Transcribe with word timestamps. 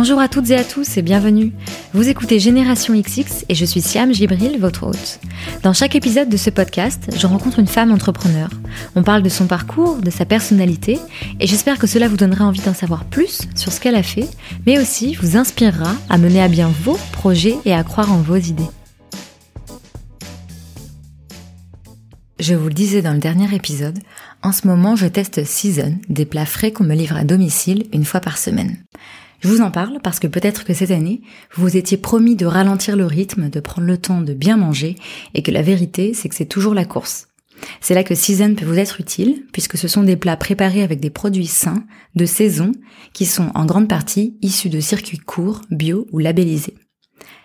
Bonjour 0.00 0.20
à 0.20 0.28
toutes 0.28 0.50
et 0.50 0.54
à 0.54 0.62
tous 0.62 0.96
et 0.96 1.02
bienvenue. 1.02 1.50
Vous 1.92 2.08
écoutez 2.08 2.38
Génération 2.38 2.94
XX 2.94 3.44
et 3.48 3.56
je 3.56 3.64
suis 3.64 3.80
Siam 3.80 4.14
Gibril, 4.14 4.56
votre 4.60 4.86
hôte. 4.86 5.18
Dans 5.64 5.72
chaque 5.72 5.96
épisode 5.96 6.28
de 6.28 6.36
ce 6.36 6.50
podcast, 6.50 7.10
je 7.16 7.26
rencontre 7.26 7.58
une 7.58 7.66
femme 7.66 7.90
entrepreneur. 7.90 8.48
On 8.94 9.02
parle 9.02 9.24
de 9.24 9.28
son 9.28 9.48
parcours, 9.48 9.96
de 9.96 10.10
sa 10.10 10.24
personnalité 10.24 11.00
et 11.40 11.48
j'espère 11.48 11.80
que 11.80 11.88
cela 11.88 12.06
vous 12.06 12.16
donnera 12.16 12.44
envie 12.44 12.60
d'en 12.60 12.74
savoir 12.74 13.06
plus 13.06 13.40
sur 13.56 13.72
ce 13.72 13.80
qu'elle 13.80 13.96
a 13.96 14.04
fait, 14.04 14.28
mais 14.66 14.78
aussi 14.78 15.16
vous 15.16 15.36
inspirera 15.36 15.92
à 16.08 16.16
mener 16.16 16.40
à 16.40 16.46
bien 16.46 16.70
vos 16.84 16.96
projets 17.10 17.56
et 17.64 17.74
à 17.74 17.82
croire 17.82 18.12
en 18.12 18.18
vos 18.18 18.36
idées. 18.36 18.70
Je 22.38 22.54
vous 22.54 22.68
le 22.68 22.74
disais 22.74 23.02
dans 23.02 23.14
le 23.14 23.18
dernier 23.18 23.52
épisode, 23.52 23.98
en 24.44 24.52
ce 24.52 24.68
moment 24.68 24.94
je 24.94 25.06
teste 25.06 25.44
Season, 25.44 25.98
des 26.08 26.24
plats 26.24 26.46
frais 26.46 26.70
qu'on 26.70 26.84
me 26.84 26.94
livre 26.94 27.16
à 27.16 27.24
domicile 27.24 27.86
une 27.92 28.04
fois 28.04 28.20
par 28.20 28.38
semaine. 28.38 28.76
Je 29.40 29.48
vous 29.48 29.60
en 29.60 29.70
parle 29.70 30.00
parce 30.02 30.18
que 30.18 30.26
peut-être 30.26 30.64
que 30.64 30.74
cette 30.74 30.90
année, 30.90 31.20
vous 31.54 31.62
vous 31.62 31.76
étiez 31.76 31.96
promis 31.96 32.34
de 32.34 32.46
ralentir 32.46 32.96
le 32.96 33.06
rythme, 33.06 33.50
de 33.50 33.60
prendre 33.60 33.86
le 33.86 33.98
temps 33.98 34.20
de 34.20 34.34
bien 34.34 34.56
manger, 34.56 34.96
et 35.34 35.42
que 35.42 35.52
la 35.52 35.62
vérité, 35.62 36.12
c'est 36.12 36.28
que 36.28 36.34
c'est 36.34 36.46
toujours 36.46 36.74
la 36.74 36.84
course. 36.84 37.28
C'est 37.80 37.94
là 37.94 38.04
que 38.04 38.14
Season 38.14 38.54
peut 38.54 38.64
vous 38.64 38.78
être 38.78 39.00
utile, 39.00 39.44
puisque 39.52 39.78
ce 39.78 39.88
sont 39.88 40.02
des 40.02 40.16
plats 40.16 40.36
préparés 40.36 40.82
avec 40.82 41.00
des 41.00 41.10
produits 41.10 41.46
sains, 41.46 41.84
de 42.14 42.26
saison, 42.26 42.72
qui 43.12 43.26
sont 43.26 43.50
en 43.54 43.64
grande 43.64 43.88
partie 43.88 44.36
issus 44.42 44.70
de 44.70 44.80
circuits 44.80 45.18
courts, 45.18 45.62
bio 45.70 46.06
ou 46.12 46.18
labellisés. 46.18 46.74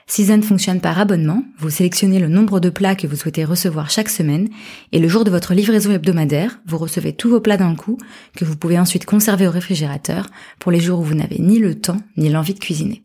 Season 0.08 0.42
fonctionne 0.42 0.82
par 0.82 1.00
abonnement, 1.00 1.44
vous 1.58 1.70
sélectionnez 1.70 2.20
le 2.20 2.28
nombre 2.28 2.60
de 2.60 2.70
plats 2.70 2.96
que 2.96 3.08
vous 3.08 3.16
souhaitez 3.16 3.46
recevoir 3.46 3.90
chaque 3.90 4.10
semaine, 4.10 4.50
et 4.92 5.00
le 5.00 5.08
jour 5.08 5.24
de 5.24 5.32
votre 5.32 5.54
livraison 5.54 5.92
hebdomadaire, 5.92 6.60
vous 6.66 6.78
recevez 6.78 7.14
tous 7.14 7.30
vos 7.30 7.40
plats 7.40 7.58
d'un 7.58 7.76
coup, 7.76 7.98
que 8.36 8.46
vous 8.46 8.58
pouvez 8.58 8.78
ensuite 8.78 9.06
conserver 9.06 9.48
au 9.48 9.52
réfrigérateur 9.52 10.28
pour 10.60 10.72
les 10.72 10.82
jours 10.82 11.00
où 11.00 11.04
vous 11.04 11.16
n'avez 11.16 11.40
ni 11.40 11.60
le 11.60 11.76
temps 11.76 12.02
ni 12.18 12.30
l'envie 12.30 12.54
de 12.54 12.60
cuisiner. 12.60 13.04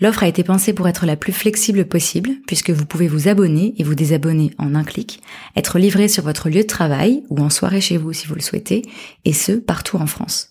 L'offre 0.00 0.22
a 0.22 0.28
été 0.28 0.42
pensée 0.42 0.72
pour 0.72 0.88
être 0.88 1.04
la 1.04 1.16
plus 1.16 1.32
flexible 1.32 1.84
possible, 1.84 2.30
puisque 2.46 2.70
vous 2.70 2.86
pouvez 2.86 3.06
vous 3.06 3.28
abonner 3.28 3.74
et 3.76 3.84
vous 3.84 3.94
désabonner 3.94 4.52
en 4.56 4.74
un 4.74 4.84
clic, 4.84 5.20
être 5.56 5.78
livré 5.78 6.08
sur 6.08 6.24
votre 6.24 6.48
lieu 6.48 6.62
de 6.62 6.66
travail 6.66 7.22
ou 7.28 7.38
en 7.40 7.50
soirée 7.50 7.82
chez 7.82 7.98
vous 7.98 8.14
si 8.14 8.26
vous 8.26 8.34
le 8.34 8.40
souhaitez, 8.40 8.82
et 9.26 9.34
ce, 9.34 9.52
partout 9.52 9.98
en 9.98 10.06
France. 10.06 10.49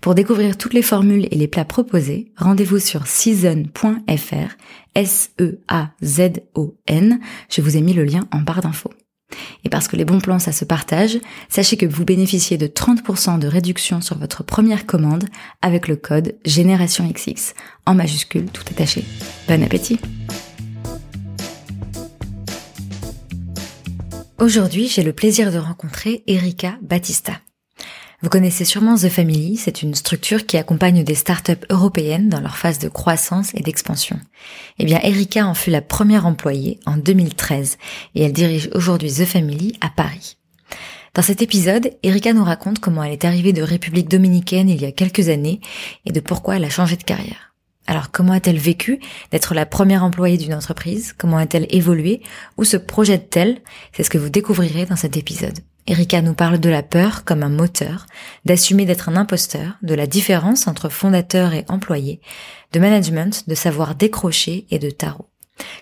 Pour 0.00 0.14
découvrir 0.14 0.56
toutes 0.56 0.72
les 0.72 0.80
formules 0.82 1.28
et 1.30 1.36
les 1.36 1.46
plats 1.46 1.66
proposés, 1.66 2.32
rendez-vous 2.36 2.78
sur 2.78 3.06
season.fr, 3.06 4.56
S-E-A-Z-O-N. 4.94 5.60
Je 7.50 7.60
vous 7.60 7.76
ai 7.76 7.82
mis 7.82 7.92
le 7.92 8.04
lien 8.04 8.26
en 8.32 8.38
barre 8.38 8.62
d'infos. 8.62 8.94
Et 9.62 9.68
parce 9.68 9.88
que 9.88 9.96
les 9.96 10.06
bons 10.06 10.20
plans, 10.20 10.38
ça 10.38 10.52
se 10.52 10.64
partage, 10.64 11.18
sachez 11.50 11.76
que 11.76 11.84
vous 11.84 12.06
bénéficiez 12.06 12.56
de 12.56 12.66
30% 12.66 13.38
de 13.38 13.46
réduction 13.46 14.00
sur 14.00 14.16
votre 14.16 14.42
première 14.42 14.86
commande 14.86 15.26
avec 15.60 15.86
le 15.86 15.96
code 15.96 16.34
GénérationXX, 16.46 17.54
en 17.84 17.94
majuscule 17.94 18.46
tout 18.46 18.64
attaché. 18.70 19.04
Bon 19.48 19.62
appétit 19.62 20.00
Aujourd'hui, 24.38 24.88
j'ai 24.88 25.02
le 25.02 25.12
plaisir 25.12 25.52
de 25.52 25.58
rencontrer 25.58 26.24
Erika 26.26 26.78
Battista. 26.80 27.34
Vous 28.22 28.28
connaissez 28.28 28.66
sûrement 28.66 28.96
The 28.96 29.08
Family, 29.08 29.56
c'est 29.56 29.82
une 29.82 29.94
structure 29.94 30.44
qui 30.44 30.58
accompagne 30.58 31.04
des 31.04 31.14
startups 31.14 31.64
européennes 31.70 32.28
dans 32.28 32.40
leur 32.40 32.58
phase 32.58 32.78
de 32.78 32.90
croissance 32.90 33.54
et 33.54 33.60
d'expansion. 33.60 34.20
Eh 34.78 34.84
bien, 34.84 35.00
Erika 35.02 35.46
en 35.46 35.54
fut 35.54 35.70
la 35.70 35.80
première 35.80 36.26
employée 36.26 36.80
en 36.84 36.98
2013 36.98 37.78
et 38.14 38.22
elle 38.24 38.34
dirige 38.34 38.68
aujourd'hui 38.74 39.10
The 39.10 39.24
Family 39.24 39.78
à 39.80 39.88
Paris. 39.88 40.36
Dans 41.14 41.22
cet 41.22 41.40
épisode, 41.40 41.92
Erika 42.02 42.34
nous 42.34 42.44
raconte 42.44 42.78
comment 42.78 43.02
elle 43.02 43.12
est 43.12 43.24
arrivée 43.24 43.54
de 43.54 43.62
République 43.62 44.10
dominicaine 44.10 44.68
il 44.68 44.82
y 44.82 44.86
a 44.86 44.92
quelques 44.92 45.30
années 45.30 45.60
et 46.04 46.12
de 46.12 46.20
pourquoi 46.20 46.56
elle 46.56 46.64
a 46.64 46.70
changé 46.70 46.96
de 46.96 47.02
carrière. 47.02 47.54
Alors 47.86 48.10
comment 48.10 48.34
a-t-elle 48.34 48.58
vécu 48.58 49.00
d'être 49.30 49.54
la 49.54 49.64
première 49.64 50.04
employée 50.04 50.36
d'une 50.36 50.54
entreprise? 50.54 51.14
Comment 51.16 51.38
a-t-elle 51.38 51.66
évolué? 51.70 52.20
Où 52.58 52.64
se 52.64 52.76
projette-t-elle? 52.76 53.62
C'est 53.92 54.02
ce 54.02 54.10
que 54.10 54.18
vous 54.18 54.28
découvrirez 54.28 54.84
dans 54.84 54.96
cet 54.96 55.16
épisode. 55.16 55.58
Erika 55.86 56.22
nous 56.22 56.34
parle 56.34 56.58
de 56.58 56.68
la 56.68 56.82
peur 56.82 57.24
comme 57.24 57.42
un 57.42 57.48
moteur, 57.48 58.06
d'assumer 58.44 58.84
d'être 58.84 59.08
un 59.08 59.16
imposteur, 59.16 59.76
de 59.82 59.94
la 59.94 60.06
différence 60.06 60.66
entre 60.66 60.88
fondateur 60.88 61.52
et 61.52 61.64
employé, 61.68 62.20
de 62.72 62.80
management, 62.80 63.48
de 63.48 63.54
savoir 63.54 63.94
décrocher 63.94 64.66
et 64.70 64.78
de 64.78 64.90
tarot. 64.90 65.26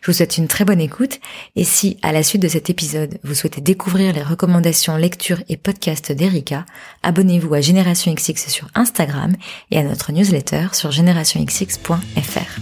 Je 0.00 0.10
vous 0.10 0.16
souhaite 0.16 0.38
une 0.38 0.48
très 0.48 0.64
bonne 0.64 0.80
écoute 0.80 1.20
et 1.56 1.64
si, 1.64 1.98
à 2.02 2.12
la 2.12 2.22
suite 2.22 2.42
de 2.42 2.48
cet 2.48 2.70
épisode, 2.70 3.18
vous 3.22 3.34
souhaitez 3.34 3.60
découvrir 3.60 4.12
les 4.12 4.22
recommandations 4.22 4.96
lecture 4.96 5.40
et 5.48 5.56
podcast 5.56 6.12
d'Erika, 6.12 6.66
abonnez-vous 7.02 7.54
à 7.54 7.60
Génération 7.60 8.12
XX 8.12 8.48
sur 8.48 8.68
Instagram 8.74 9.36
et 9.70 9.78
à 9.78 9.82
notre 9.82 10.12
newsletter 10.12 10.68
sur 10.72 10.90
générationxx.fr. 10.90 12.60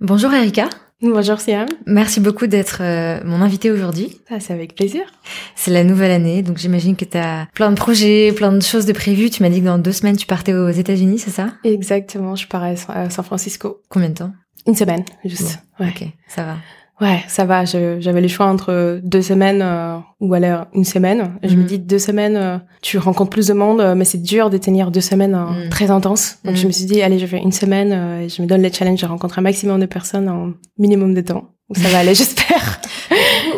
Bonjour 0.00 0.32
Erika. 0.32 0.68
Bonjour 1.00 1.38
Siam. 1.38 1.68
Merci 1.86 2.18
beaucoup 2.18 2.48
d'être 2.48 2.78
euh, 2.80 3.20
mon 3.24 3.40
invité 3.40 3.70
aujourd'hui. 3.70 4.20
Ah, 4.30 4.40
c'est 4.40 4.52
avec 4.52 4.74
plaisir. 4.74 5.02
C'est 5.54 5.70
la 5.70 5.84
nouvelle 5.84 6.10
année, 6.10 6.42
donc 6.42 6.58
j'imagine 6.58 6.96
que 6.96 7.04
tu 7.04 7.16
as 7.16 7.46
plein 7.54 7.70
de 7.70 7.76
projets, 7.76 8.32
plein 8.32 8.50
de 8.50 8.60
choses 8.60 8.84
de 8.84 8.92
prévues. 8.92 9.30
Tu 9.30 9.44
m'as 9.44 9.48
dit 9.48 9.60
que 9.60 9.66
dans 9.66 9.78
deux 9.78 9.92
semaines, 9.92 10.16
tu 10.16 10.26
partais 10.26 10.54
aux 10.54 10.70
États-Unis, 10.70 11.20
c'est 11.20 11.30
ça? 11.30 11.52
Exactement, 11.62 12.34
je 12.34 12.48
pars 12.48 12.64
à 12.64 13.10
San 13.10 13.24
Francisco. 13.24 13.80
Combien 13.88 14.08
de 14.08 14.14
temps? 14.14 14.32
Une 14.66 14.74
semaine, 14.74 15.04
juste. 15.24 15.60
Ouais. 15.78 15.88
Ok, 15.88 16.08
ça 16.26 16.42
va. 16.42 16.56
Ouais, 17.00 17.22
ça 17.28 17.44
va. 17.44 17.64
J'avais 17.64 18.20
le 18.20 18.28
choix 18.28 18.46
entre 18.46 19.00
deux 19.02 19.22
semaines 19.22 19.62
euh, 19.62 19.98
ou 20.20 20.34
alors 20.34 20.66
une 20.74 20.84
semaine. 20.84 21.38
Je 21.42 21.54
me 21.54 21.62
mhm. 21.62 21.66
dis 21.66 21.78
deux 21.78 21.98
semaines, 21.98 22.36
euh, 22.36 22.58
tu 22.82 22.98
rencontres 22.98 23.30
plus 23.30 23.46
de 23.46 23.54
monde, 23.54 23.80
euh, 23.80 23.94
mais 23.94 24.04
c'est 24.04 24.22
dur 24.22 24.50
de 24.50 24.58
tenir 24.58 24.90
deux 24.90 25.00
semaines 25.00 25.36
mhm. 25.36 25.68
très 25.70 25.90
intenses. 25.90 26.38
Donc 26.44 26.56
je 26.56 26.62
mhm. 26.62 26.68
me 26.68 26.72
suis 26.72 26.86
dit, 26.86 27.00
allez, 27.02 27.18
je 27.18 27.26
fais 27.26 27.38
une 27.38 27.52
semaine, 27.52 28.22
et 28.22 28.28
je 28.28 28.42
me 28.42 28.46
donne 28.46 28.62
les 28.62 28.72
challenges 28.72 29.00
de 29.00 29.06
rencontrer 29.06 29.40
un 29.40 29.42
maximum 29.42 29.80
de 29.80 29.86
personnes 29.86 30.28
en 30.28 30.52
minimum 30.76 31.14
de 31.14 31.20
temps. 31.20 31.44
Ça 31.74 31.88
va 31.88 31.98
aller, 31.98 32.14
j'espère. 32.16 32.80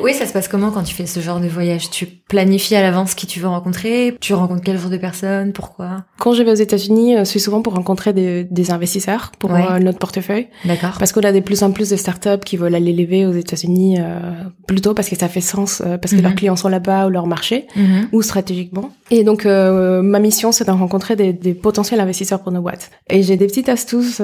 oui, 0.03 0.15
ça 0.15 0.27
se 0.27 0.33
passe 0.33 0.49
comment 0.49 0.71
quand 0.71 0.83
tu 0.83 0.95
fais 0.95 1.07
ce 1.07 1.21
genre 1.21 1.41
de 1.41 1.47
voyage? 1.47 1.91
Tu 1.91 2.07
planifies 2.07 2.75
à 2.75 2.83
l'avance 2.83 3.15
qui 3.15 3.27
tu 3.27 3.39
veux 3.39 3.49
rencontrer? 3.49 4.17
Tu 4.21 4.35
rencontres 4.35 4.63
quel 4.65 4.79
genre 4.79 4.91
de 4.91 4.97
personnes? 4.97 5.53
Pourquoi? 5.53 6.05
Quand 6.19 6.33
je 6.33 6.43
vais 6.43 6.51
aux 6.51 6.55
États-Unis, 6.55 7.17
euh, 7.17 7.25
c'est 7.25 7.39
souvent 7.39 7.63
pour 7.63 7.75
rencontrer 7.75 8.13
des, 8.13 8.45
des 8.45 8.71
investisseurs 8.73 9.31
pour 9.39 9.55
euh, 9.55 9.79
notre 9.79 9.99
portefeuille. 9.99 10.49
D'accord. 10.65 10.97
Parce 10.99 11.13
qu'on 11.13 11.21
a 11.21 11.33
de 11.33 11.41
plus 11.41 11.63
en 11.63 11.71
plus 11.71 11.91
de 11.91 11.97
startups 11.97 12.45
qui 12.45 12.57
veulent 12.57 12.75
aller 12.75 12.93
lever 12.93 13.27
aux 13.27 13.33
États-Unis 13.33 13.99
euh, 14.01 14.33
plutôt 14.67 14.95
parce 14.95 15.09
que 15.09 15.17
ça 15.17 15.29
fait 15.29 15.41
sens, 15.41 15.81
euh, 15.85 15.97
parce 15.97 16.13
que 16.15 16.21
leurs 16.21 16.33
mhm. 16.33 16.37
clients 16.37 16.57
sont 16.57 16.69
là-bas 16.69 17.07
ou 17.07 17.11
leur 17.11 17.27
marché, 17.27 17.67
mhm. 17.77 18.09
ou 18.13 18.23
stratégiquement. 18.23 18.91
Et 19.11 19.25
donc, 19.25 19.45
ma 19.45 20.19
mission, 20.19 20.53
c'est 20.53 20.65
de 20.65 20.71
rencontrer 20.71 21.17
des, 21.17 21.33
des, 21.33 21.55
potentiels 21.55 22.01
investisseurs 22.01 22.41
pour 22.41 22.53
nos 22.53 22.61
boîtes. 22.61 22.91
Et 23.09 23.23
j'ai 23.23 23.37
des 23.37 23.47
petites 23.47 23.69
astuces 23.69 24.23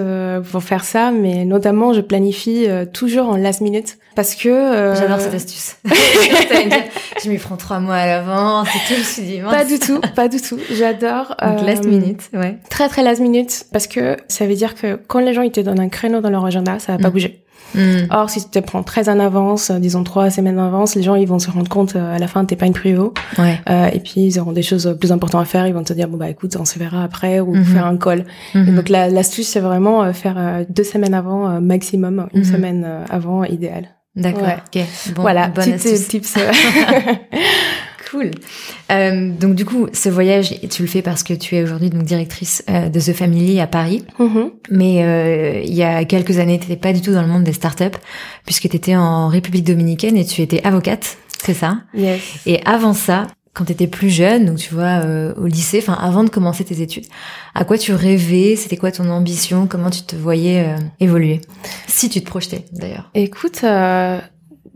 pour 0.50 0.62
faire 0.62 0.84
ça, 0.84 1.10
mais 1.10 1.44
notamment, 1.44 1.92
je 1.92 2.00
planifie 2.00 2.66
toujours 2.92 3.28
en 3.28 3.36
last 3.36 3.60
minute 3.60 3.98
parce 4.16 4.34
que 4.34 4.48
euh... 4.48 4.96
j'adore 4.96 5.20
cette 5.20 5.34
astuce. 5.34 5.76
je 7.22 7.28
m'y 7.28 7.38
prends 7.38 7.56
trois 7.56 7.78
mois 7.78 7.96
à 7.96 8.06
l'avance 8.06 8.68
et 8.68 8.78
tout. 8.88 8.94
Je 8.94 8.98
me 8.98 9.04
suis 9.04 9.22
dit 9.22 9.40
pas 9.40 9.64
du 9.64 9.78
tout, 9.78 10.00
pas 10.16 10.26
du 10.26 10.40
tout. 10.40 10.58
J'adore. 10.72 11.36
Donc 11.42 11.62
last 11.64 11.84
euh, 11.84 11.88
minute, 11.88 12.22
ouais. 12.32 12.58
Très 12.70 12.88
très 12.88 13.02
last 13.02 13.20
minute 13.20 13.66
parce 13.72 13.86
que 13.86 14.16
ça 14.26 14.46
veut 14.46 14.54
dire 14.54 14.74
que 14.74 14.98
quand 15.06 15.20
les 15.20 15.34
gens 15.34 15.42
ils 15.42 15.52
te 15.52 15.60
donnent 15.60 15.80
un 15.80 15.90
créneau 15.90 16.20
dans 16.20 16.30
leur 16.30 16.44
agenda, 16.44 16.78
ça 16.78 16.92
va 16.92 16.98
pas 16.98 17.10
mm. 17.10 17.12
bouger. 17.12 17.42
Mm. 17.74 18.06
Or, 18.10 18.30
si 18.30 18.42
tu 18.42 18.50
te 18.50 18.58
prends 18.58 18.82
très 18.82 19.08
en 19.08 19.18
avance, 19.18 19.70
euh, 19.70 19.78
disons 19.78 20.04
trois 20.04 20.30
semaines 20.30 20.58
en 20.58 20.66
avance, 20.66 20.94
les 20.94 21.02
gens 21.02 21.14
ils 21.14 21.26
vont 21.26 21.38
se 21.38 21.50
rendre 21.50 21.68
compte 21.68 21.96
euh, 21.96 22.14
à 22.14 22.18
la 22.18 22.28
fin 22.28 22.44
t'es 22.44 22.56
pas 22.56 22.66
une 22.66 22.72
prio. 22.72 23.12
Ouais. 23.38 23.60
Euh, 23.68 23.88
et 23.92 24.00
puis 24.00 24.22
ils 24.22 24.38
auront 24.38 24.52
des 24.52 24.62
choses 24.62 24.96
plus 24.98 25.12
importantes 25.12 25.42
à 25.42 25.44
faire. 25.44 25.66
Ils 25.66 25.74
vont 25.74 25.82
te 25.82 25.92
dire 25.92 26.08
bon 26.08 26.16
bah 26.16 26.28
écoute, 26.28 26.56
on 26.58 26.64
se 26.64 26.78
verra 26.78 27.02
après 27.02 27.40
ou 27.40 27.54
mm-hmm. 27.54 27.64
faire 27.64 27.86
un 27.86 27.96
call. 27.96 28.24
Mm-hmm. 28.54 28.74
Donc 28.74 28.88
l'astuce 28.88 29.48
c'est 29.48 29.60
vraiment 29.60 30.12
faire 30.12 30.64
deux 30.68 30.84
semaines 30.84 31.14
avant 31.14 31.60
maximum, 31.60 32.28
une 32.34 32.42
mm-hmm. 32.42 32.44
semaine 32.44 32.86
avant 33.10 33.44
idéal. 33.44 33.88
D'accord. 34.14 34.42
Ok. 34.44 34.82
Bon, 35.14 35.22
voilà. 35.22 35.48
Bonne 35.48 35.74
astuce. 35.74 36.08
tips. 36.08 36.34
Cool. 38.16 38.30
Euh, 38.90 39.30
donc 39.30 39.54
du 39.54 39.66
coup, 39.66 39.88
ce 39.92 40.08
voyage, 40.08 40.54
tu 40.70 40.80
le 40.80 40.88
fais 40.88 41.02
parce 41.02 41.22
que 41.22 41.34
tu 41.34 41.54
es 41.54 41.62
aujourd'hui 41.62 41.90
donc 41.90 42.04
directrice 42.04 42.64
euh, 42.70 42.88
de 42.88 42.98
The 42.98 43.12
Family 43.12 43.60
à 43.60 43.66
Paris. 43.66 44.04
Mm-hmm. 44.18 44.50
Mais 44.70 45.02
euh, 45.02 45.60
il 45.62 45.74
y 45.74 45.82
a 45.82 46.02
quelques 46.06 46.38
années, 46.38 46.58
tu 46.58 46.66
n'étais 46.68 46.80
pas 46.80 46.94
du 46.94 47.02
tout 47.02 47.12
dans 47.12 47.20
le 47.20 47.28
monde 47.28 47.44
des 47.44 47.52
startups, 47.52 47.98
puisque 48.46 48.70
tu 48.70 48.76
étais 48.76 48.96
en 48.96 49.28
République 49.28 49.64
dominicaine 49.64 50.16
et 50.16 50.24
tu 50.24 50.40
étais 50.40 50.62
avocate, 50.64 51.18
c'est 51.44 51.52
ça? 51.52 51.82
Yes. 51.94 52.22
Et 52.46 52.62
avant 52.64 52.94
ça, 52.94 53.26
quand 53.52 53.66
tu 53.66 53.72
étais 53.72 53.86
plus 53.86 54.08
jeune, 54.08 54.46
donc 54.46 54.56
tu 54.56 54.72
vois, 54.72 55.02
euh, 55.04 55.34
au 55.36 55.46
lycée, 55.46 55.80
enfin 55.82 55.98
avant 56.00 56.24
de 56.24 56.30
commencer 56.30 56.64
tes 56.64 56.80
études, 56.80 57.06
à 57.54 57.64
quoi 57.64 57.76
tu 57.76 57.92
rêvais? 57.92 58.56
C'était 58.56 58.78
quoi 58.78 58.92
ton 58.92 59.10
ambition? 59.10 59.66
Comment 59.66 59.90
tu 59.90 60.02
te 60.02 60.16
voyais 60.16 60.68
euh, 60.68 60.78
évoluer? 61.00 61.42
Si 61.86 62.08
tu 62.08 62.22
te 62.22 62.26
projetais 62.26 62.64
d'ailleurs. 62.72 63.10
Écoute, 63.14 63.60
euh, 63.64 64.18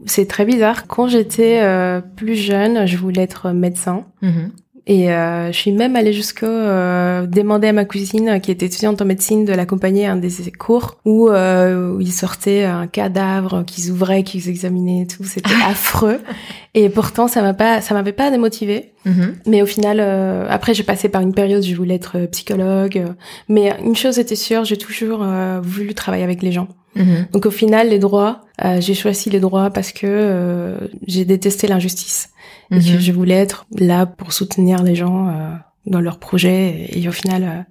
c'est 0.06 0.26
très 0.26 0.44
bizarre. 0.44 0.86
Quand 0.86 1.08
j'étais 1.08 1.60
euh, 1.62 2.00
plus 2.00 2.36
jeune, 2.36 2.86
je 2.86 2.96
voulais 2.96 3.22
être 3.22 3.50
médecin. 3.50 4.04
Mhm. 4.22 4.52
Et 4.86 5.12
euh, 5.12 5.52
je 5.52 5.56
suis 5.56 5.70
même 5.70 5.94
allée 5.94 6.12
jusqu'au 6.12 6.46
euh, 6.46 7.24
demander 7.26 7.68
à 7.68 7.72
ma 7.72 7.84
cousine 7.84 8.40
qui 8.40 8.50
était 8.50 8.66
étudiante 8.66 9.00
en 9.00 9.04
médecine 9.04 9.44
de 9.44 9.52
l'accompagner 9.52 10.06
à 10.06 10.12
un 10.12 10.16
des 10.16 10.30
cours 10.58 10.96
où, 11.04 11.28
euh, 11.28 11.94
où 11.94 12.00
il 12.00 12.12
sortait 12.12 12.64
un 12.64 12.88
cadavre 12.88 13.64
qu'ils 13.64 13.92
ouvraient, 13.92 14.24
qu'ils 14.24 14.48
examinaient 14.48 15.02
et 15.02 15.06
tout. 15.06 15.22
C'était 15.22 15.50
affreux. 15.64 16.18
Et 16.74 16.88
pourtant, 16.88 17.28
ça 17.28 17.42
m'a 17.42 17.54
pas, 17.54 17.80
ça 17.80 17.94
m'avait 17.94 18.12
pas 18.12 18.32
démotivée. 18.32 18.92
Mm-hmm. 19.06 19.34
Mais 19.46 19.62
au 19.62 19.66
final, 19.66 19.98
euh, 20.00 20.46
après, 20.48 20.74
j'ai 20.74 20.82
passé 20.82 21.08
par 21.08 21.22
une 21.22 21.34
période 21.34 21.62
où 21.62 21.66
je 21.66 21.76
voulais 21.76 21.94
être 21.94 22.26
psychologue. 22.26 23.04
mais 23.48 23.72
une 23.84 23.96
chose 23.96 24.18
était 24.18 24.34
sûre, 24.34 24.64
j'ai 24.64 24.76
toujours 24.76 25.24
voulu 25.62 25.94
travailler 25.94 26.24
avec 26.24 26.42
les 26.42 26.52
gens. 26.52 26.68
Mm-hmm. 26.96 27.30
Donc 27.32 27.46
au 27.46 27.50
final, 27.50 27.88
les 27.88 27.98
droits, 27.98 28.42
j'ai 28.80 28.94
choisi 28.94 29.30
les 29.30 29.40
droits 29.40 29.70
parce 29.70 29.92
que 29.92 30.76
j'ai 31.06 31.24
détesté 31.24 31.66
l'injustice 31.66 32.30
et 32.70 32.78
que 32.78 32.92
mhm. 32.92 33.00
je 33.00 33.12
voulais 33.12 33.34
être 33.34 33.66
là 33.78 34.06
pour 34.06 34.32
soutenir 34.32 34.82
les 34.82 34.94
gens 34.94 35.28
euh, 35.28 35.50
dans 35.86 36.00
leurs 36.00 36.18
projets 36.18 36.88
et, 36.90 37.08
au 37.08 37.12
final 37.12 37.42
euh, 37.42 37.62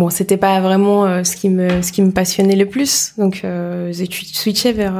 bon 0.00 0.10
c'était 0.10 0.36
pas 0.36 0.60
vraiment 0.60 1.06
euh, 1.06 1.22
ce 1.22 1.36
qui 1.36 1.48
me 1.48 1.82
ce 1.82 1.92
qui 1.92 2.02
me 2.02 2.10
passionnait 2.10 2.56
le 2.56 2.66
plus. 2.66 3.12
Donc 3.18 3.44
j'ai 3.44 4.08
switché 4.10 4.72
vers 4.72 4.94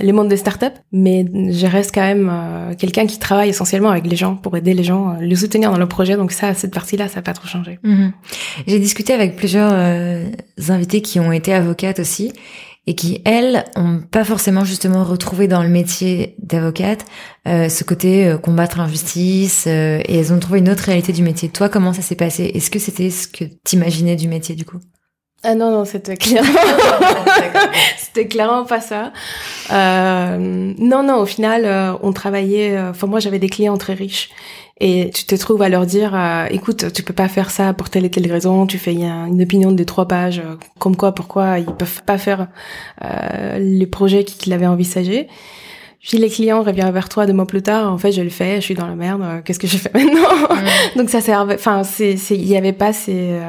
les 0.00 0.12
mondes 0.12 0.28
des 0.28 0.36
startups. 0.36 0.66
Mais 0.92 1.24
je 1.50 1.66
reste 1.66 1.94
quand 1.94 2.02
même 2.02 2.32
quelqu'un 2.76 3.06
qui 3.06 3.18
travaille 3.18 3.50
essentiellement 3.50 3.90
avec 3.90 4.06
les 4.06 4.16
gens 4.16 4.34
pour 4.34 4.56
aider 4.56 4.74
les 4.74 4.84
gens 4.84 5.16
les 5.20 5.36
soutenir 5.36 5.70
dans 5.70 5.78
leurs 5.78 5.88
projets 5.88 6.16
donc 6.16 6.32
ça 6.32 6.54
cette 6.54 6.72
partie 6.72 6.96
là 6.96 7.08
ça 7.08 7.16
n'a 7.16 7.22
pas 7.22 7.34
trop 7.34 7.46
changé. 7.46 7.78
Mhm. 7.82 8.12
j'ai 8.66 8.78
discuté 8.78 9.12
avec 9.12 9.36
plusieurs 9.36 9.72
invités 10.68 11.02
qui 11.02 11.20
ont 11.20 11.32
été 11.32 11.52
avocates 11.52 12.00
aussi 12.00 12.32
et 12.86 12.94
qui 12.94 13.20
elles 13.24 13.64
ont 13.74 14.00
pas 14.00 14.24
forcément 14.24 14.64
justement 14.64 15.04
retrouvé 15.04 15.48
dans 15.48 15.62
le 15.62 15.68
métier 15.68 16.36
d'avocate 16.38 17.04
euh, 17.48 17.68
ce 17.68 17.84
côté 17.84 18.26
euh, 18.26 18.38
combattre 18.38 18.78
l'injustice 18.78 19.64
euh, 19.66 20.00
et 20.04 20.18
elles 20.18 20.32
ont 20.32 20.38
trouvé 20.38 20.60
une 20.60 20.68
autre 20.68 20.84
réalité 20.84 21.12
du 21.12 21.22
métier. 21.22 21.48
Toi, 21.48 21.68
comment 21.68 21.92
ça 21.92 22.02
s'est 22.02 22.14
passé? 22.14 22.44
Est-ce 22.54 22.70
que 22.70 22.78
c'était 22.78 23.10
ce 23.10 23.26
que 23.26 23.44
t'imaginais 23.64 24.16
du 24.16 24.28
métier 24.28 24.54
du 24.54 24.64
coup? 24.64 24.78
Ah 25.42 25.54
non 25.54 25.70
non 25.70 25.84
c'était 25.84 26.16
clairement 26.16 26.48
c'était 27.98 28.26
clairement 28.26 28.64
pas 28.64 28.80
ça. 28.80 29.12
Euh, 29.70 30.72
non 30.78 31.02
non 31.02 31.18
au 31.18 31.26
final 31.26 31.98
on 32.02 32.12
travaillait. 32.12 32.80
Enfin 32.80 33.06
moi 33.06 33.20
j'avais 33.20 33.38
des 33.38 33.48
clients 33.48 33.76
très 33.76 33.92
riches 33.92 34.30
et 34.78 35.10
tu 35.10 35.24
te 35.24 35.34
trouves 35.34 35.62
à 35.62 35.68
leur 35.68 35.86
dire 35.86 36.14
euh, 36.14 36.46
écoute 36.50 36.92
tu 36.92 37.02
peux 37.02 37.14
pas 37.14 37.28
faire 37.28 37.50
ça 37.50 37.72
pour 37.72 37.88
telle 37.88 38.04
et 38.04 38.10
telle 38.10 38.30
raison 38.30 38.66
tu 38.66 38.76
fais 38.76 38.92
une 38.92 39.40
opinion 39.40 39.72
de 39.72 39.84
trois 39.84 40.06
pages 40.06 40.40
euh, 40.40 40.56
comme 40.78 40.96
quoi 40.96 41.12
pourquoi 41.12 41.58
ils 41.58 41.64
peuvent 41.64 42.02
pas 42.04 42.18
faire 42.18 42.48
euh, 43.02 43.58
les 43.58 43.86
projets 43.86 44.24
qu'ils 44.24 44.52
avaient 44.52 44.66
envisagés. 44.66 45.28
Puis 46.00 46.18
les 46.18 46.28
clients 46.28 46.62
reviennent 46.62 46.92
vers 46.92 47.08
toi 47.08 47.26
deux 47.26 47.32
mois 47.32 47.46
plus 47.46 47.62
tard 47.62 47.90
en 47.90 47.96
fait 47.96 48.12
je 48.12 48.20
le 48.20 48.28
fais 48.28 48.56
je 48.56 48.66
suis 48.66 48.74
dans 48.74 48.86
la 48.86 48.94
merde 48.94 49.42
qu'est-ce 49.44 49.58
que 49.58 49.66
je 49.66 49.78
fais 49.78 49.90
maintenant? 49.94 50.54
Donc 50.94 51.08
ça 51.08 51.22
servait 51.22 51.54
enfin 51.54 51.82
il 51.98 52.46
y 52.46 52.56
avait 52.56 52.74
pas 52.74 52.92
ces 52.92 53.40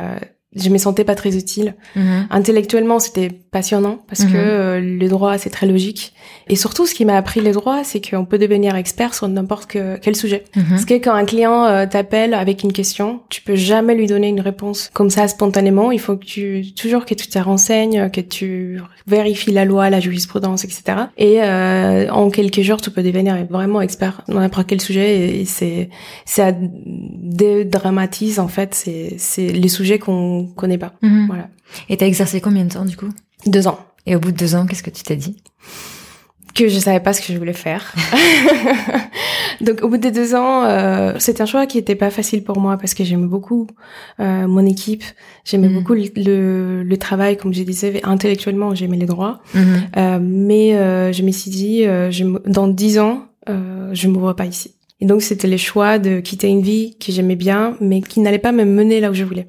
je 0.56 0.70
me 0.70 0.78
sentais 0.78 1.04
pas 1.04 1.16
très 1.16 1.36
utile. 1.36 1.76
Mhm. 1.96 2.28
Intellectuellement, 2.30 3.00
c'était 3.00 3.30
passionnant 3.30 4.00
parce 4.08 4.24
que 4.24 4.30
mhm. 4.30 4.36
euh, 4.36 4.80
le 4.80 5.08
droit, 5.10 5.38
c'est 5.38 5.50
très 5.50 5.68
logique. 5.68 6.14
Et 6.48 6.56
surtout, 6.56 6.86
ce 6.86 6.94
qui 6.94 7.04
m'a 7.04 7.18
appris 7.18 7.42
les 7.42 7.52
droits, 7.52 7.84
c'est 7.84 8.00
qu'on 8.02 8.26
peut 8.26 8.38
devenir 8.38 8.76
expert 8.76 9.14
sur 9.14 9.28
n'importe 9.28 9.68
quel 9.68 10.16
sujet. 10.16 10.46
Mhm. 10.56 10.66
Parce 10.70 10.86
que 10.86 10.94
quand 10.96 11.14
un 11.14 11.26
client 11.26 11.66
euh, 11.66 11.86
t'appelle 11.86 12.34
avec 12.34 12.64
une 12.64 12.72
question, 12.72 13.22
tu 13.30 13.42
peux 13.42 13.56
jamais 13.56 13.94
lui 13.94 14.08
donner 14.08 14.30
une 14.30 14.40
réponse 14.40 14.90
comme 14.94 15.10
ça 15.10 15.28
spontanément. 15.28 15.92
Il 15.92 16.00
faut 16.00 16.16
que 16.16 16.26
tu 16.26 16.74
toujours 16.76 17.06
que 17.06 17.14
tu 17.14 17.28
te 17.28 17.40
renseignes, 17.40 18.10
que 18.10 18.22
tu 18.22 18.80
vérifies 19.06 19.52
la 19.52 19.66
loi, 19.66 19.90
la 19.90 20.00
jurisprudence, 20.00 20.64
etc. 20.64 20.84
Et 21.18 21.42
euh, 21.42 22.10
en 22.10 22.30
quelques 22.30 22.62
jours, 22.62 22.82
tu 22.82 22.90
peux 22.90 23.04
devenir 23.04 23.46
vraiment 23.50 23.82
expert 23.82 24.22
dans 24.28 24.40
n'importe 24.40 24.68
quel 24.68 24.82
sujet. 24.82 25.40
Et 25.40 25.46
c'est 25.46 25.90
ça 26.26 26.54
dédramatise 26.56 28.40
en 28.40 28.48
fait. 28.48 28.74
C'est 28.74 29.16
c'est 29.18 29.48
les 29.48 29.70
sujets 29.70 30.00
qu'on 30.00 30.37
connaît 30.46 30.78
pas. 30.78 30.94
Mhm. 31.02 31.28
Voilà. 31.28 31.50
Et 31.90 31.98
t'as 31.98 32.08
exercé 32.08 32.42
combien 32.42 32.66
de 32.66 32.72
temps 32.72 32.86
du 32.86 32.96
coup? 32.96 33.10
Deux 33.46 33.68
ans. 33.68 33.80
Et 34.06 34.16
au 34.16 34.20
bout 34.20 34.32
de 34.32 34.38
deux 34.38 34.56
ans, 34.56 34.66
qu'est-ce 34.66 34.84
que 34.84 34.90
tu 34.90 35.04
t'es 35.04 35.16
dit? 35.16 35.38
Que 36.56 36.70
je 36.70 36.80
savais 36.80 37.00
pas 37.00 37.14
ce 37.14 37.22
que 37.22 37.34
je 37.34 37.38
voulais 37.38 37.54
faire. 37.54 37.94
Donc 39.62 39.84
au 39.84 39.90
bout 39.90 39.98
de 39.98 40.10
deux 40.10 40.36
ans, 40.36 40.64
euh, 40.64 41.14
c'était 41.20 41.42
un 41.42 41.46
choix 41.46 41.66
qui 41.66 41.78
était 41.78 41.96
pas 41.96 42.10
facile 42.10 42.44
pour 42.44 42.60
moi 42.60 42.78
parce 42.78 42.94
que 42.94 43.04
j'aimais 43.04 43.28
beaucoup 43.28 43.68
euh, 44.20 44.48
mon 44.48 44.66
équipe, 44.66 45.04
j'aimais 45.46 45.68
mhm. 45.70 45.76
beaucoup 45.76 45.94
le, 45.94 46.84
le, 46.84 46.98
travail, 46.98 47.38
comme 47.38 47.54
je 47.54 47.64
disais, 47.64 48.00
intellectuellement 48.04 48.76
j'aimais 48.76 48.98
les 48.98 49.06
droits, 49.06 49.40
mhm. 49.54 49.64
euh, 49.98 50.20
mais 50.22 51.14
je 51.14 51.24
me 51.24 51.32
suis 51.32 51.52
dit, 51.52 51.84
je, 51.84 52.50
dans 52.50 52.68
dix 52.68 53.00
ans, 53.00 53.26
je 53.48 54.08
me 54.08 54.18
vois 54.18 54.36
pas 54.36 54.46
ici. 54.46 54.77
Et 55.00 55.06
donc 55.06 55.22
c'était 55.22 55.48
le 55.48 55.58
choix 55.58 56.00
de 56.00 56.20
quitter 56.20 56.48
une 56.48 56.62
vie 56.62 56.98
que 56.98 57.12
j'aimais 57.12 57.36
bien, 57.36 57.78
mais 57.80 58.02
qui 58.02 58.20
n'allait 58.20 58.40
pas 58.40 58.52
me 58.52 58.66
mener 58.66 59.00
là 59.00 59.12
où 59.12 59.14
je 59.14 59.24
voulais. 59.24 59.48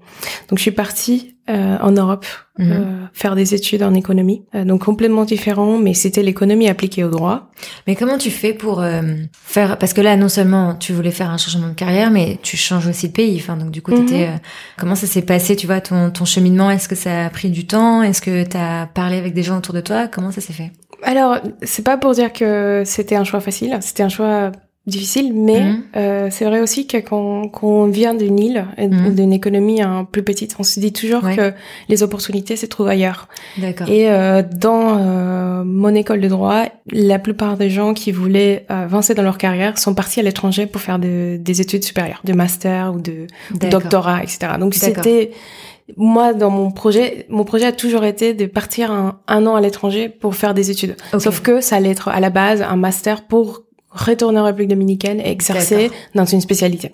Donc 0.48 0.58
je 0.58 0.62
suis 0.62 0.70
partie 0.70 1.36
euh, 1.48 1.78
en 1.80 1.92
Europe 1.92 2.26
mhm. 2.58 2.70
euh, 2.70 3.06
faire 3.14 3.34
des 3.34 3.54
études 3.54 3.82
en 3.82 3.94
économie, 3.94 4.44
euh, 4.54 4.66
donc 4.66 4.84
complètement 4.84 5.24
différent, 5.24 5.78
mais 5.78 5.94
c'était 5.94 6.22
l'économie 6.22 6.68
appliquée 6.68 7.04
au 7.04 7.08
droit. 7.08 7.50
Mais 7.86 7.96
comment 7.96 8.18
tu 8.18 8.30
fais 8.30 8.52
pour 8.52 8.82
euh, 8.82 9.00
faire 9.32 9.78
Parce 9.78 9.94
que 9.94 10.02
là, 10.02 10.16
non 10.16 10.28
seulement 10.28 10.74
tu 10.74 10.92
voulais 10.92 11.10
faire 11.10 11.30
un 11.30 11.38
changement 11.38 11.68
de 11.68 11.74
carrière, 11.74 12.10
mais 12.10 12.38
tu 12.42 12.58
changes 12.58 12.86
aussi 12.86 13.08
de 13.08 13.14
pays. 13.14 13.38
Enfin, 13.40 13.56
donc 13.56 13.70
du 13.70 13.80
coup, 13.80 13.92
t'étais. 13.92 14.28
Mhm. 14.28 14.40
comment 14.76 14.94
ça 14.94 15.06
s'est 15.06 15.22
passé 15.22 15.56
Tu 15.56 15.66
vois, 15.66 15.80
ton 15.80 16.10
ton 16.10 16.26
cheminement? 16.26 16.70
Est-ce 16.70 16.88
que 16.88 16.94
ça 16.94 17.24
a 17.24 17.30
pris 17.30 17.48
du 17.48 17.66
temps? 17.66 18.02
Est-ce 18.02 18.20
que 18.20 18.44
t'as 18.44 18.86
parlé 18.86 19.16
avec 19.16 19.32
des 19.32 19.42
gens 19.42 19.56
autour 19.56 19.72
de 19.72 19.80
toi? 19.80 20.08
Comment 20.08 20.30
ça 20.30 20.42
s'est 20.42 20.52
fait? 20.52 20.72
Alors, 21.02 21.38
c'est 21.62 21.84
pas 21.84 21.96
pour 21.96 22.12
dire 22.12 22.32
que 22.32 22.82
c'était 22.84 23.16
un 23.16 23.24
choix 23.24 23.40
facile, 23.40 23.78
c'était 23.80 24.02
un 24.02 24.08
choix 24.08 24.52
difficile, 24.88 25.32
mais 25.34 25.60
mhm. 25.60 25.82
euh, 25.96 26.28
c'est 26.30 26.44
vrai 26.44 26.60
aussi 26.60 26.86
que 26.86 26.96
quand, 26.96 27.48
quand 27.48 27.66
on 27.66 27.86
vient 27.86 28.14
d'une 28.14 28.38
île, 28.38 28.66
mhm. 28.78 29.14
d'une 29.14 29.32
économie 29.32 29.80
un 29.82 30.04
peu 30.04 30.22
petite, 30.22 30.56
on 30.58 30.62
se 30.62 30.80
dit 30.80 30.92
toujours 30.92 31.22
que 31.22 31.52
les 31.88 32.02
opportunités 32.02 32.56
se 32.56 32.66
trouvent 32.66 32.88
ailleurs. 32.88 33.28
Et 33.86 34.08
euh, 34.10 34.42
dans 34.42 34.98
euh, 34.98 35.62
mon 35.64 35.94
école 35.94 36.20
de 36.20 36.28
droit, 36.28 36.64
la 36.90 37.18
plupart 37.18 37.56
des 37.56 37.70
gens 37.70 37.94
qui 37.94 38.12
voulaient 38.12 38.64
avancer 38.68 39.14
dans 39.14 39.22
leur 39.22 39.38
carrière 39.38 39.78
sont 39.78 39.94
partis 39.94 40.20
à 40.20 40.22
l'étranger 40.22 40.66
pour 40.66 40.80
faire 40.80 40.98
des 40.98 41.60
études 41.60 41.84
supérieures, 41.84 42.20
de 42.24 42.32
master 42.32 42.94
ou 42.94 43.00
de 43.00 43.26
doctorat, 43.70 44.22
etc. 44.22 44.52
Donc 44.58 44.74
c'était 44.74 45.32
moi, 45.96 46.34
dans 46.34 46.50
mon 46.50 46.70
projet, 46.70 47.24
mon 47.30 47.44
projet 47.44 47.66
a 47.66 47.72
toujours 47.72 48.04
été 48.04 48.34
de 48.34 48.44
partir 48.44 48.92
un, 48.92 49.20
un 49.26 49.46
an 49.46 49.56
à 49.56 49.60
l'étranger 49.62 50.10
pour 50.10 50.34
faire 50.34 50.52
des 50.52 50.70
études. 50.70 50.96
Sauf 51.18 51.40
que 51.40 51.62
ça 51.62 51.76
allait 51.76 51.90
être 51.90 52.08
à 52.08 52.20
la 52.20 52.28
base 52.28 52.60
un 52.60 52.76
master 52.76 53.26
pour 53.26 53.62
retourner 53.90 54.40
en 54.40 54.44
République 54.44 54.70
dominicaine 54.70 55.20
et 55.20 55.30
exercer 55.30 55.90
dans 56.14 56.24
une 56.24 56.40
spécialité. 56.40 56.92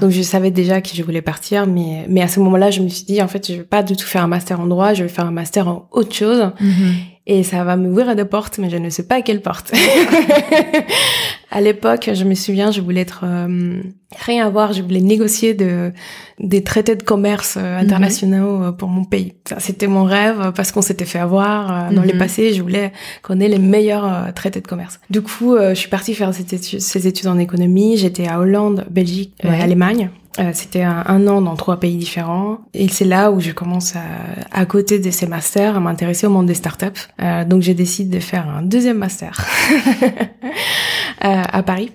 Donc 0.00 0.10
je 0.10 0.22
savais 0.22 0.50
déjà 0.50 0.80
que 0.80 0.90
je 0.94 1.02
voulais 1.02 1.22
partir, 1.22 1.66
mais 1.66 2.06
mais 2.08 2.22
à 2.22 2.28
ce 2.28 2.40
moment-là, 2.40 2.70
je 2.70 2.80
me 2.80 2.88
suis 2.88 3.04
dit 3.04 3.22
en 3.22 3.28
fait, 3.28 3.46
je 3.46 3.58
vais 3.58 3.62
pas 3.62 3.82
du 3.82 3.96
tout 3.96 4.06
faire 4.06 4.24
un 4.24 4.26
master 4.26 4.58
en 4.58 4.66
droit, 4.66 4.94
je 4.94 5.04
vais 5.04 5.08
faire 5.08 5.26
un 5.26 5.30
master 5.30 5.68
en 5.68 5.88
autre 5.92 6.14
chose. 6.14 6.50
Mhm 6.60 6.94
et 7.26 7.42
ça 7.42 7.64
va 7.64 7.76
m'ouvrir 7.76 8.14
des 8.14 8.24
portes, 8.24 8.58
mais 8.58 8.68
je 8.68 8.76
ne 8.76 8.90
sais 8.90 9.06
pas 9.06 9.16
à 9.16 9.22
quelle 9.22 9.40
porte. 9.40 9.72
à 11.54 11.60
l'époque, 11.60 12.10
je 12.12 12.24
me 12.24 12.34
souviens, 12.34 12.72
je 12.72 12.80
voulais 12.80 13.02
être 13.02 13.20
euh, 13.22 13.80
rien 14.26 14.44
à 14.44 14.50
voir, 14.50 14.72
je 14.72 14.82
voulais 14.82 15.00
négocier 15.00 15.54
de 15.54 15.92
des 16.40 16.64
traités 16.64 16.96
de 16.96 17.04
commerce 17.04 17.56
euh, 17.56 17.78
mhm. 17.78 17.84
internationaux 17.84 18.62
euh, 18.64 18.72
pour 18.72 18.88
mon 18.88 19.04
pays. 19.04 19.34
C'était 19.58 19.86
mon 19.86 20.02
rêve 20.02 20.52
parce 20.56 20.72
qu'on 20.72 20.82
s'était 20.82 21.04
fait 21.04 21.20
avoir 21.20 21.92
dans 21.92 22.02
les 22.02 22.12
mhm. 22.12 22.18
passés. 22.18 22.52
Je 22.52 22.60
voulais 22.60 22.92
qu'on 23.22 23.38
ait 23.38 23.48
les 23.48 23.60
meilleurs 23.60 24.34
traités 24.34 24.60
de 24.60 24.66
commerce. 24.66 24.98
Du 25.10 25.22
coup, 25.22 25.56
je 25.56 25.74
suis 25.74 25.88
partie 25.88 26.14
faire 26.14 26.34
cette 26.34 26.52
étude, 26.52 26.80
ces 26.80 27.06
études 27.06 27.28
en 27.28 27.38
économie. 27.38 27.96
J'étais 27.96 28.26
à 28.26 28.40
Hollande, 28.40 28.84
Belgique, 28.90 29.32
Allemagne. 29.44 30.10
Euh, 30.40 30.50
c'était 30.52 30.82
un, 30.82 31.26
an 31.28 31.40
dans 31.40 31.54
trois 31.54 31.78
pays 31.78 31.96
différents. 31.96 32.58
Et 32.72 32.88
c'est 32.88 33.04
là 33.04 33.30
où 33.30 33.40
je 33.40 33.52
commence 33.52 33.94
à, 33.94 34.02
à 34.50 34.66
côté 34.66 34.98
de 34.98 35.10
ces 35.10 35.26
masters, 35.26 35.76
à 35.76 35.80
m'intéresser 35.80 36.26
au 36.26 36.30
monde 36.30 36.46
des 36.46 36.54
startups. 36.54 36.86
Euh, 37.22 37.44
donc 37.44 37.62
j'ai 37.62 37.74
décidé 37.74 38.16
de 38.16 38.22
faire 38.22 38.48
un 38.48 38.62
deuxième 38.62 38.98
master 38.98 39.46
euh, 41.24 41.42
à 41.52 41.62
Paris. 41.62 41.92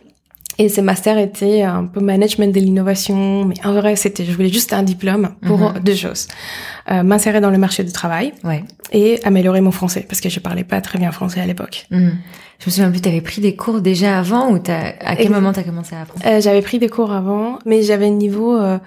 Et 0.57 0.67
ces 0.67 0.81
masters 0.81 1.17
étaient 1.17 1.61
un 1.61 1.85
peu 1.85 2.01
management 2.01 2.53
de 2.53 2.59
l'innovation, 2.59 3.45
mais 3.45 3.55
en 3.63 3.73
vrai, 3.73 3.95
c'était, 3.95 4.25
je 4.25 4.31
voulais 4.33 4.49
juste 4.49 4.73
un 4.73 4.83
diplôme 4.83 5.29
pour 5.45 5.57
mhm. 5.57 5.79
deux 5.79 5.95
choses. 5.95 6.27
Euh, 6.91 7.01
m'insérer 7.01 7.39
dans 7.39 7.49
le 7.49 7.57
marché 7.57 7.83
du 7.83 7.93
travail 7.93 8.33
ouais. 8.43 8.65
Et 8.91 9.19
améliorer 9.23 9.61
mon 9.61 9.71
français, 9.71 10.05
parce 10.07 10.21
que 10.21 10.29
je 10.29 10.39
parlais 10.39 10.63
pas 10.63 10.81
très 10.81 10.99
bien 10.99 11.11
français 11.11 11.39
à 11.39 11.45
l'époque. 11.45 11.85
Mhm. 11.91 12.17
Je 12.59 12.65
me 12.65 12.71
souviens 12.71 12.91
plus, 12.91 12.99
t'avais 12.99 13.21
pris 13.21 13.41
des 13.41 13.55
cours 13.55 13.79
déjà 13.79 14.19
avant 14.19 14.51
ou 14.51 14.59
t'as, 14.59 14.93
à 14.99 15.15
quel 15.15 15.31
moment 15.31 15.53
t'as 15.53 15.63
commencé 15.63 15.95
à 15.95 16.01
apprendre? 16.01 16.25
Euh, 16.25 16.41
J'avais 16.41 16.61
pris 16.61 16.77
des 16.77 16.89
cours 16.89 17.13
avant, 17.13 17.59
mais 17.65 17.83
j'avais 17.83 18.07
un 18.07 18.11
niveau 18.11 18.57
euh, 18.57 18.77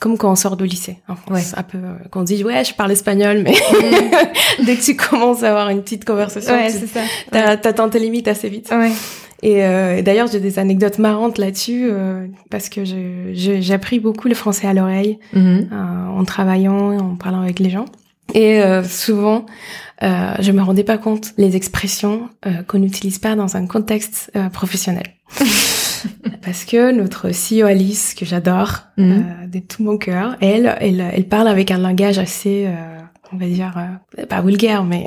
comme 0.00 0.16
quand 0.16 0.30
on 0.30 0.36
sort 0.36 0.56
de 0.56 0.64
lycée 0.64 0.98
en 1.08 1.16
France. 1.16 1.54
Un 1.56 1.62
peu, 1.62 1.78
euh, 1.78 1.94
quand 2.10 2.20
on 2.20 2.24
dit 2.24 2.42
ouais, 2.44 2.64
je 2.64 2.74
parle 2.74 2.92
espagnol, 2.92 3.42
mais 3.44 3.54
dès 4.64 4.76
que 4.76 4.82
tu 4.82 4.96
commences 4.96 5.42
à 5.42 5.50
avoir 5.50 5.68
une 5.70 5.82
petite 5.82 6.04
conversation, 6.04 6.54
ouais, 6.54 6.70
c'est 6.70 6.86
ça. 6.86 7.56
T'atteins 7.56 7.88
tes 7.88 7.98
limites 7.98 8.28
assez 8.28 8.48
vite. 8.48 8.70
Ouais. 8.70 8.92
Et, 9.42 9.64
euh, 9.64 10.02
d'ailleurs, 10.02 10.26
j'ai 10.26 10.40
des 10.40 10.58
anecdotes 10.58 10.98
marrantes 10.98 11.38
là-dessus 11.38 11.88
euh, 11.90 12.26
parce 12.50 12.68
que 12.68 12.82
j'ai 12.84 13.72
appris 13.72 14.00
beaucoup 14.00 14.28
le 14.28 14.34
français 14.34 14.66
à 14.66 14.74
l'oreille 14.74 15.18
mm-hmm. 15.34 15.68
en 15.72 16.24
travaillant, 16.24 16.98
en 16.98 17.14
parlant 17.14 17.42
avec 17.42 17.58
les 17.58 17.70
gens. 17.70 17.84
Et 18.34 18.62
souvent, 18.84 19.46
euh, 20.02 20.34
je 20.38 20.52
me 20.52 20.62
rendais 20.62 20.84
pas 20.84 20.98
compte 20.98 21.32
les 21.38 21.56
expressions 21.56 22.28
euh, 22.46 22.62
qu'on 22.66 22.78
n'utilise 22.78 23.18
pas 23.18 23.34
dans 23.34 23.56
un 23.56 23.66
contexte 23.66 24.30
euh, 24.36 24.48
professionnel. 24.48 25.14
parce 26.42 26.64
que 26.64 26.92
notre 26.92 27.28
CEO 27.28 27.66
Alice, 27.66 28.14
que 28.14 28.24
j'adore 28.24 28.84
mm. 28.96 29.10
euh, 29.10 29.46
de 29.48 29.58
tout 29.58 29.82
mon 29.82 29.98
cœur, 29.98 30.36
elle, 30.40 30.76
elle, 30.80 31.04
elle 31.12 31.26
parle 31.26 31.48
avec 31.48 31.70
un 31.70 31.78
langage 31.78 32.18
assez 32.18 32.66
euh, 32.66 32.98
on 33.32 33.36
va 33.36 33.46
dire 33.46 33.74
euh, 34.18 34.24
pas 34.26 34.40
vulgaire 34.40 34.84
mais 34.84 35.04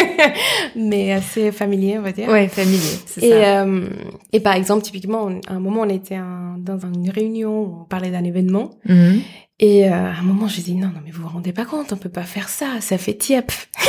mais 0.76 1.12
assez 1.12 1.52
familier 1.52 1.98
on 1.98 2.02
va 2.02 2.12
dire 2.12 2.28
ouais 2.28 2.48
familier 2.48 2.78
et 3.20 3.30
ça. 3.30 3.62
Euh, 3.64 3.86
et 4.32 4.40
par 4.40 4.54
exemple 4.54 4.82
typiquement 4.82 5.28
à 5.46 5.52
un 5.52 5.60
moment 5.60 5.82
on 5.82 5.88
était 5.90 6.18
dans 6.58 6.78
une 6.78 7.10
réunion 7.10 7.60
où 7.60 7.78
on 7.82 7.84
parlait 7.84 8.10
d'un 8.10 8.24
événement 8.24 8.70
mm-hmm. 8.88 9.20
Et 9.60 9.88
euh, 9.88 9.92
à 9.92 10.18
un 10.18 10.22
moment, 10.22 10.48
je 10.48 10.60
dis 10.60 10.74
non, 10.74 10.88
non, 10.88 11.00
mais 11.04 11.12
vous 11.12 11.22
vous 11.22 11.28
rendez 11.28 11.52
pas 11.52 11.64
compte, 11.64 11.92
on 11.92 11.96
peut 11.96 12.08
pas 12.08 12.24
faire 12.24 12.48
ça, 12.48 12.80
ça 12.80 12.98
fait 12.98 13.14
tiep. 13.14 13.52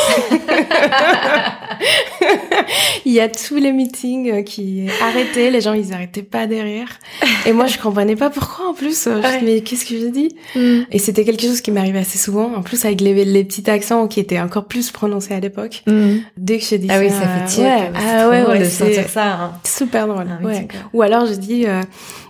Il 3.06 3.12
y 3.12 3.20
a 3.20 3.28
tous 3.28 3.56
les 3.56 3.72
meetings 3.72 4.32
euh, 4.32 4.44
qui 4.44 4.86
arrêtaient, 5.02 5.50
les 5.50 5.62
gens 5.62 5.74
ils 5.74 5.92
arrêtaient 5.92 6.22
pas 6.22 6.46
derrière. 6.46 7.00
Et 7.48 7.52
moi, 7.52 7.66
je 7.66 7.80
comprenais 7.80 8.16
pas 8.16 8.30
pourquoi 8.30 8.70
en 8.70 8.76
plus. 8.76 9.06
Je 9.06 9.40
dis, 9.40 9.46
mais 9.46 9.62
qu'est-ce 9.62 9.86
que 9.86 10.00
je 10.00 10.06
dis 10.06 10.36
mm. 10.56 10.84
Et 10.92 11.00
c'était 11.00 11.26
quelque 11.26 11.42
chose 11.42 11.62
qui 11.62 11.72
m'arrivait 11.72 11.98
assez 12.00 12.20
souvent, 12.20 12.54
en 12.54 12.62
plus 12.62 12.86
avec 12.86 13.02
les, 13.02 13.26
les, 13.26 13.44
petits 13.44 13.68
accents 13.68 14.08
qui 14.08 14.20
étaient 14.20 14.40
encore 14.40 14.66
plus 14.66 14.92
prononcés 14.92 15.34
à 15.34 15.40
l'époque. 15.40 15.82
Mm. 15.88 16.18
Dès 16.38 16.60
que 16.60 16.66
je 16.66 16.76
dis 16.76 16.90
ah 16.92 17.00
oui, 17.00 17.10
ça 17.10 17.28
fait 17.28 17.46
tiep. 17.48 17.66
Ouais, 17.66 17.92
ah 17.96 18.30
ouais, 18.30 18.46
ouais, 18.46 18.60
de 18.60 18.66
sentir 18.66 19.10
ça. 19.10 19.34
Hein. 19.34 19.54
Super 19.64 20.08
drôle. 20.08 20.28
Ah 20.30 20.46
ouais. 20.46 20.68
Ou 20.94 21.02
alors 21.02 21.26
je 21.26 21.34
dis 21.34 21.66
euh, 21.66 21.82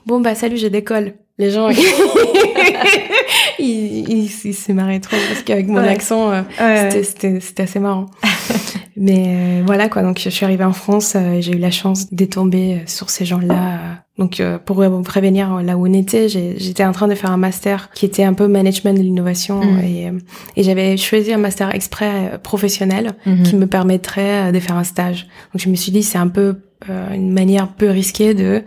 bon 0.06 0.22
bah 0.22 0.36
salut, 0.36 0.58
je 0.58 0.68
décolle. 0.68 1.16
Les 1.38 1.52
gens, 1.52 1.70
ils, 3.60 4.10
ils, 4.10 4.54
s'est 4.54 4.74
marré 4.74 5.02
trop 5.02 5.18
parce 5.28 5.44
qu'avec 5.44 5.68
mon 5.68 5.78
accent, 5.78 6.32
euh, 6.32 6.90
c'était, 7.04 7.42
c'était 7.42 7.64
assez 7.64 7.80
marrant. 7.80 8.06
Mais 8.98 9.26
euh, 9.28 9.64
voilà 9.66 9.90
quoi, 9.90 10.02
donc 10.04 10.22
je 10.24 10.30
suis 10.30 10.46
arrivée 10.46 10.64
en 10.64 10.72
France 10.72 11.16
euh, 11.18 11.34
et 11.34 11.42
j'ai 11.42 11.52
eu 11.52 11.58
la 11.58 11.72
chance 11.72 12.14
de 12.14 12.24
tomber 12.24 12.84
sur 12.86 13.10
ces 13.10 13.26
gens-là. 13.26 13.98
Donc 14.18 14.42
pour 14.64 14.82
vous 14.82 15.02
prévenir 15.02 15.62
là 15.62 15.76
où 15.76 15.86
on 15.86 15.92
était, 15.92 16.30
j'étais 16.30 16.86
en 16.86 16.94
train 16.94 17.10
de 17.10 17.16
faire 17.16 17.32
un 17.32 17.38
master 17.38 17.90
qui 17.94 18.06
était 18.06 18.24
un 18.24 18.34
peu 18.34 18.48
management 18.48 18.94
de 18.94 19.04
l'innovation 19.04 19.60
mm. 19.60 19.80
et, 19.84 20.12
et 20.56 20.64
j'avais 20.64 20.96
choisi 20.96 21.34
un 21.34 21.38
master 21.38 21.76
exprès 21.76 22.40
professionnel 22.42 23.12
mm-hmm. 23.28 23.44
qui 23.44 23.58
me 23.58 23.68
permettrait 23.68 24.54
de 24.54 24.60
faire 24.62 24.78
un 24.78 24.86
stage. 24.86 25.28
Donc 25.54 25.62
je 25.62 25.68
me 25.68 25.76
suis 25.76 25.92
dit 25.92 26.02
c'est 26.02 26.18
un 26.18 26.30
peu 26.30 26.56
une 26.88 27.34
manière 27.34 27.68
peu 27.68 27.90
risquée 27.90 28.34
de 28.34 28.64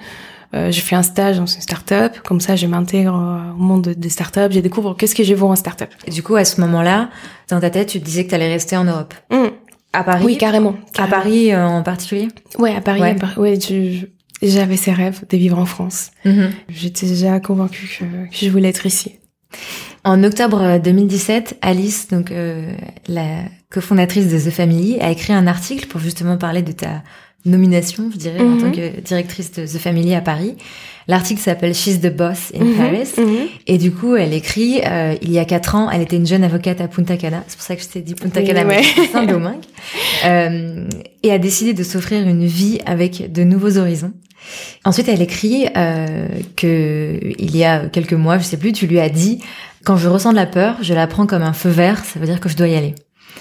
euh, 0.54 0.70
j'ai 0.70 0.80
fait 0.80 0.96
un 0.96 1.02
stage 1.02 1.36
dans 1.36 1.46
une 1.46 1.60
start-up, 1.60 2.18
comme 2.24 2.40
ça 2.40 2.56
je 2.56 2.66
m'intègre 2.66 3.12
au 3.12 3.62
monde 3.62 3.88
des 3.88 4.08
start-up, 4.08 4.52
je 4.52 4.60
découvre 4.60 4.94
qu'est-ce 4.94 5.14
que 5.14 5.22
j'ai 5.22 5.34
vu 5.34 5.42
en 5.42 5.56
start-up. 5.56 5.90
Et 6.06 6.10
du 6.10 6.22
coup, 6.22 6.36
à 6.36 6.44
ce 6.44 6.60
moment-là, 6.62 7.10
dans 7.48 7.60
ta 7.60 7.70
tête, 7.70 7.88
tu 7.88 8.00
te 8.00 8.04
disais 8.04 8.24
que 8.24 8.30
tu 8.30 8.34
allais 8.34 8.48
rester 8.48 8.76
en 8.76 8.84
Europe. 8.84 9.14
Mmh. 9.30 9.48
À 9.92 10.04
Paris 10.04 10.24
Oui, 10.24 10.38
carrément. 10.38 10.74
À 10.96 11.06
Paris 11.06 11.52
euh, 11.52 11.66
en 11.66 11.82
particulier 11.82 12.28
Ouais, 12.58 12.74
à 12.74 12.80
Paris. 12.80 13.02
Ouais, 13.36 13.58
j'avais 14.42 14.76
ces 14.76 14.92
rêves 14.92 15.24
de 15.28 15.36
vivre 15.36 15.58
en 15.58 15.66
France. 15.66 16.10
Mmh. 16.24 16.46
J'étais 16.68 17.06
déjà 17.06 17.40
convaincue 17.40 17.98
que, 17.98 18.04
je 18.30 18.50
voulais 18.50 18.68
être 18.68 18.86
ici. 18.86 19.16
En 20.04 20.22
octobre 20.24 20.78
2017, 20.78 21.58
Alice, 21.60 22.08
donc 22.08 22.30
euh, 22.30 22.72
la 23.08 23.42
cofondatrice 23.70 24.28
de 24.28 24.38
The 24.38 24.52
Family, 24.52 24.98
a 25.00 25.10
écrit 25.10 25.32
un 25.32 25.46
article 25.46 25.86
pour 25.88 26.00
justement 26.00 26.38
parler 26.38 26.62
de 26.62 26.72
ta 26.72 27.02
nomination, 27.48 28.10
je 28.12 28.18
dirais, 28.18 28.40
en 28.40 28.56
tant 28.56 28.66
mhm. 28.66 28.72
que 28.72 29.00
directrice 29.00 29.52
de 29.52 29.66
The 29.66 29.78
Family 29.78 30.14
à 30.14 30.20
Paris. 30.20 30.54
L'article 31.06 31.40
s'appelle 31.40 31.74
She's 31.74 32.00
the 32.00 32.14
Boss 32.14 32.52
in 32.54 32.64
mhm. 32.64 32.76
Paris. 32.76 33.08
Mhm. 33.16 33.48
Et 33.66 33.78
du 33.78 33.92
coup, 33.92 34.14
elle 34.16 34.34
écrit, 34.34 34.80
euh, 34.84 35.14
il 35.22 35.32
y 35.32 35.38
a 35.38 35.44
quatre 35.44 35.74
ans, 35.74 35.90
elle 35.90 36.02
était 36.02 36.16
une 36.16 36.26
jeune 36.26 36.44
avocate 36.44 36.80
à 36.80 36.88
Punta 36.88 37.16
Cana. 37.16 37.42
C'est 37.48 37.56
pour 37.56 37.64
ça 37.64 37.76
que 37.76 37.82
je 37.82 37.88
t'ai 37.88 38.02
dit 38.02 38.14
Punta 38.14 38.42
Cana, 38.42 38.64
mais 38.64 38.82
c'est 38.82 39.06
Saint-Domingue. 39.12 39.64
euh, 40.26 40.86
et 41.22 41.32
a 41.32 41.38
décidé 41.38 41.72
de 41.72 41.82
s'offrir 41.82 42.26
une 42.28 42.44
vie 42.44 42.78
avec 42.84 43.32
de 43.32 43.42
nouveaux 43.42 43.78
horizons. 43.78 44.12
Ensuite, 44.84 45.08
elle 45.08 45.22
écrit 45.22 45.66
euh, 45.76 46.28
que 46.56 47.18
il 47.38 47.56
y 47.56 47.64
a 47.64 47.86
quelques 47.86 48.12
mois, 48.12 48.38
je 48.38 48.44
sais 48.44 48.56
plus, 48.56 48.72
tu 48.72 48.86
lui 48.86 49.00
as 49.00 49.08
dit 49.08 49.40
quand 49.84 49.96
je 49.96 50.08
ressens 50.08 50.32
de 50.32 50.36
la 50.36 50.46
peur, 50.46 50.76
je 50.82 50.92
la 50.92 51.06
prends 51.06 51.26
comme 51.26 51.42
un 51.42 51.52
feu 51.52 51.70
vert, 51.70 52.04
ça 52.04 52.18
veut 52.18 52.26
dire 52.26 52.40
que 52.40 52.48
je 52.48 52.56
dois 52.56 52.68
y 52.68 52.76
aller. 52.76 52.94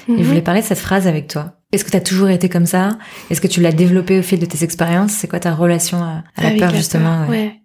Et 0.09 0.19
je 0.19 0.23
voulais 0.23 0.41
parler 0.41 0.61
de 0.61 0.65
cette 0.65 0.77
phrase 0.79 1.05
avec 1.05 1.27
toi. 1.27 1.56
Est-ce 1.73 1.83
que 1.83 1.91
tu 1.91 1.97
as 1.97 2.01
toujours 2.01 2.29
été 2.29 2.47
comme 2.47 2.65
ça? 2.65 2.97
Est-ce 3.29 3.41
que 3.41 3.47
tu 3.47 3.59
l'as 3.59 3.73
développé 3.73 4.17
au 4.19 4.21
fil 4.21 4.39
de 4.39 4.45
tes 4.45 4.63
expériences? 4.63 5.11
C'est 5.11 5.27
quoi 5.27 5.39
ta 5.39 5.53
relation 5.53 6.01
à, 6.01 6.23
la 6.41 6.51
peur 6.51 6.73
justement? 6.73 7.27
Ouais. 7.27 7.55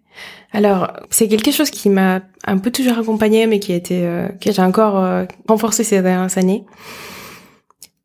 Alors, 0.51 0.91
c'est 1.09 1.27
quelque 1.27 1.51
chose 1.51 1.71
qui 1.71 1.89
m'a 1.89 2.21
un 2.45 2.57
peu 2.57 2.69
toujours 2.69 2.99
accompagnée, 2.99 3.47
mais 3.47 3.59
qui 3.59 3.71
a 3.71 3.75
été, 3.75 4.05
euh, 4.05 4.27
que 4.27 4.51
j'ai 4.51 4.61
encore 4.61 4.99
euh, 4.99 5.25
renforcé 5.47 5.83
ces 5.83 6.01
dernières 6.01 6.37
années. 6.37 6.65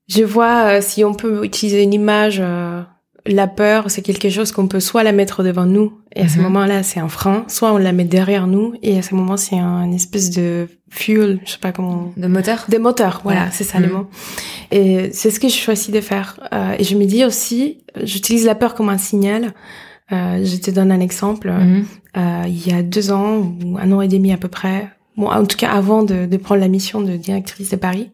Je 0.09 0.23
vois 0.23 0.76
euh, 0.76 0.81
si 0.81 1.05
on 1.05 1.14
peut 1.14 1.45
utiliser 1.45 1.83
une 1.83 1.93
image 1.93 2.43
la 3.28 3.47
peur, 3.47 3.90
c'est 3.90 4.02
quelque 4.02 4.30
chose 4.30 4.52
qu'on 4.52 4.68
peut 4.68 4.80
soit 4.80 5.02
la 5.02 5.12
mettre 5.12 5.42
devant 5.42 5.66
nous, 5.66 5.92
et 6.14 6.23
à 6.23 6.28
ce 6.28 6.38
mhm. 6.38 6.44
moment-là, 6.44 6.82
c'est 6.82 7.00
un 7.00 7.08
frein, 7.08 7.44
soit 7.49 7.73
on 7.73 7.78
la 7.78 7.92
met 7.92 8.04
derrière 8.04 8.47
nous, 8.47 8.75
et 8.82 8.99
à 8.99 9.02
ce 9.02 9.14
moment, 9.14 9.37
c'est 9.37 9.58
un, 9.58 9.90
espèce 9.92 10.30
de 10.30 10.68
fuel, 10.90 11.40
je 11.44 11.52
sais 11.52 11.58
pas 11.58 11.73
comment... 11.73 12.12
De 12.16 12.26
moteur 12.26 12.64
De 12.68 12.78
moteur, 12.78 13.20
voilà, 13.23 13.50
c'est 13.50 13.64
ça 13.64 13.78
le 13.78 13.88
mhm. 13.88 13.92
mot. 13.92 14.06
Et 14.70 15.11
c'est 15.12 15.30
ce 15.30 15.38
que 15.38 15.49
je 15.49 15.56
choisis 15.56 15.90
de 15.90 16.00
faire. 16.00 16.40
Euh, 16.52 16.75
et 16.78 16.85
je 16.85 16.97
me 16.97 17.04
dis 17.04 17.25
aussi, 17.25 17.78
j'utilise 18.02 18.47
la 18.47 18.54
peur 18.54 18.75
comme 18.75 18.88
un 18.88 18.99
signal. 18.99 19.52
Euh, 20.12 20.44
je 20.44 20.56
te 20.56 20.70
donne 20.70 20.90
un 20.90 21.00
exemple. 21.00 21.50
Mhm. 21.50 21.85
Euh, 22.16 22.42
il 22.47 22.66
y 22.66 22.73
a 22.73 22.82
deux 22.82 23.12
ans, 23.12 23.54
ou 23.64 23.78
un 23.78 23.92
an 23.92 24.00
et 24.00 24.08
demi 24.08 24.32
à 24.32 24.38
peu 24.38 24.49
près, 24.49 24.88
bon, 25.16 25.28
en 25.28 25.44
tout 25.44 25.56
cas 25.56 25.70
avant 25.70 26.02
de, 26.02 26.26
de 26.26 26.37
prendre 26.37 26.61
la 26.61 26.68
mission 26.68 27.00
de 27.00 27.16
directrice 27.16 27.70
de 27.70 27.76
Paris, 27.76 28.11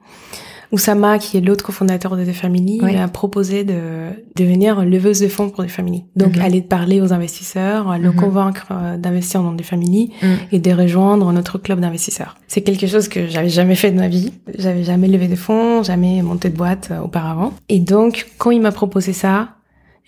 Oussama, 0.74 1.18
qui 1.18 1.36
est 1.36 1.40
l'autre 1.40 1.64
cofondateur 1.64 2.16
de 2.16 2.24
The 2.24 2.32
Family, 2.32 2.80
m'a 2.80 3.06
proposé 3.06 3.62
de 3.62 4.08
devenir 4.36 4.84
leveuse 4.84 5.20
de 5.20 5.28
fonds 5.28 5.48
pour 5.48 5.64
The 5.64 5.70
Family. 5.70 6.04
Donc, 6.16 6.36
mhm. 6.36 6.42
aller 6.42 6.62
parler 6.62 7.00
aux 7.00 7.12
investisseurs, 7.12 7.96
le 7.96 8.10
mhm. 8.10 8.16
convaincre 8.16 8.66
euh, 8.72 8.96
d'investir 8.96 9.42
dans 9.42 9.54
The 9.54 9.62
Family 9.62 10.10
mhm. 10.20 10.36
et 10.50 10.58
de 10.58 10.72
rejoindre 10.72 11.30
notre 11.32 11.58
club 11.58 11.78
d'investisseurs. 11.78 12.36
C'est 12.48 12.62
quelque 12.62 12.88
chose 12.88 13.06
que 13.06 13.28
j'avais 13.28 13.48
jamais 13.48 13.76
fait 13.76 13.92
de 13.92 13.96
ma 13.96 14.08
vie. 14.08 14.32
J'avais 14.58 14.82
jamais 14.82 15.06
levé 15.06 15.28
de 15.28 15.36
fonds, 15.36 15.84
jamais 15.84 16.20
monté 16.22 16.50
de 16.50 16.56
boîte 16.56 16.88
euh, 16.90 16.98
auparavant. 16.98 17.52
Et 17.68 17.78
donc, 17.78 18.26
quand 18.38 18.50
il 18.50 18.60
m'a 18.60 18.72
proposé 18.72 19.12
ça, 19.12 19.50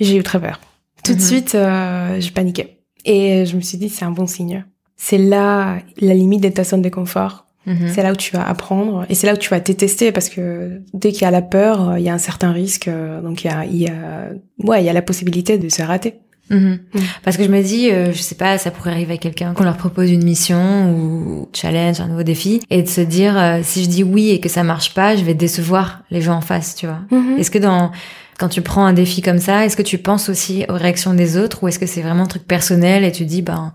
j'ai 0.00 0.16
eu 0.16 0.22
très 0.24 0.40
peur. 0.40 0.60
Tout 1.04 1.14
de 1.14 1.20
suite, 1.20 1.54
euh, 1.54 2.20
je 2.20 2.32
paniquais. 2.32 2.80
Et 3.04 3.46
je 3.46 3.54
me 3.54 3.60
suis 3.60 3.78
dit, 3.78 3.88
c'est 3.88 4.04
un 4.04 4.10
bon 4.10 4.26
signe. 4.26 4.64
C'est 4.96 5.18
là 5.18 5.78
la 6.00 6.14
limite 6.14 6.42
de 6.42 6.48
ta 6.48 6.64
zone 6.64 6.82
de 6.82 6.88
confort 6.88 7.45
Mhm. 7.66 7.88
C'est 7.88 8.02
là 8.02 8.12
où 8.12 8.16
tu 8.16 8.34
vas 8.34 8.46
apprendre 8.48 9.04
et 9.08 9.14
c'est 9.14 9.26
là 9.26 9.34
où 9.34 9.36
tu 9.36 9.50
vas 9.50 9.60
tester 9.60 10.12
parce 10.12 10.28
que 10.28 10.80
dès 10.94 11.12
qu'il 11.12 11.22
y 11.22 11.24
a 11.24 11.30
la 11.30 11.42
peur, 11.42 11.90
euh, 11.90 11.98
il 11.98 12.04
y 12.04 12.08
a 12.08 12.14
un 12.14 12.18
certain 12.18 12.52
risque. 12.52 12.88
Euh, 12.88 13.20
donc 13.20 13.44
il 13.44 13.48
y 13.48 13.50
a, 13.50 13.64
il 13.64 13.76
y 13.76 13.88
a, 13.88 14.30
ouais, 14.62 14.82
il 14.82 14.86
y 14.86 14.88
a 14.88 14.92
la 14.92 15.02
possibilité 15.02 15.58
de 15.58 15.68
se 15.68 15.82
rater. 15.82 16.14
Mhm. 16.48 16.78
Mm. 16.94 16.98
Parce 17.24 17.36
que 17.36 17.42
je 17.42 17.48
me 17.48 17.60
dis, 17.60 17.90
euh, 17.90 18.12
je 18.12 18.22
sais 18.22 18.36
pas, 18.36 18.56
ça 18.56 18.70
pourrait 18.70 18.92
arriver 18.92 19.14
à 19.14 19.16
quelqu'un 19.16 19.52
qu'on 19.52 19.64
leur 19.64 19.76
propose 19.76 20.12
une 20.12 20.22
mission 20.22 20.92
ou 20.92 21.48
challenge, 21.52 22.00
un 22.00 22.06
nouveau 22.06 22.22
défi, 22.22 22.62
et 22.70 22.82
de 22.82 22.88
se 22.88 23.00
dire, 23.00 23.60
si 23.64 23.82
je 23.82 23.88
dis 23.88 24.04
oui 24.04 24.30
et 24.30 24.38
que 24.38 24.48
ça 24.48 24.62
marche 24.62 24.94
pas, 24.94 25.16
je 25.16 25.24
vais 25.24 25.34
décevoir 25.34 26.04
les 26.12 26.20
gens 26.20 26.36
en 26.36 26.40
face, 26.40 26.76
tu 26.76 26.86
vois. 26.86 27.00
Mhm. 27.10 27.38
Est-ce 27.38 27.50
que 27.50 27.58
dans 27.58 27.90
quand 28.38 28.48
tu 28.48 28.62
prends 28.62 28.84
un 28.84 28.92
défi 28.92 29.22
comme 29.22 29.38
ça, 29.38 29.64
est-ce 29.64 29.76
que 29.76 29.82
tu 29.82 29.98
penses 29.98 30.28
aussi 30.28 30.64
aux 30.68 30.74
réactions 30.74 31.14
des 31.14 31.36
autres 31.36 31.62
ou 31.62 31.68
est-ce 31.68 31.78
que 31.78 31.86
c'est 31.86 32.02
vraiment 32.02 32.24
un 32.24 32.28
truc 32.28 32.46
personnel 32.46 33.02
et 33.02 33.10
tu 33.10 33.24
dis, 33.24 33.42
ben, 33.42 33.72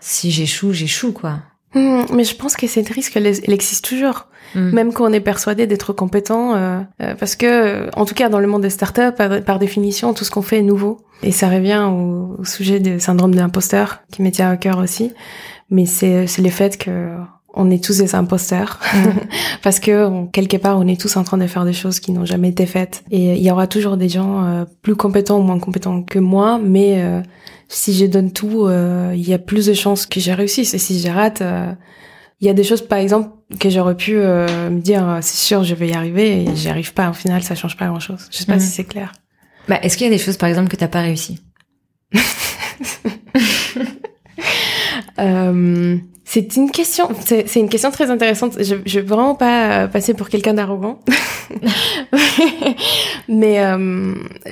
si 0.00 0.30
j'échoue, 0.30 0.72
j'échoue, 0.72 1.12
quoi. 1.12 1.40
Hmm, 1.74 2.02
mais 2.12 2.24
je 2.24 2.34
pense 2.34 2.56
que 2.56 2.66
cette 2.66 2.88
risque, 2.88 3.16
elle, 3.16 3.26
existe 3.26 3.84
toujours. 3.84 4.28
Hmm. 4.54 4.70
Même 4.70 4.92
quand 4.92 5.08
on 5.08 5.12
est 5.12 5.20
persuadé 5.20 5.66
d'être 5.66 5.92
compétent, 5.92 6.54
euh, 6.54 6.80
euh, 7.02 7.14
parce 7.16 7.36
que, 7.36 7.90
en 7.98 8.04
tout 8.04 8.14
cas, 8.14 8.28
dans 8.28 8.38
le 8.38 8.46
monde 8.46 8.62
des 8.62 8.70
startups, 8.70 9.12
par, 9.16 9.42
par 9.42 9.58
définition, 9.58 10.14
tout 10.14 10.24
ce 10.24 10.30
qu'on 10.30 10.42
fait 10.42 10.58
est 10.58 10.62
nouveau. 10.62 11.00
Et 11.22 11.32
ça 11.32 11.48
revient 11.48 11.88
au, 11.90 12.44
sujet 12.44 12.80
du 12.80 13.00
syndrome 13.00 13.32
de 13.32 13.40
l'imposteur, 13.40 14.00
qui 14.12 14.22
m'était 14.22 14.42
à 14.42 14.56
cœur 14.56 14.78
aussi. 14.78 15.12
Mais 15.70 15.86
c'est, 15.86 16.26
le 16.38 16.50
fait 16.50 16.78
que 16.78 17.10
on 17.58 17.70
est 17.70 17.82
tous 17.82 17.96
des 17.96 18.14
imposteurs 18.14 18.80
hmm. 18.92 19.08
parce 19.62 19.80
que 19.80 20.26
quelque 20.26 20.58
part 20.58 20.78
on 20.78 20.86
est 20.86 21.00
tous 21.00 21.16
en 21.16 21.24
train 21.24 21.38
de 21.38 21.46
faire 21.46 21.64
des 21.64 21.72
choses 21.72 22.00
qui 22.00 22.12
n'ont 22.12 22.26
jamais 22.26 22.50
été 22.50 22.66
faites 22.66 23.02
et 23.10 23.32
il 23.32 23.42
y 23.42 23.50
aura 23.50 23.66
toujours 23.66 23.96
des 23.96 24.10
gens 24.10 24.44
euh, 24.44 24.64
plus 24.82 24.94
compétents 24.94 25.38
ou 25.38 25.42
moins 25.42 25.58
compétents 25.58 26.02
que 26.02 26.18
moi 26.18 26.60
mais 26.62 27.02
si 27.68 27.94
je 27.94 28.06
donne 28.06 28.32
tout, 28.32 28.66
euh, 28.66 29.12
il 29.14 29.28
y 29.28 29.34
a 29.34 29.38
plus 29.38 29.66
de 29.66 29.74
chances 29.74 30.06
que 30.06 30.20
j'ai 30.20 30.34
réussi. 30.34 30.60
Et 30.60 30.78
si 30.78 31.00
je 31.00 31.08
rate, 31.08 31.42
euh, 31.42 31.72
il 32.40 32.46
y 32.46 32.50
a 32.50 32.54
des 32.54 32.64
choses, 32.64 32.82
par 32.82 32.98
exemple, 32.98 33.30
que 33.58 33.70
j'aurais 33.70 33.96
pu 33.96 34.16
euh, 34.16 34.70
me 34.70 34.80
dire, 34.80 35.18
c'est 35.20 35.36
sûr, 35.36 35.64
je 35.64 35.74
vais 35.74 35.88
y 35.88 35.94
arriver, 35.94 36.42
et 36.42 36.56
j'y 36.56 36.68
arrive 36.68 36.92
pas. 36.92 37.10
Au 37.10 37.12
final, 37.12 37.42
ça 37.42 37.54
change 37.54 37.76
pas 37.76 37.86
grand-chose. 37.86 38.28
Je 38.30 38.38
sais 38.38 38.46
pas 38.46 38.58
si 38.60 38.68
c'est 38.68 38.84
clair. 38.84 39.12
Bah, 39.68 39.78
est-ce 39.82 39.96
qu'il 39.96 40.06
y 40.06 40.10
a 40.10 40.12
des 40.12 40.22
choses, 40.22 40.36
par 40.36 40.48
exemple, 40.48 40.68
que 40.68 40.76
t'as 40.76 40.88
pas 40.88 41.00
réussi? 41.00 41.40
C'est 46.28 46.56
une 46.56 46.70
question, 46.70 47.08
c'est 47.24 47.54
une 47.54 47.70
question 47.70 47.90
très 47.90 48.10
intéressante. 48.10 48.62
Je, 48.62 48.74
je 48.84 49.00
veux 49.00 49.06
vraiment 49.06 49.34
pas 49.34 49.88
passer 49.88 50.12
pour 50.12 50.28
quelqu'un 50.28 50.52
d'arrogant, 50.52 50.98
mais 53.28 53.62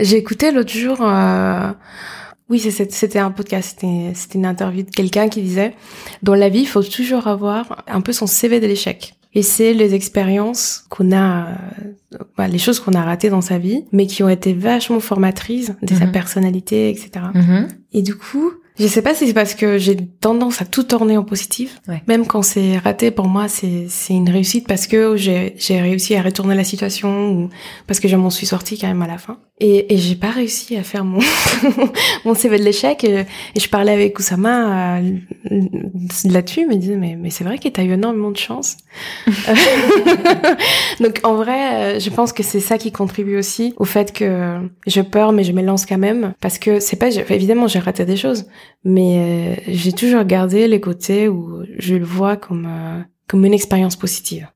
j'ai 0.00 0.16
écouté 0.16 0.52
l'autre 0.52 0.72
jour 0.72 1.02
oui, 2.50 2.60
c'était 2.60 3.18
un 3.18 3.30
podcast, 3.30 3.80
c'était 4.14 4.38
une 4.38 4.46
interview 4.46 4.82
de 4.82 4.90
quelqu'un 4.90 5.28
qui 5.28 5.40
disait, 5.40 5.74
dans 6.22 6.34
la 6.34 6.50
vie, 6.50 6.60
il 6.60 6.68
faut 6.68 6.82
toujours 6.82 7.26
avoir 7.26 7.84
un 7.86 8.00
peu 8.02 8.12
son 8.12 8.26
CV 8.26 8.60
de 8.60 8.66
l'échec. 8.66 9.14
Et 9.34 9.42
c'est 9.42 9.72
les 9.72 9.94
expériences 9.94 10.84
qu'on 10.90 11.10
a, 11.10 11.48
euh, 11.48 12.18
bah, 12.36 12.46
les 12.46 12.58
choses 12.58 12.78
qu'on 12.78 12.92
a 12.92 13.02
ratées 13.02 13.30
dans 13.30 13.40
sa 13.40 13.58
vie, 13.58 13.84
mais 13.92 14.06
qui 14.06 14.22
ont 14.22 14.28
été 14.28 14.52
vachement 14.52 15.00
formatrices 15.00 15.72
de 15.82 15.94
sa 15.94 16.06
mhm. 16.06 16.12
personnalité, 16.12 16.90
etc. 16.90 17.26
Mhm. 17.34 17.68
Et 17.92 18.02
du 18.02 18.14
coup, 18.14 18.52
Je 18.76 18.88
sais 18.88 19.02
pas 19.02 19.14
si 19.14 19.28
c'est 19.28 19.34
parce 19.34 19.54
que 19.54 19.78
j'ai 19.78 19.96
tendance 19.96 20.60
à 20.60 20.64
tout 20.64 20.82
tourner 20.82 21.16
en 21.16 21.22
positif. 21.22 21.80
Même 22.08 22.26
quand 22.26 22.42
c'est 22.42 22.76
raté, 22.78 23.12
pour 23.12 23.28
moi, 23.28 23.46
c'est 23.46 23.86
c'est 23.88 24.14
une 24.14 24.28
réussite 24.28 24.66
parce 24.66 24.88
que 24.88 25.16
j'ai 25.16 25.54
j'ai 25.58 25.80
réussi 25.80 26.16
à 26.16 26.22
retourner 26.22 26.56
la 26.56 26.64
situation 26.64 27.30
ou 27.30 27.50
parce 27.86 28.00
que 28.00 28.08
je 28.08 28.16
m'en 28.16 28.30
suis 28.30 28.46
sortie 28.46 28.76
quand 28.76 28.88
même 28.88 29.02
à 29.02 29.06
la 29.06 29.18
fin. 29.18 29.38
Et, 29.60 29.94
et 29.94 29.98
j'ai 29.98 30.16
pas 30.16 30.30
réussi 30.30 30.76
à 30.76 30.82
faire 30.82 31.04
mon 31.04 31.20
mon 32.24 32.34
CV 32.34 32.58
de 32.58 32.64
l'échec. 32.64 33.04
Et, 33.04 33.24
je 33.56 33.68
parlais 33.68 33.92
avec 33.92 34.18
Oussama 34.18 34.98
euh, 34.98 35.18
là-dessus, 36.24 36.62
il 36.62 36.68
me 36.68 36.74
disait 36.74 36.96
mais 36.96 37.16
mais 37.16 37.30
c'est 37.30 37.44
vrai 37.44 37.58
que 37.58 37.68
t'as 37.68 37.84
eu 37.84 37.92
énormément 37.92 38.32
de 38.32 38.36
chance. 38.36 38.76
Donc 41.00 41.20
en 41.22 41.36
vrai, 41.36 41.96
euh, 41.96 42.00
je 42.00 42.10
pense 42.10 42.32
que 42.32 42.42
c'est 42.42 42.58
ça 42.58 42.78
qui 42.78 42.90
contribue 42.90 43.36
aussi 43.36 43.74
au 43.76 43.84
fait 43.84 44.12
que 44.12 44.58
je 44.88 45.00
peur 45.02 45.30
mais 45.30 45.44
je 45.44 45.52
me 45.52 45.62
lance 45.62 45.86
quand 45.86 45.98
même 45.98 46.34
parce 46.40 46.58
que 46.58 46.80
c'est 46.80 46.96
pas 46.96 47.10
évidemment 47.30 47.68
j'ai 47.68 47.78
raté 47.78 48.04
des 48.04 48.16
choses, 48.16 48.46
mais 48.84 49.56
euh, 49.58 49.62
j'ai 49.68 49.92
toujours 49.92 50.24
gardé 50.24 50.66
les 50.66 50.80
côtés 50.80 51.28
où 51.28 51.62
je 51.78 51.94
le 51.94 52.04
vois 52.04 52.36
comme 52.36 52.68
comme 53.28 53.44
une 53.44 53.54
expérience 53.54 53.94
positive. 53.94 54.48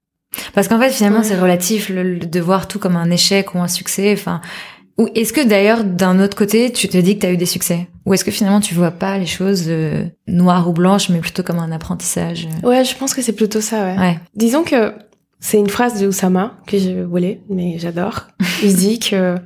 Parce 0.54 0.68
qu'en 0.68 0.78
fait, 0.78 0.90
finalement, 0.90 1.22
c'est 1.22 1.38
relatif 1.38 1.88
le, 1.88 2.18
de 2.18 2.40
voir 2.40 2.68
tout 2.68 2.78
comme 2.78 2.96
un 2.96 3.10
échec 3.10 3.54
ou 3.54 3.58
un 3.58 3.68
succès. 3.68 4.12
Enfin, 4.12 4.40
ou 4.98 5.08
est-ce 5.14 5.32
que 5.32 5.46
d'ailleurs, 5.46 5.84
d'un 5.84 6.20
autre 6.20 6.36
côté, 6.36 6.72
tu 6.72 6.88
te 6.88 6.98
dis 6.98 7.14
que 7.14 7.20
tu 7.20 7.26
as 7.26 7.32
eu 7.32 7.36
des 7.36 7.46
succès? 7.46 7.88
Ou 8.04 8.14
est-ce 8.14 8.24
que 8.24 8.32
finalement, 8.32 8.60
tu 8.60 8.74
vois 8.74 8.90
pas 8.90 9.16
les 9.16 9.26
choses 9.26 9.66
euh, 9.68 10.04
noires 10.26 10.68
ou 10.68 10.72
blanches, 10.72 11.08
mais 11.08 11.20
plutôt 11.20 11.44
comme 11.44 11.60
un 11.60 11.70
apprentissage 11.70 12.48
euh? 12.64 12.68
Ouais, 12.68 12.84
je 12.84 12.96
pense 12.96 13.14
que 13.14 13.22
c'est 13.22 13.32
plutôt 13.32 13.60
ça, 13.60 13.84
ouais. 13.84 13.98
ouais. 13.98 14.18
Disons 14.34 14.64
que 14.64 14.92
c'est 15.38 15.58
une 15.58 15.68
phrase 15.68 16.00
de 16.00 16.08
Oussama 16.08 16.58
que 16.66 16.78
je 16.78 17.02
voulais, 17.02 17.40
mais 17.48 17.78
j'adore. 17.78 18.26
Il 18.64 18.74
dit 18.74 18.98
que 19.10 19.36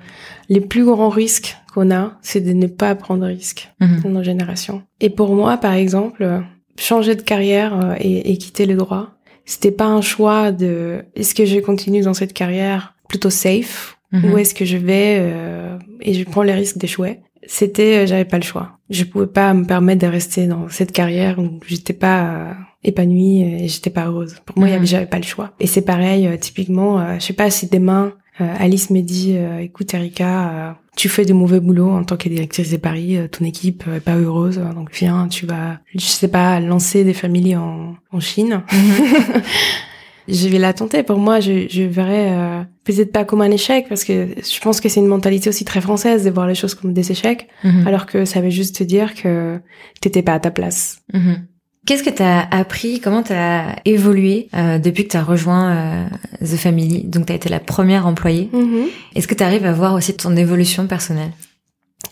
les 0.48 0.62
plus 0.62 0.86
grands 0.86 1.10
risques 1.10 1.56
qu'on 1.74 1.90
a, 1.90 2.12
c'est 2.22 2.40
de 2.40 2.52
ne 2.54 2.66
pas 2.66 2.94
prendre 2.94 3.20
de 3.20 3.26
risques 3.26 3.70
mhm. 3.80 4.00
dans 4.02 4.10
nos 4.10 4.22
générations. 4.22 4.82
Et 5.00 5.10
pour 5.10 5.34
moi, 5.34 5.58
par 5.58 5.74
exemple, 5.74 6.42
changer 6.78 7.14
de 7.14 7.22
carrière 7.22 7.78
euh, 7.78 7.94
et, 7.98 8.32
et 8.32 8.38
quitter 8.38 8.64
le 8.64 8.74
droit, 8.74 9.10
c'était 9.44 9.70
pas 9.70 9.86
un 9.86 10.00
choix 10.00 10.50
de 10.50 11.04
est-ce 11.14 11.34
que 11.34 11.44
je 11.44 11.58
continue 11.58 12.00
dans 12.00 12.14
cette 12.14 12.32
carrière 12.32 12.94
plutôt 13.06 13.28
safe 13.28 13.98
où 14.12 14.38
est-ce 14.38 14.54
que 14.54 14.64
je 14.64 14.76
vais 14.76 15.18
euh, 15.20 15.78
et 16.00 16.14
je 16.14 16.24
prends 16.24 16.42
les 16.42 16.52
risques 16.52 16.78
d'échouer. 16.78 17.20
C'était, 17.46 17.98
euh, 17.98 18.06
j'avais 18.06 18.24
pas 18.24 18.38
le 18.38 18.44
choix. 18.44 18.78
Je 18.90 19.04
pouvais 19.04 19.26
pas 19.26 19.52
me 19.54 19.64
permettre 19.64 20.02
de 20.02 20.06
rester 20.06 20.46
dans 20.46 20.68
cette 20.68 20.92
carrière 20.92 21.38
où 21.38 21.60
j'étais 21.66 21.92
pas 21.92 22.24
euh, 22.24 22.52
épanouie 22.84 23.42
et 23.42 23.68
j'étais 23.68 23.90
pas 23.90 24.06
heureuse. 24.06 24.36
Pour 24.44 24.58
moi, 24.58 24.68
mhm. 24.68 24.86
j'avais 24.86 25.06
pas 25.06 25.18
le 25.18 25.24
choix. 25.24 25.52
Et 25.60 25.66
c'est 25.66 25.82
pareil, 25.82 26.28
typiquement, 26.40 27.18
je 27.18 27.24
sais 27.24 27.32
pas 27.32 27.50
si 27.50 27.68
demain 27.68 28.12
Alice 28.38 28.90
me 28.90 29.02
dit, 29.02 29.36
écoute 29.60 29.94
Erika, 29.94 30.76
tu 30.96 31.08
fais 31.08 31.24
du 31.24 31.32
mauvais 31.32 31.60
boulot 31.60 31.90
en 31.90 32.02
tant 32.02 32.16
que 32.16 32.28
directrice 32.28 32.70
des 32.70 32.78
paris, 32.78 33.16
ton 33.30 33.44
équipe 33.44 33.84
est 33.94 34.00
pas 34.00 34.16
heureuse, 34.16 34.60
donc 34.74 34.90
viens, 34.92 35.28
tu 35.28 35.46
vas, 35.46 35.78
je 35.94 36.00
sais 36.00 36.28
pas, 36.28 36.58
lancer 36.58 37.04
des 37.04 37.14
familles 37.14 37.56
en, 37.56 37.94
en 38.10 38.20
Chine. 38.20 38.62
Je 40.28 40.48
vais 40.48 40.58
la 40.58 40.72
tenter. 40.72 41.02
Pour 41.02 41.18
moi, 41.18 41.40
je, 41.40 41.66
je 41.68 41.82
verrais 41.82 42.30
euh, 42.32 42.62
peut-être 42.84 43.12
pas 43.12 43.24
comme 43.24 43.40
un 43.40 43.50
échec 43.50 43.86
parce 43.88 44.04
que 44.04 44.28
je 44.36 44.60
pense 44.60 44.80
que 44.80 44.88
c'est 44.88 45.00
une 45.00 45.06
mentalité 45.06 45.48
aussi 45.48 45.64
très 45.64 45.80
française 45.80 46.24
de 46.24 46.30
voir 46.30 46.46
les 46.46 46.54
choses 46.54 46.74
comme 46.74 46.92
des 46.92 47.10
échecs, 47.10 47.48
mhm. 47.64 47.86
alors 47.86 48.06
que 48.06 48.24
ça 48.24 48.40
veut 48.40 48.50
juste 48.50 48.76
te 48.76 48.84
dire 48.84 49.14
que 49.14 49.60
t'étais 50.00 50.22
pas 50.22 50.34
à 50.34 50.40
ta 50.40 50.50
place. 50.50 51.02
Mhm. 51.12 51.46
Qu'est-ce 51.84 52.04
que 52.04 52.10
tu 52.10 52.22
as 52.22 52.46
appris 52.52 53.00
Comment 53.00 53.24
tu 53.24 53.32
as 53.32 53.76
évolué 53.84 54.48
euh, 54.54 54.78
depuis 54.78 55.04
que 55.04 55.10
tu 55.10 55.16
as 55.16 55.24
rejoint 55.24 55.76
euh, 55.76 56.06
The 56.40 56.56
Family? 56.56 57.02
Donc 57.04 57.26
tu 57.26 57.32
as 57.32 57.36
été 57.36 57.48
la 57.48 57.58
première 57.58 58.06
employée. 58.06 58.48
Mhm. 58.52 58.86
Est-ce 59.16 59.26
que 59.26 59.34
tu 59.34 59.42
arrives 59.42 59.66
à 59.66 59.72
voir 59.72 59.94
aussi 59.94 60.14
ton 60.14 60.36
évolution 60.36 60.86
personnelle? 60.86 61.32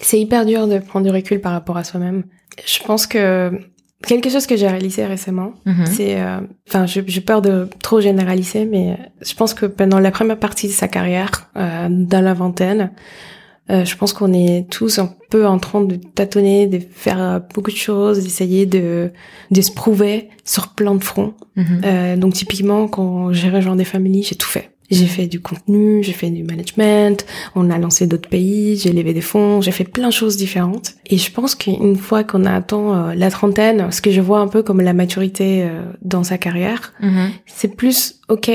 C'est 0.01 0.19
hyper 0.19 0.45
dur 0.45 0.67
de 0.67 0.79
prendre 0.79 1.07
du 1.07 1.13
recul 1.13 1.41
par 1.41 1.53
rapport 1.53 1.77
à 1.77 1.85
soi-même. 1.85 2.25
Je 2.67 2.83
pense 2.83 3.07
que 3.07 3.53
Quelque 4.07 4.31
chose 4.31 4.47
que 4.47 4.57
j'ai 4.57 4.67
réalisé 4.67 5.05
récemment, 5.05 5.53
mhm. 5.67 5.87
c'est, 5.87 6.21
euh, 6.21 6.41
enfin, 6.69 6.87
j'ai 6.87 7.21
peur 7.21 7.43
de 7.43 7.69
trop 7.83 8.01
généraliser, 8.01 8.65
mais 8.65 8.97
je 9.21 9.35
pense 9.35 9.53
que 9.53 9.67
pendant 9.67 9.99
la 9.99 10.11
première 10.11 10.39
partie 10.39 10.69
de 10.69 10.73
sa 10.73 10.89
carrière, 10.89 11.51
euh, 11.57 11.89
dans 11.91 12.23
la 12.23 12.33
vingtaine, 12.33 12.93
euh, 13.69 13.85
je 13.85 13.97
pense 13.97 14.15
qu'on 14.15 14.33
est 14.33 14.69
tous 14.71 14.99
un 14.99 15.15
peu 15.29 15.47
en 15.47 15.59
train 15.59 15.83
de 15.83 15.97
tâtonner, 15.97 16.67
de 16.67 16.81
faire 16.91 17.43
beaucoup 17.55 17.71
de 17.71 17.77
choses, 17.77 18.23
d'essayer 18.23 18.65
de, 18.65 19.13
de 19.51 19.61
se 19.61 19.71
prouver 19.71 20.31
sur 20.45 20.69
plein 20.69 20.95
de 20.95 21.05
fronts. 21.05 21.35
Mhm. 21.57 22.19
donc 22.19 22.33
typiquement, 22.33 22.89
quand 22.89 23.33
j'ai 23.35 23.51
rejoint 23.51 23.77
des 23.77 23.85
familles, 23.85 24.23
j'ai 24.23 24.37
tout 24.37 24.49
fait. 24.49 24.71
J'ai 24.91 25.07
fait 25.07 25.27
du 25.27 25.41
contenu, 25.41 26.03
j'ai 26.03 26.13
fait 26.13 26.31
du 26.31 26.43
management, 26.43 27.25
on 27.55 27.71
a 27.71 27.79
lancé 27.79 28.09
d'autres 28.09 28.29
pays, 28.29 28.77
j'ai 28.77 28.93
levé 28.93 29.13
des 29.13 29.21
fonds, 29.21 29.61
j'ai 29.61 29.71
fait 29.71 29.85
plein 29.85 30.09
de 30.09 30.13
choses 30.13 30.37
différentes. 30.37 30.95
Et 31.07 31.17
je 31.17 31.31
pense 31.31 31.55
qu'une 31.55 31.97
fois 31.97 32.25
qu'on 32.25 32.45
a 32.45 32.53
atteint 32.53 33.11
euh, 33.11 33.15
la 33.15 33.31
trentaine, 33.31 33.93
ce 33.93 34.01
que 34.01 34.11
je 34.11 34.21
vois 34.21 34.41
un 34.41 34.49
peu 34.49 34.63
comme 34.63 34.81
la 34.81 34.93
maturité 34.93 35.63
euh, 35.63 35.83
dans 36.03 36.25
sa 36.25 36.39
carrière, 36.39 36.93
mm-hmm. 37.03 37.29
c'est 37.47 37.77
plus, 37.77 38.21
ok, 38.29 38.51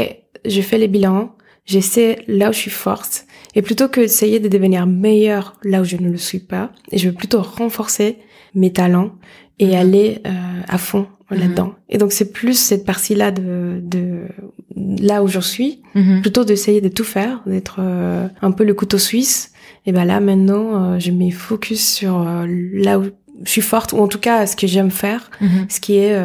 je 0.45 0.62
fais 0.62 0.78
les 0.78 0.89
bilans, 0.89 1.32
j'essaie 1.65 2.19
là 2.28 2.50
où 2.50 2.54
je 2.54 2.60
suis 2.60 2.71
forte, 2.71 3.26
et 3.56 3.62
plutôt 3.62 3.88
que 3.88 4.02
d'essayer 4.02 4.41
de 4.41 4.50
devenir 4.50 4.88
meilleur 4.88 5.56
là 5.63 5.82
où 5.82 5.86
je 5.86 5.95
ne 5.95 6.10
le 6.10 6.17
suis 6.17 6.39
pas, 6.39 6.71
je 6.91 7.08
veux 7.08 7.15
plutôt 7.15 7.41
renforcer 7.41 8.17
mes 8.54 8.74
talents 8.74 9.12
et 9.60 9.67
mm-hmm. 9.67 9.78
aller 9.78 10.21
euh, 10.28 10.62
à 10.67 10.78
fond 10.78 11.08
Mhm. 11.32 11.40
là-dedans. 11.40 11.74
Et 11.90 11.98
donc 11.98 12.12
c'est 12.12 12.32
plus 12.32 12.54
cette 12.54 12.86
partie-là 12.86 13.32
de, 13.32 13.80
de 13.82 14.28
là 14.76 15.24
où 15.24 15.28
j'en 15.28 15.42
suis, 15.42 15.82
mhm. 15.96 16.22
plutôt 16.22 16.44
d'essayer 16.44 16.82
de 16.82 16.90
tout 16.90 17.04
faire, 17.04 17.42
d'être 17.46 17.78
euh, 17.80 18.28
un 18.42 18.52
peu 18.52 18.64
le 18.64 18.74
couteau 18.74 18.98
suisse. 18.98 19.52
Et 19.86 19.92
ben 19.92 20.06
là 20.06 20.20
maintenant, 20.20 20.94
euh, 20.94 21.00
je 21.00 21.12
mets 21.12 21.32
focus 21.32 21.94
sur 21.94 22.22
euh, 22.22 22.46
là 22.48 23.00
où 23.00 23.06
je 23.44 23.50
suis 23.50 23.62
forte, 23.62 23.94
ou 23.94 23.98
en 23.98 24.08
tout 24.08 24.20
cas 24.20 24.46
ce 24.46 24.56
que 24.56 24.68
j'aime 24.68 24.92
faire, 24.92 25.30
mhm. 25.42 25.66
ce 25.68 25.80
qui 25.80 25.98
est 25.98 26.16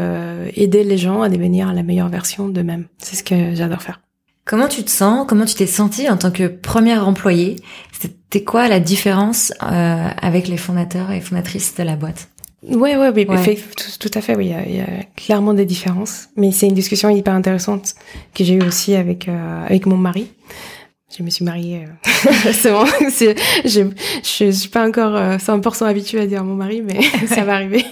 aider 0.54 0.84
les 0.84 0.96
gens 0.96 1.22
à 1.22 1.28
devenir 1.28 1.72
la 1.72 1.82
meilleure 1.82 2.08
version 2.08 2.48
d'eux-mêmes. 2.48 2.86
C'est 2.98 3.16
ce 3.16 3.24
que 3.24 3.54
j'adore 3.54 3.82
faire. 3.82 4.00
Comment 4.44 4.68
tu 4.68 4.84
te 4.84 4.90
sens 4.90 5.26
Comment 5.28 5.44
tu 5.44 5.54
t'es 5.54 5.66
sentie 5.66 6.08
en 6.08 6.16
tant 6.16 6.30
que 6.30 6.46
première 6.46 7.06
employée? 7.06 7.56
C'était 8.00 8.44
quoi 8.44 8.68
la 8.68 8.78
différence 8.78 9.52
avec 9.58 10.46
les 10.46 10.56
fondateurs 10.56 11.10
et 11.10 11.20
fondatrices 11.20 11.74
de 11.74 11.82
la 11.82 11.96
boîte? 11.96 12.28
Ouais, 12.62 12.96
ouais, 12.96 13.08
oui, 13.08 13.26
tout, 13.26 14.10
à 14.12 14.20
fait, 14.20 14.36
oui, 14.36 14.52
il 14.66 14.76
y, 14.76 14.80
a, 14.80 14.86
clairement 15.16 15.54
des 15.54 15.64
différences. 15.64 16.28
Mais 16.36 16.52
c'est 16.52 16.66
une 16.66 16.74
discussion 16.74 17.08
hyper 17.08 17.34
intéressante 17.34 17.94
que 18.34 18.44
j'ai 18.44 18.54
eue 18.54 18.62
aussi 18.62 18.94
avec 18.94 19.28
euh, 19.28 19.64
avec 19.64 19.86
mon 19.86 19.96
mari. 19.96 20.30
Je 21.16 21.22
me 21.22 21.30
suis 21.30 21.44
mariée 21.44 21.86
euh, 21.86 22.52
c'est 23.10 23.34
je, 23.64 23.90
je, 24.22 24.50
suis 24.50 24.68
pas 24.68 24.86
encore 24.86 25.14
100% 25.14 25.82
euh, 25.82 25.86
habituée 25.86 26.20
à 26.20 26.26
dire 26.26 26.44
mon 26.44 26.54
mari, 26.54 26.82
mais 26.82 27.00
ça 27.26 27.44
va 27.44 27.54
arriver. 27.54 27.84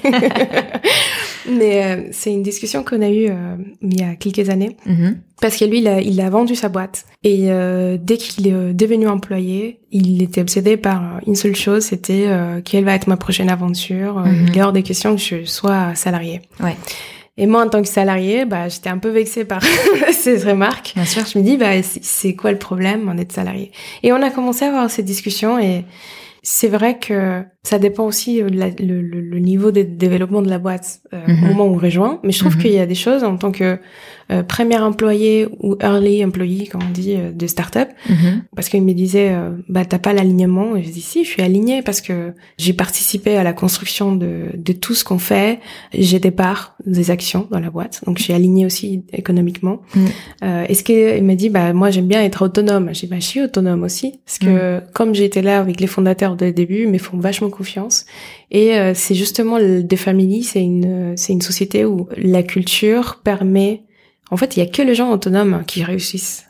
Mais 1.49 1.85
euh, 1.85 2.09
c'est 2.13 2.33
une 2.33 2.43
discussion 2.43 2.83
qu'on 2.83 3.03
a 3.03 3.11
eue 3.11 3.31
il 3.83 4.01
y 4.01 4.03
a 4.03 4.15
quelques 4.15 4.49
années. 4.49 4.77
Mm-hmm. 4.87 5.17
Parce 5.41 5.57
que 5.57 5.65
lui, 5.65 5.79
il 5.79 5.89
a, 5.89 6.01
il 6.01 6.21
a 6.21 6.31
vendu 6.31 6.55
sa 6.55 6.69
boîte. 6.69 7.05
Et 7.23 7.49
dès 8.01 8.17
qu'il 8.17 8.49
est 8.49 8.75
devenu 8.75 9.07
employé, 9.07 9.81
il 9.93 10.23
était 10.23 10.41
obsédé 10.41 10.77
par 10.77 11.21
une 11.27 11.37
seule 11.37 11.55
chose, 11.55 11.85
c'était 11.85 12.27
quelle 12.65 12.85
va 12.85 12.95
être 12.95 13.07
ma 13.07 13.17
prochaine 13.17 13.49
aventure. 13.49 14.21
Mm-hmm. 14.21 14.49
Il 14.49 14.59
est 14.59 14.63
hors 14.63 14.73
des 14.73 14.83
questions 14.83 15.15
que 15.15 15.23
je 15.23 15.45
sois 15.45 15.95
salarié. 15.95 16.41
Ouais. 16.61 16.77
Et 17.39 17.47
moi, 17.47 17.65
en 17.65 17.69
tant 17.69 17.81
que 17.81 17.89
salarié, 17.89 18.45
bah, 18.45 18.69
j'étais 18.69 18.91
un 18.91 18.99
peu 18.99 19.11
vexée 19.11 19.45
par 19.45 19.63
ces 20.13 20.39
remarques. 20.39 20.93
Bien 20.97 21.05
sûr. 21.05 21.25
Je 21.25 21.39
me 21.39 21.45
dis, 21.45 21.57
bah, 21.57 21.81
c'est 21.83 22.35
quoi 22.35 22.51
le 22.51 22.59
problème 22.59 23.09
en 23.09 23.17
être 23.17 23.33
salarié? 23.33 23.71
Et 24.03 24.13
on 24.13 24.21
a 24.21 24.31
commencé 24.31 24.65
à 24.65 24.69
avoir 24.69 24.91
ces 24.91 25.05
discussions 25.05 25.57
et 25.59 25.85
c'est 26.43 26.69
vrai 26.69 26.99
que 26.99 27.45
ça 27.69 27.79
dépend 27.79 28.07
aussi 28.07 28.41
euh, 28.41 28.49
de 28.49 28.83
le, 28.83 29.03
le, 29.03 29.39
niveau 29.39 29.71
de 29.71 29.83
développement 29.83 30.41
de 30.41 30.49
la 30.49 30.59
boîte 30.59 31.03
euh, 31.13 31.23
au 31.27 31.31
mhm. 31.31 31.49
moment 31.49 31.67
où 31.67 31.75
on 31.75 31.79
rejoint. 31.79 32.19
Mais 32.23 32.33
je 32.33 32.39
trouve 32.39 32.57
mhm. 32.57 32.63
qu'il 32.63 32.73
y 32.73 32.79
a 32.79 32.87
des 32.87 32.95
choses 32.95 33.25
en 33.25 33.37
tant 33.37 33.53
que 33.53 33.79
euh, 34.31 34.43
premier 34.43 34.77
employé 34.77 35.49
ou 35.61 35.77
early 35.81 36.23
employee, 36.23 36.69
comme 36.69 36.83
on 36.87 36.91
dit, 36.91 37.15
euh, 37.17 37.33
de 37.33 37.47
start-up. 37.47 37.89
Mhm. 38.11 38.43
Parce 38.55 38.69
qu'il 38.69 38.83
me 38.83 38.93
disait, 38.93 39.31
euh, 39.31 39.53
bah 39.71 39.87
t'as 39.87 39.99
pas 39.99 40.13
l'alignement. 40.13 40.77
Et 40.77 40.83
je 40.83 40.91
dis 40.91 41.01
si, 41.01 41.25
je 41.25 41.31
suis 41.31 41.41
alignée 41.41 41.81
parce 41.81 42.03
que 42.03 42.35
j'ai 42.59 42.75
participé 42.75 43.37
à 43.37 43.43
la 43.43 43.55
construction 43.55 44.15
de, 44.15 44.51
de 44.55 44.73
tout 44.75 44.95
ce 44.95 45.03
qu'on 45.03 45.19
fait. 45.19 45.61
J'ai 45.95 46.19
des 46.19 46.31
parts 46.31 46.77
des 46.85 47.11
actions 47.11 47.49
dans 47.51 47.59
la 47.59 47.71
boîte, 47.71 48.03
donc 48.07 48.19
je 48.19 48.25
suis 48.25 48.35
alignée 48.35 48.67
aussi 48.67 49.05
économiquement. 49.15 49.81
Euh, 50.43 50.65
Est-ce 50.65 50.85
qu'il 50.85 51.25
m'a 51.25 51.35
dit, 51.35 51.49
bah 51.49 51.73
moi 51.73 51.91
j'aime 51.91 52.07
bien 52.07 52.23
être 52.23 52.43
autonome. 52.43 52.91
J'ai 52.93 53.07
bah 53.07 53.17
je 53.19 53.27
suis 53.27 53.43
autonome 53.43 53.83
aussi 53.83 54.21
parce 54.27 54.39
que 54.39 54.81
comme 54.93 55.15
j'ai 55.15 55.25
été 55.25 55.41
là 55.41 55.61
avec 55.61 55.81
les 55.81 55.87
fondateurs 55.87 56.37
dès 56.37 56.47
le 56.47 56.53
début, 56.53 56.83
ils 56.83 56.91
me 56.91 56.99
font 56.99 57.17
vachement 57.17 57.49
confiance. 57.59 58.07
Et 58.51 58.79
euh, 58.79 58.93
c'est 58.95 59.15
justement 59.15 59.59
des 59.61 59.97
familles, 59.97 60.45
c'est 60.45 60.63
une 60.63 61.17
c'est 61.17 61.33
une 61.33 61.43
société 61.43 61.85
où 61.85 62.09
la 62.17 62.43
culture 62.43 63.21
permet. 63.23 63.83
En 64.31 64.37
fait, 64.37 64.57
il 64.57 64.61
y 64.61 64.63
a 64.63 64.67
que 64.67 64.83
les 64.83 64.95
gens 64.95 65.11
autonomes 65.11 65.65
qui 65.67 65.83
réussissent 65.83 66.45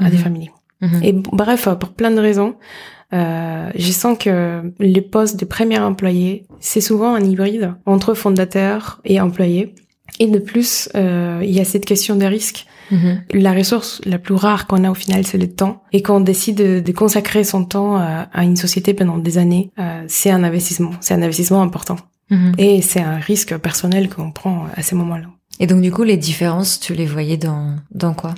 à, 0.00 0.10
des 0.10 0.16
mhm. 0.16 0.22
familles. 0.22 0.50
Mhm. 0.80 1.00
Et 1.02 1.12
bref, 1.12 1.68
pour 1.78 1.90
plein 1.90 2.10
de 2.10 2.20
raisons, 2.20 2.56
euh, 3.12 3.70
je 3.74 3.92
sens 3.92 4.16
que 4.18 4.72
les 4.78 5.00
postes 5.00 5.38
de 5.38 5.44
premier 5.44 5.78
employé, 5.78 6.46
c'est 6.60 6.80
souvent 6.80 7.14
un 7.14 7.24
hybride 7.24 7.74
entre 7.86 8.14
fondateur 8.14 9.00
et 9.04 9.20
employé. 9.20 9.74
Et 10.18 10.26
de 10.26 10.38
plus, 10.38 10.88
euh, 10.94 11.40
il 11.42 11.50
y 11.50 11.60
a 11.60 11.64
cette 11.64 11.86
question 11.86 12.16
des 12.16 12.28
risques. 12.28 12.66
Mhm. 12.90 13.22
La 13.34 13.52
ressource 13.52 14.00
la 14.04 14.18
plus 14.18 14.34
rare 14.34 14.66
qu'on 14.66 14.84
a 14.84 14.90
au 14.90 14.94
final, 14.94 15.26
c'est 15.26 15.38
le 15.38 15.48
temps. 15.48 15.82
Et 15.92 16.02
quand 16.02 16.16
on 16.16 16.20
décide 16.20 16.56
de, 16.56 16.92
consacrer 16.92 17.44
son 17.44 17.64
temps 17.64 17.96
à, 17.96 18.44
une 18.44 18.56
société 18.56 18.94
pendant 18.94 19.18
des 19.18 19.38
années, 19.38 19.70
euh, 19.78 20.04
c'est 20.08 20.30
un 20.30 20.44
investissement. 20.44 20.90
C'est 21.00 21.14
un 21.14 21.22
investissement 21.22 21.62
important. 21.62 21.96
Mhm. 22.30 22.54
Et 22.58 22.82
c'est 22.82 23.00
un 23.00 23.16
risque 23.16 23.56
personnel 23.58 24.08
qu'on 24.08 24.32
prend 24.32 24.66
à 24.74 24.82
ces 24.82 24.94
moments-là. 24.96 25.26
Et 25.60 25.66
donc 25.66 25.82
du 25.82 25.92
coup, 25.92 26.02
les 26.02 26.16
différences, 26.16 26.80
tu 26.80 26.94
les 26.94 27.06
voyais 27.06 27.36
dans 27.36 27.76
dans 27.92 28.14
quoi? 28.14 28.34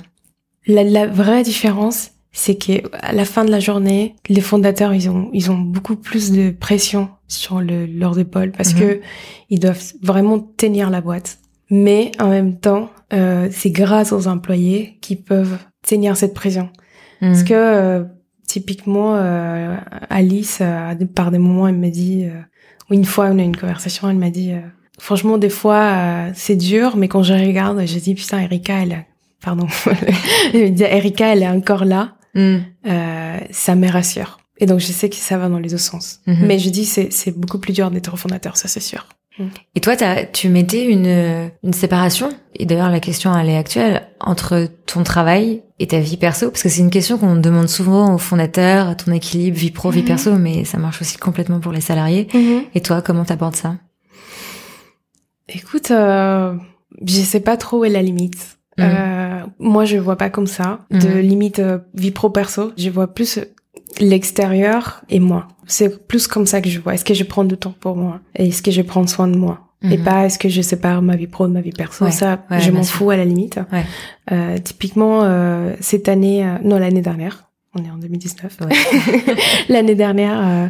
La, 0.65 0.83
la, 0.83 1.07
vraie 1.07 1.43
différence, 1.43 2.11
c'est 2.31 2.55
que 2.55 2.81
à 2.93 3.11
la 3.11 3.25
fin 3.25 3.45
de 3.45 3.51
la 3.51 3.59
journée, 3.59 4.15
les 4.29 4.41
fondateurs, 4.41 4.93
ils 4.93 5.09
ont 5.09 5.29
ils 5.33 5.51
ont 5.51 5.57
beaucoup 5.57 5.95
plus 5.95 6.31
de 6.31 6.51
pression 6.51 7.09
sur 7.27 7.61
le, 7.61 7.85
leurs 7.85 8.19
épaules 8.19 8.51
parce 8.51 8.73
mhm. 8.73 8.79
que 8.79 9.01
ils 9.49 9.59
doivent 9.59 9.93
vraiment 10.01 10.39
tenir 10.39 10.89
la 10.89 11.01
boîte. 11.01 11.39
Mais 11.69 12.11
en 12.19 12.29
même 12.29 12.59
temps, 12.59 12.89
euh, 13.13 13.47
c'est 13.51 13.71
grâce 13.71 14.11
aux 14.11 14.27
employés 14.27 14.97
qui 15.01 15.15
peuvent 15.15 15.57
tenir 15.87 16.17
cette 16.17 16.33
pression. 16.33 16.69
Mhm. 17.21 17.31
Parce 17.31 17.43
que 17.43 17.53
euh, 17.53 18.03
typiquement, 18.53 19.15
euh, 19.15 19.75
Alice, 20.11 20.59
euh, 20.61 20.93
par 21.15 21.31
des 21.31 21.39
moments, 21.39 21.67
elle 21.67 21.77
m'a 21.77 21.89
dit, 21.89 22.25
euh, 22.25 22.39
une 22.91 23.03
fois, 23.03 23.25
on 23.31 23.39
a 23.39 23.41
eu 23.41 23.45
une 23.45 23.57
conversation, 23.57 24.09
elle 24.09 24.17
m'a 24.17 24.29
dit, 24.29 24.51
franchement, 24.99 25.39
des 25.39 25.49
fois, 25.49 26.27
c'est 26.35 26.55
dur, 26.55 26.95
mais 26.95 27.07
quand 27.07 27.23
je 27.23 27.33
regarde, 27.33 27.81
j'ai 27.85 27.99
dit, 27.99 28.13
putain, 28.13 28.39
Erika, 28.41 28.83
elle, 28.83 29.05
pardon, 29.41 29.65
Erika, 30.53 31.33
elle 31.33 31.41
est 31.41 31.47
encore 31.47 31.85
là, 31.85 32.15
mm. 32.35 32.57
ça 33.49 33.75
me 33.75 33.89
rassure. 33.89 34.37
Et 34.59 34.67
donc, 34.67 34.79
je 34.79 34.87
sais 34.87 35.09
que 35.09 35.15
ça 35.15 35.39
va 35.39 35.49
dans 35.49 35.57
les 35.57 35.69
deux 35.69 35.77
sens. 35.77 36.19
Mhm. 36.27 36.45
Mais 36.45 36.59
je 36.59 36.69
dis, 36.69 36.85
c'est 36.85 37.35
beaucoup 37.35 37.57
plus 37.57 37.73
dur 37.73 37.89
d'être 37.89 38.15
fondateur, 38.17 38.57
ça 38.57 38.67
c'est 38.67 38.81
sûr. 38.81 39.07
Et 39.75 39.79
toi, 39.79 39.95
as, 40.01 40.25
tu 40.25 40.49
mettais 40.49 40.85
une, 40.85 41.49
une 41.63 41.73
séparation, 41.73 42.29
et 42.55 42.65
d'ailleurs 42.65 42.91
la 42.91 42.99
question 42.99 43.35
elle 43.35 43.49
est 43.49 43.57
actuelle, 43.57 44.07
entre 44.19 44.69
ton 44.85 45.03
travail 45.03 45.63
et 45.79 45.87
ta 45.87 45.99
vie 45.99 46.17
perso, 46.17 46.51
parce 46.51 46.63
que 46.63 46.69
c'est 46.69 46.81
une 46.81 46.91
question 46.91 47.17
qu'on 47.17 47.35
demande 47.35 47.67
souvent 47.67 48.13
aux 48.13 48.19
fondateurs, 48.19 48.95
ton 48.95 49.11
équilibre 49.11 49.57
vie 49.57 49.71
pro, 49.71 49.89
vie 49.89 50.01
mhm. 50.01 50.07
perso, 50.07 50.31
mais 50.33 50.65
ça 50.65 50.77
marche 50.77 51.01
aussi 51.01 51.17
complètement 51.17 51.59
pour 51.59 51.71
les 51.71 51.81
salariés. 51.81 52.27
Mhm. 52.33 52.63
Et 52.75 52.81
toi, 52.81 53.01
comment 53.01 53.25
t'abordes 53.25 53.55
ça? 53.55 53.75
Écoute, 55.49 55.91
euh, 55.91 56.55
je 57.05 57.13
sais 57.13 57.39
pas 57.39 57.57
trop 57.57 57.79
où 57.79 57.85
est 57.85 57.89
la 57.89 58.01
limite. 58.01 58.57
Mhm. 58.77 58.85
Euh, 58.87 59.39
moi, 59.59 59.85
je 59.85 59.97
vois 59.97 60.15
pas 60.15 60.29
comme 60.29 60.47
ça 60.47 60.79
de 60.89 61.19
limite 61.19 61.59
euh, 61.59 61.79
vie 61.95 62.11
pro 62.11 62.29
perso. 62.29 62.71
Je 62.77 62.89
vois 62.89 63.07
plus 63.07 63.39
l'extérieur 63.99 65.01
et 65.09 65.19
moi. 65.19 65.47
C'est 65.67 66.07
plus 66.07 66.27
comme 66.27 66.45
ça 66.45 66.61
que 66.61 66.69
je 66.69 66.79
vois. 66.79 66.93
Est-ce 66.93 67.05
que 67.05 67.13
je 67.13 67.23
prends 67.23 67.43
du 67.43 67.57
temps 67.57 67.75
pour 67.79 67.95
moi? 67.95 68.19
Est-ce 68.35 68.61
que 68.61 68.71
je 68.71 68.81
prends 68.81 69.05
soin 69.07 69.27
de 69.27 69.37
moi? 69.37 69.59
Et 69.83 69.97
mhm. 69.97 70.03
pas 70.03 70.25
est-ce 70.25 70.39
que 70.39 70.47
je 70.47 70.61
sépare 70.61 71.01
ma 71.01 71.17
vie 71.17 71.27
pro 71.27 71.45
de 71.47 71.51
ma 71.51 71.59
vie 71.59 71.71
perso? 71.71 72.09
Ça, 72.09 72.45
je 72.51 72.71
m'en 72.71 72.83
fous 72.83 73.09
à 73.09 73.17
la 73.17 73.25
limite. 73.25 73.59
Euh, 74.31 74.57
typiquement, 74.57 75.23
euh, 75.23 75.73
cette 75.81 76.07
année, 76.07 76.45
euh, 76.45 76.57
non 76.63 76.79
l'année 76.79 77.01
dernière, 77.01 77.49
on 77.75 77.83
est 77.83 77.89
en 77.89 77.97
2019. 77.97 78.59
L'année 79.69 79.95
dernière, 79.95 80.39
euh, 80.39 80.67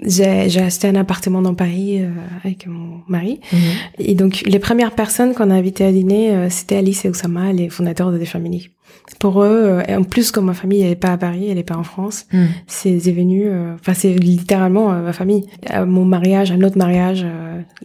j'ai 0.00 0.60
acheté 0.60 0.88
un 0.88 0.94
appartement 0.94 1.42
dans 1.42 1.54
Paris 1.54 2.00
euh, 2.00 2.10
avec 2.42 2.66
mon 2.66 3.00
mari. 3.08 3.40
Mhm. 3.52 3.58
Et 3.98 4.14
donc, 4.14 4.42
les 4.46 4.58
premières 4.58 4.92
personnes 4.92 5.34
qu'on 5.34 5.50
a 5.50 5.54
invitées 5.54 5.84
à 5.84 5.92
dîner, 5.92 6.48
c'était 6.50 6.76
Alice 6.76 7.04
et 7.04 7.08
Oussama, 7.08 7.52
les 7.52 7.68
fondateurs 7.68 8.12
de 8.12 8.18
The 8.18 8.26
Family 8.26 8.70
pour 9.18 9.42
eux, 9.42 9.64
euh, 9.64 9.82
et 9.86 9.94
en 9.94 10.04
plus 10.04 10.30
comme 10.30 10.46
ma 10.46 10.54
famille 10.54 10.82
elle 10.82 10.92
est 10.92 10.96
pas 10.96 11.12
à 11.12 11.16
Paris, 11.16 11.48
elle 11.50 11.58
est 11.58 11.62
pas 11.64 11.76
en 11.76 11.82
France, 11.82 12.26
hmm. 12.32 12.44
c'est 12.66 12.98
venu, 12.98 13.44
euh, 13.46 13.74
enfin 13.74 13.94
c'est 13.94 14.14
littéralement 14.14 14.92
euh, 14.92 15.02
ma 15.02 15.12
famille. 15.12 15.44
À 15.68 15.84
mon 15.84 16.04
mariage, 16.04 16.50
un 16.50 16.62
autre 16.62 16.78
mariage, 16.78 17.26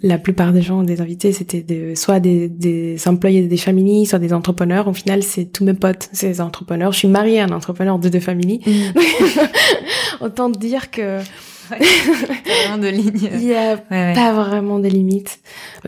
la 0.02 0.18
plupart 0.18 0.54
des 0.54 0.62
gens, 0.62 0.84
des 0.84 1.02
invités, 1.02 1.32
c'était 1.32 1.62
de, 1.62 1.96
soit 1.96 2.20
des, 2.20 2.50
des 2.50 2.98
employés 3.08 3.44
des 3.48 3.58
familles, 3.58 4.06
soit 4.06 4.20
des 4.20 4.34
entrepreneurs. 4.34 4.88
Au 4.88 4.94
final, 4.94 5.24
c'est 5.24 5.46
tous 5.46 5.64
mes 5.64 5.74
potes, 5.74 6.10
c'est 6.12 6.28
des 6.28 6.42
entrepreneurs. 6.42 6.92
Je 6.92 7.00
suis 7.00 7.08
mariée 7.08 7.40
à 7.40 7.46
un 7.46 7.52
entrepreneur 7.52 8.00
de 8.00 8.10
deux 8.10 8.20
familles. 8.20 8.62
Hmm. 8.68 10.24
Autant 10.24 10.50
dire 10.50 10.90
que 10.92 11.20
de 12.78 12.88
ligne. 12.88 13.30
Il 13.34 13.44
y 13.44 13.56
a 13.56 13.78
pas 13.78 14.34
vraiment 14.34 14.80
de 14.80 14.88
limites, 14.88 15.40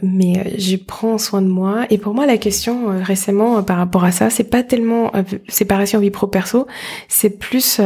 mais 0.01 0.39
euh, 0.39 0.49
je 0.57 0.75
prends 0.75 1.17
soin 1.17 1.41
de 1.41 1.47
moi. 1.47 1.85
Et 1.89 1.97
pour 1.97 2.13
moi, 2.13 2.25
la 2.25 2.37
question 2.37 2.91
euh, 2.91 3.03
récemment 3.03 3.57
euh, 3.57 3.61
par 3.61 3.77
rapport 3.77 4.03
à 4.03 4.11
ça, 4.11 4.29
c'est 4.29 4.43
pas 4.43 4.63
tellement 4.63 5.11
séparation 5.47 5.99
vie 5.99 6.11
pro 6.11 6.27
perso, 6.27 6.67
c'est 7.07 7.37
plus 7.37 7.81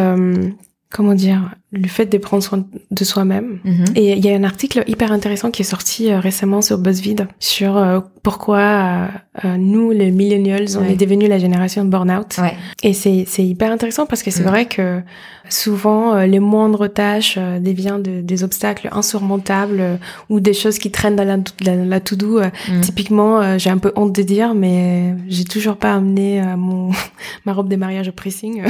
comment 0.89 1.13
dire 1.13 1.56
le 1.73 1.88
fait 1.88 2.05
de 2.05 2.19
prendre 2.19 2.43
soin 2.43 2.63
de 2.91 3.03
soi-même. 3.03 3.59
Mhm. 3.63 3.86
Et 3.95 4.13
il 4.13 4.23
y 4.23 4.29
a 4.29 4.36
un 4.36 4.43
article 4.43 4.83
hyper 4.86 5.12
intéressant 5.12 5.49
qui 5.49 5.63
est 5.63 5.65
sorti 5.65 6.12
euh, 6.12 6.19
récemment 6.19 6.62
sur 6.62 6.77
BuzzFeed 6.77 7.27
sur 7.39 7.77
euh, 7.77 7.99
pourquoi 8.21 9.09
euh, 9.43 9.57
nous, 9.57 9.91
les 9.91 10.12
millennials, 10.12 10.67
on 10.77 10.86
est 10.86 10.95
devenus 10.95 11.27
la 11.27 11.39
génération 11.39 11.83
de 11.83 11.89
burn-out. 11.89 12.38
Ouais. 12.38 12.53
Et 12.83 12.93
c'est, 12.93 13.25
c'est 13.27 13.43
hyper 13.43 13.71
intéressant 13.71 14.05
parce 14.05 14.21
que 14.21 14.29
c'est 14.29 14.43
mhm. 14.43 14.49
vrai 14.49 14.65
que 14.67 15.01
souvent, 15.49 16.15
les 16.21 16.39
moindres 16.39 16.91
tâches 16.91 17.38
deviennent 17.38 18.01
de, 18.01 18.21
des 18.21 18.43
obstacles 18.45 18.88
insurmontables 18.93 19.99
ou 20.29 20.39
des 20.39 20.53
choses 20.53 20.79
qui 20.79 20.89
traînent 20.89 21.17
dans 21.17 21.25
la, 21.25 21.75
la, 21.75 21.99
to-do. 21.99 22.39
Mhm. 22.39 22.81
Typiquement, 22.81 23.57
j'ai 23.57 23.69
un 23.69 23.77
peu 23.77 23.91
honte 23.97 24.13
de 24.13 24.21
dire, 24.21 24.53
mais 24.53 25.15
j'ai 25.27 25.43
toujours 25.43 25.75
pas 25.75 25.93
amené 25.93 26.41
mon 26.55 26.91
ma 27.45 27.51
robe 27.51 27.67
de 27.67 27.75
mariage 27.75 28.07
au 28.07 28.13
pressing. 28.13 28.63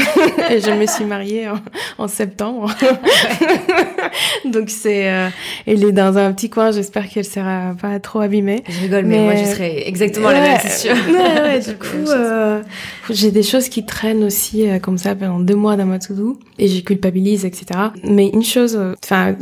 et 0.49 0.59
je 0.59 0.71
me 0.71 0.87
suis 0.87 1.05
mariée 1.05 1.47
en, 1.47 1.59
en 1.99 2.07
septembre. 2.07 2.73
Donc 4.45 4.69
c'est, 4.69 5.09
euh, 5.09 5.29
elle 5.65 5.83
est 5.83 5.91
dans 5.91 6.17
un 6.17 6.33
petit 6.33 6.49
coin. 6.49 6.71
J'espère 6.71 7.09
qu'elle 7.09 7.25
sera 7.25 7.75
pas 7.79 7.99
trop 7.99 8.19
abîmée. 8.19 8.63
Je 8.67 8.81
rigole, 8.81 9.05
mais, 9.05 9.19
moi 9.19 9.35
je 9.35 9.45
serais 9.45 9.87
exactement 9.87 10.31
la 10.31 10.41
même, 10.41 10.59
c'est 10.61 10.87
sûr. 10.87 10.95
Ouais, 11.07 11.41
ouais, 11.41 11.59
du 11.59 11.75
coup, 11.77 12.09
euh, 12.09 12.61
j'ai 13.09 13.31
des 13.31 13.43
choses 13.43 13.69
qui 13.69 13.85
traînent 13.85 14.23
aussi 14.23 14.69
euh, 14.69 14.79
comme 14.79 14.97
ça 14.97 15.15
pendant 15.15 15.39
deux 15.39 15.55
mois 15.55 15.75
dans 15.75 15.85
ma 15.85 15.99
to-do 15.99 16.39
et 16.59 16.67
j'ai 16.67 16.81
culpabilise, 16.83 17.45
etc. 17.45 17.65
Mais 18.03 18.29
une 18.29 18.43
chose, 18.43 18.79
enfin. 19.03 19.35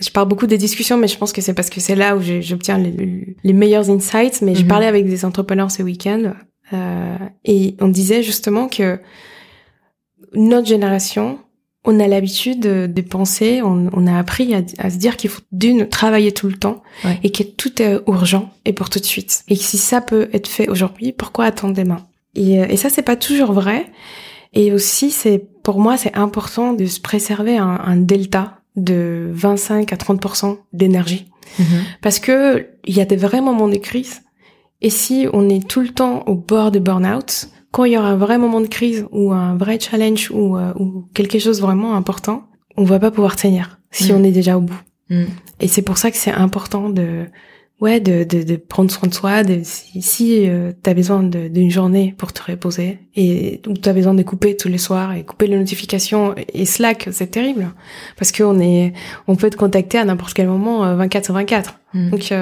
je 0.00 0.10
parle 0.10 0.28
beaucoup 0.28 0.46
des 0.46 0.58
discussions, 0.58 0.98
mais 0.98 1.08
je 1.08 1.16
pense 1.16 1.32
que 1.32 1.40
c'est 1.40 1.54
parce 1.54 1.70
que 1.70 1.80
c'est 1.80 1.96
là 1.96 2.16
où 2.16 2.20
j'obtiens 2.40 2.78
les, 2.78 3.36
les, 3.42 3.52
meilleurs 3.52 3.90
insights. 3.90 4.42
Mais 4.42 4.54
je 4.54 4.62
mhm. 4.62 4.68
parlais 4.68 4.86
avec 4.86 5.06
des 5.06 5.24
entrepreneurs 5.24 5.70
ce 5.70 5.82
week-end 5.82 6.32
euh, 6.72 7.16
et 7.44 7.76
on 7.80 7.88
disait 7.88 8.22
justement 8.22 8.68
que 8.68 8.98
notre 10.34 10.66
génération, 10.66 11.38
on 11.86 12.00
a 12.00 12.08
l'habitude 12.08 12.60
de, 12.60 13.00
penser, 13.00 13.62
on, 13.62 14.06
a 14.06 14.18
appris 14.18 14.54
à, 14.54 14.90
se 14.90 14.96
dire 14.96 15.16
qu'il 15.16 15.30
faut 15.30 15.42
d'une 15.52 15.88
travailler 15.88 16.32
tout 16.32 16.48
le 16.48 16.56
temps 16.56 16.82
et 17.22 17.30
que 17.30 17.44
tout 17.44 17.80
est 17.80 18.00
urgent 18.08 18.50
et 18.64 18.72
pour 18.72 18.90
tout 18.90 18.98
de 18.98 19.04
suite. 19.04 19.44
Et 19.48 19.56
que 19.56 19.62
si 19.62 19.78
ça 19.78 20.00
peut 20.00 20.28
être 20.32 20.48
fait 20.48 20.68
aujourd'hui, 20.68 21.12
pourquoi 21.12 21.44
attendre 21.44 21.74
demain? 21.74 22.04
Et, 22.34 22.60
euh, 22.60 22.66
et 22.68 22.76
ça, 22.76 22.90
c'est 22.90 23.02
pas 23.02 23.16
toujours 23.16 23.52
vrai. 23.52 23.86
Et 24.52 24.72
aussi, 24.72 25.10
c'est 25.10 25.46
pour 25.62 25.80
moi, 25.80 25.96
c'est 25.96 26.16
important 26.16 26.72
de 26.72 26.86
se 26.86 27.00
préserver 27.00 27.56
un, 27.56 27.96
delta 27.96 28.58
de 28.74 29.30
25 29.32 29.92
à 29.92 29.96
30% 29.96 30.58
d'énergie. 30.72 31.26
Mm-hmm. 31.58 31.64
Parce 32.02 32.18
que 32.18 32.68
il 32.84 32.96
y 32.96 33.00
a 33.00 33.04
des 33.04 33.16
vrais 33.16 33.40
moments 33.40 33.68
de 33.68 33.76
crise. 33.76 34.22
Et 34.82 34.90
si 34.90 35.26
on 35.32 35.48
est 35.48 35.66
tout 35.66 35.80
le 35.80 35.88
temps 35.88 36.24
au 36.26 36.34
bord 36.34 36.70
de 36.70 36.78
burn-out, 36.78 37.48
quand 37.76 37.84
il 37.84 37.92
y 37.92 37.98
aura 37.98 38.08
un 38.08 38.16
vrai 38.16 38.38
moment 38.38 38.62
de 38.62 38.68
crise 38.68 39.04
ou 39.12 39.34
un 39.34 39.54
vrai 39.54 39.78
challenge 39.78 40.30
ou, 40.30 40.56
euh, 40.56 40.72
ou 40.78 41.04
quelque 41.12 41.38
chose 41.38 41.60
vraiment 41.60 41.94
important, 41.94 42.48
on 42.78 42.84
va 42.84 42.98
pas 42.98 43.10
pouvoir 43.10 43.36
tenir 43.36 43.78
si 43.90 44.14
mm. 44.14 44.16
on 44.16 44.24
est 44.24 44.30
déjà 44.30 44.56
au 44.56 44.62
bout. 44.62 44.80
Mm. 45.10 45.24
Et 45.60 45.68
c'est 45.68 45.82
pour 45.82 45.98
ça 45.98 46.10
que 46.10 46.16
c'est 46.16 46.30
important 46.30 46.88
de 46.88 47.26
ouais 47.82 48.00
de, 48.00 48.24
de, 48.24 48.44
de, 48.44 48.56
prendre 48.56 48.90
soin 48.90 49.10
de 49.10 49.12
soi. 49.12 49.44
De, 49.44 49.60
si 49.62 50.00
si 50.00 50.48
euh, 50.48 50.72
tu 50.82 50.88
as 50.88 50.94
besoin 50.94 51.22
d'une 51.22 51.70
journée 51.70 52.14
pour 52.16 52.32
te 52.32 52.50
reposer 52.50 52.98
et 53.14 53.60
tu 53.62 53.88
as 53.90 53.92
besoin 53.92 54.14
de 54.14 54.22
couper 54.22 54.56
tous 54.56 54.68
les 54.68 54.78
soirs 54.78 55.12
et 55.12 55.22
couper 55.24 55.46
les 55.46 55.58
notifications 55.58 56.34
et 56.34 56.64
Slack, 56.64 57.10
c'est 57.12 57.30
terrible 57.30 57.74
parce 58.16 58.32
qu'on 58.32 58.58
est 58.58 58.94
on 59.26 59.36
peut 59.36 59.50
te 59.50 59.56
contacter 59.56 59.98
à 59.98 60.06
n'importe 60.06 60.32
quel 60.32 60.46
moment 60.46 60.96
24 60.96 61.22
euh, 61.22 61.24
sur 61.26 61.34
24. 61.34 61.78
Mm. 61.92 62.08
Donc 62.08 62.32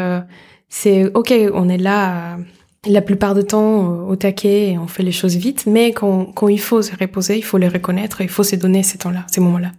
c'est 0.68 1.06
ok, 1.12 1.34
on 1.54 1.68
est 1.68 1.78
là 1.78 2.38
la 2.86 3.00
plupart 3.02 3.34
du 3.34 3.44
temps 3.44 3.84
euh, 3.84 4.10
au 4.10 4.16
taquet 4.16 4.70
et 4.70 4.78
on 4.78 4.86
fait 4.86 5.02
les 5.02 5.12
choses 5.12 5.36
vite, 5.36 5.64
mais 5.66 5.92
quand, 5.92 6.26
quand 6.26 6.48
il 6.48 6.60
faut 6.60 6.82
se 6.82 6.92
reposer, 6.96 7.36
il 7.36 7.44
faut 7.44 7.58
les 7.58 7.68
reconnaître, 7.68 8.20
il 8.20 8.28
faut 8.28 8.42
se 8.42 8.56
donner 8.56 8.82
ces 8.82 8.98
temps-là, 8.98 9.26
ces 9.30 9.40
moments-là. 9.40 9.72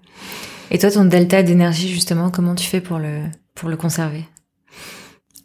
Et 0.71 0.79
toi, 0.79 0.91
ton 0.91 1.05
delta 1.05 1.43
d'énergie, 1.43 1.89
justement, 1.89 2.31
comment 2.31 2.55
tu 2.55 2.65
fais 2.65 2.81
pour 2.81 2.97
le, 2.97 3.19
pour 3.53 3.69
le 3.69 3.77
conserver? 3.77 4.25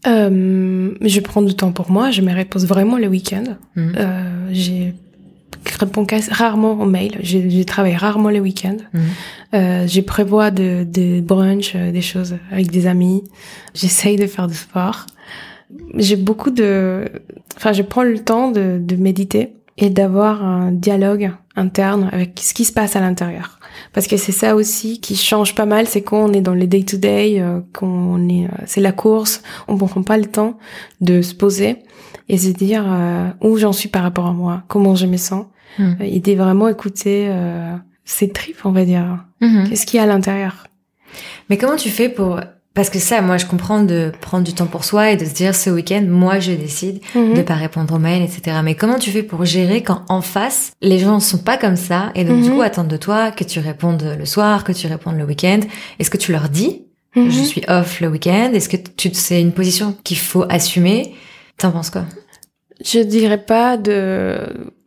Euh, 0.07 0.93
Je 1.03 1.21
prends 1.21 1.43
du 1.43 1.55
temps 1.55 1.73
pour 1.73 1.91
moi, 1.91 2.11
je 2.11 2.23
me 2.23 2.35
repose 2.35 2.67
vraiment 2.67 2.97
le 2.97 3.09
week-end. 3.09 3.45
Mmh. 3.77 3.93
Euh, 3.97 4.49
j'ai 4.51 4.95
réponds 5.79 6.07
rarement 6.31 6.73
aux 6.81 6.87
mails, 6.87 7.19
je, 7.23 7.63
travaille 7.63 7.97
rarement 7.97 8.31
les 8.31 8.41
week-ends. 8.41 8.79
Mmh. 8.93 8.99
Euh, 9.55 9.87
je 9.87 10.01
prévois 10.01 10.51
de, 10.51 10.87
de 10.89 11.21
brunch, 11.21 11.73
euh, 11.75 11.93
des 11.93 12.01
choses 12.01 12.37
avec 12.51 12.71
des 12.71 12.87
amis. 12.87 13.25
J'essaye 13.75 14.17
de 14.17 14.27
faire 14.27 14.47
du 14.47 14.55
sport 14.55 15.07
j'ai 15.97 16.17
beaucoup 16.17 16.51
de, 16.51 17.05
enfin, 17.57 17.73
je 17.73 17.83
prends 17.83 18.03
le 18.03 18.19
temps 18.19 18.51
de, 18.51 18.79
de 18.81 18.97
méditer 18.97 19.55
et 19.79 19.91
d'avoir 19.91 20.45
un 20.45 20.73
dialogue 20.73 21.33
interne 21.57 22.09
avec 22.13 22.39
ce 22.41 22.55
qui 22.55 22.65
se 22.65 22.73
passe 22.73 22.97
à 22.97 23.01
l'intérieur. 23.01 23.59
Parce 23.93 24.07
que 24.07 24.17
c'est 24.17 24.33
ça 24.33 24.55
aussi 24.55 25.01
qui 25.01 25.17
change 25.17 25.55
pas 25.55 25.67
mal, 25.67 25.87
c'est 25.87 26.03
quand 26.03 26.19
on 26.19 26.33
est 26.33 26.41
dans 26.41 26.55
les 26.55 26.67
day 26.67 26.83
to 26.83 26.97
day, 26.97 27.41
euh, 27.41 27.61
quand 27.73 27.87
on 27.87 28.29
est, 28.29 28.45
euh, 28.45 28.65
c'est 28.67 28.81
la 28.81 28.93
course, 28.93 29.43
on 29.69 29.75
ne 29.75 29.79
prend 29.79 30.03
pas 30.03 30.19
le 30.19 30.27
temps 30.27 30.59
de 31.01 31.23
se 31.23 31.35
poser 31.35 31.79
et 32.29 32.39
se 32.39 32.51
dire 32.51 32.85
euh, 32.87 33.29
où 33.41 33.57
j'en 33.57 33.73
suis 33.73 33.89
par 33.89 34.03
rapport 34.03 34.27
à 34.27 34.33
moi, 34.33 34.63
comment 34.69 34.95
je 34.95 35.07
me 35.07 35.17
sens, 35.17 35.47
hmm. 35.79 35.95
et 36.01 36.21
de 36.21 36.33
vraiment 36.35 36.69
écouter 36.69 37.27
euh, 37.29 37.75
ses 38.05 38.31
tripes, 38.31 38.65
on 38.65 38.73
va 38.73 38.85
dire. 38.85 39.25
Hmm. 39.41 39.65
Qu'est-ce 39.69 39.87
qu'il 39.87 39.99
y 39.99 40.01
a 40.01 40.05
à 40.05 40.07
l'intérieur? 40.07 40.67
Mais 41.49 41.57
comment 41.57 41.77
tu 41.77 41.89
fais 41.89 42.09
pour 42.09 42.41
parce 42.75 42.89
que 42.91 42.99
ça, 42.99 43.21
moi, 43.21 43.37
je 43.37 43.47
comprends 43.47 43.83
de 43.83 44.13
prendre 44.21 44.45
du 44.45 44.55
temps 44.55 44.67
pour 44.67 44.85
soi 44.85 45.11
et 45.11 45.17
de 45.17 45.25
se 45.25 45.33
dire 45.35 45.55
ce 45.55 45.71
week-end, 45.71 46.05
moi, 46.09 46.39
je 46.39 46.53
décide 46.53 47.01
Mhm. 47.15 47.35
de 47.35 47.43
pas 47.43 47.55
répondre 47.55 47.95
aux 47.95 47.99
mails, 47.99 48.23
etc. 48.23 48.59
Mais 48.63 48.75
comment 48.75 48.99
tu 48.99 49.11
fais 49.11 49.23
pour 49.23 49.45
gérer 49.45 49.83
quand 49.83 50.03
en 50.09 50.21
face, 50.23 50.73
les 50.81 50.99
gens 50.99 51.19
sont 51.21 51.39
pas 51.39 51.57
comme 51.57 51.77
ça 51.77 52.11
et 52.15 52.25
donc 52.25 52.43
du 52.43 52.49
Mhm. 52.51 52.57
coup 52.57 52.63
attendent 52.63 52.89
de 52.89 52.97
toi 52.97 53.33
que 53.33 53.45
tu 53.45 53.59
répondes 53.59 54.17
le 54.19 54.25
soir, 54.27 54.65
que 54.65 54.73
tu 54.73 54.87
répondes 54.87 55.17
le 55.19 55.25
week-end? 55.25 55.61
Est-ce 55.99 56.11
que 56.11 56.17
tu 56.17 56.33
leur 56.33 56.49
dis 56.49 56.83
Mhm. 57.17 57.29
je 57.31 57.41
suis 57.43 57.63
off 57.69 58.01
le 58.01 58.09
week-end? 58.09 58.51
Est-ce 58.55 58.69
que 58.69 58.77
tu 58.77 59.11
c'est 59.15 59.41
une 59.41 59.53
position 59.53 59.97
qu'il 60.05 60.19
faut 60.19 60.45
assumer? 60.49 61.15
T'en 61.59 61.73
penses 61.73 61.91
quoi? 61.91 62.05
Je 62.85 63.01
dirais 63.01 63.43
pas 63.45 63.77
de, 63.77 64.39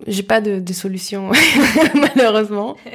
j'ai 0.07 0.23
pas 0.23 0.41
de, 0.41 0.59
de 0.59 0.73
solution 0.73 1.29
malheureusement. 1.95 2.75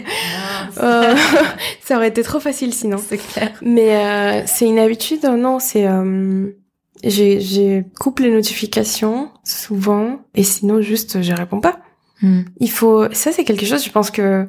Euh, 0.83 1.15
ça 1.83 1.97
aurait 1.97 2.09
été 2.09 2.23
trop 2.23 2.41
facile 2.41 2.75
sinon. 2.75 2.99
C'est 2.99 3.17
clair. 3.19 3.53
Mais 3.63 3.97
euh, 3.97 4.43
c'est 4.47 4.67
une 4.67 4.79
habitude, 4.79 5.25
euh, 5.25 5.37
non, 5.37 5.59
c'est 5.61 5.87
euh, 5.87 6.47
j'ai 7.03 7.41
j'ai 7.41 7.85
coupe 7.99 8.21
les 8.21 8.31
notifications 8.31 9.31
souvent 9.45 10.21
et 10.35 10.43
sinon 10.43 10.81
juste 10.83 11.23
je 11.23 11.33
réponds 11.33 11.61
pas. 11.61 11.79
Hmm. 12.23 12.43
Il 12.61 12.71
faut 12.71 13.11
ça 13.13 13.33
c'est 13.33 13.45
quelque 13.45 13.65
chose 13.67 13.85
je 13.85 13.91
pense 13.91 14.11
que 14.11 14.47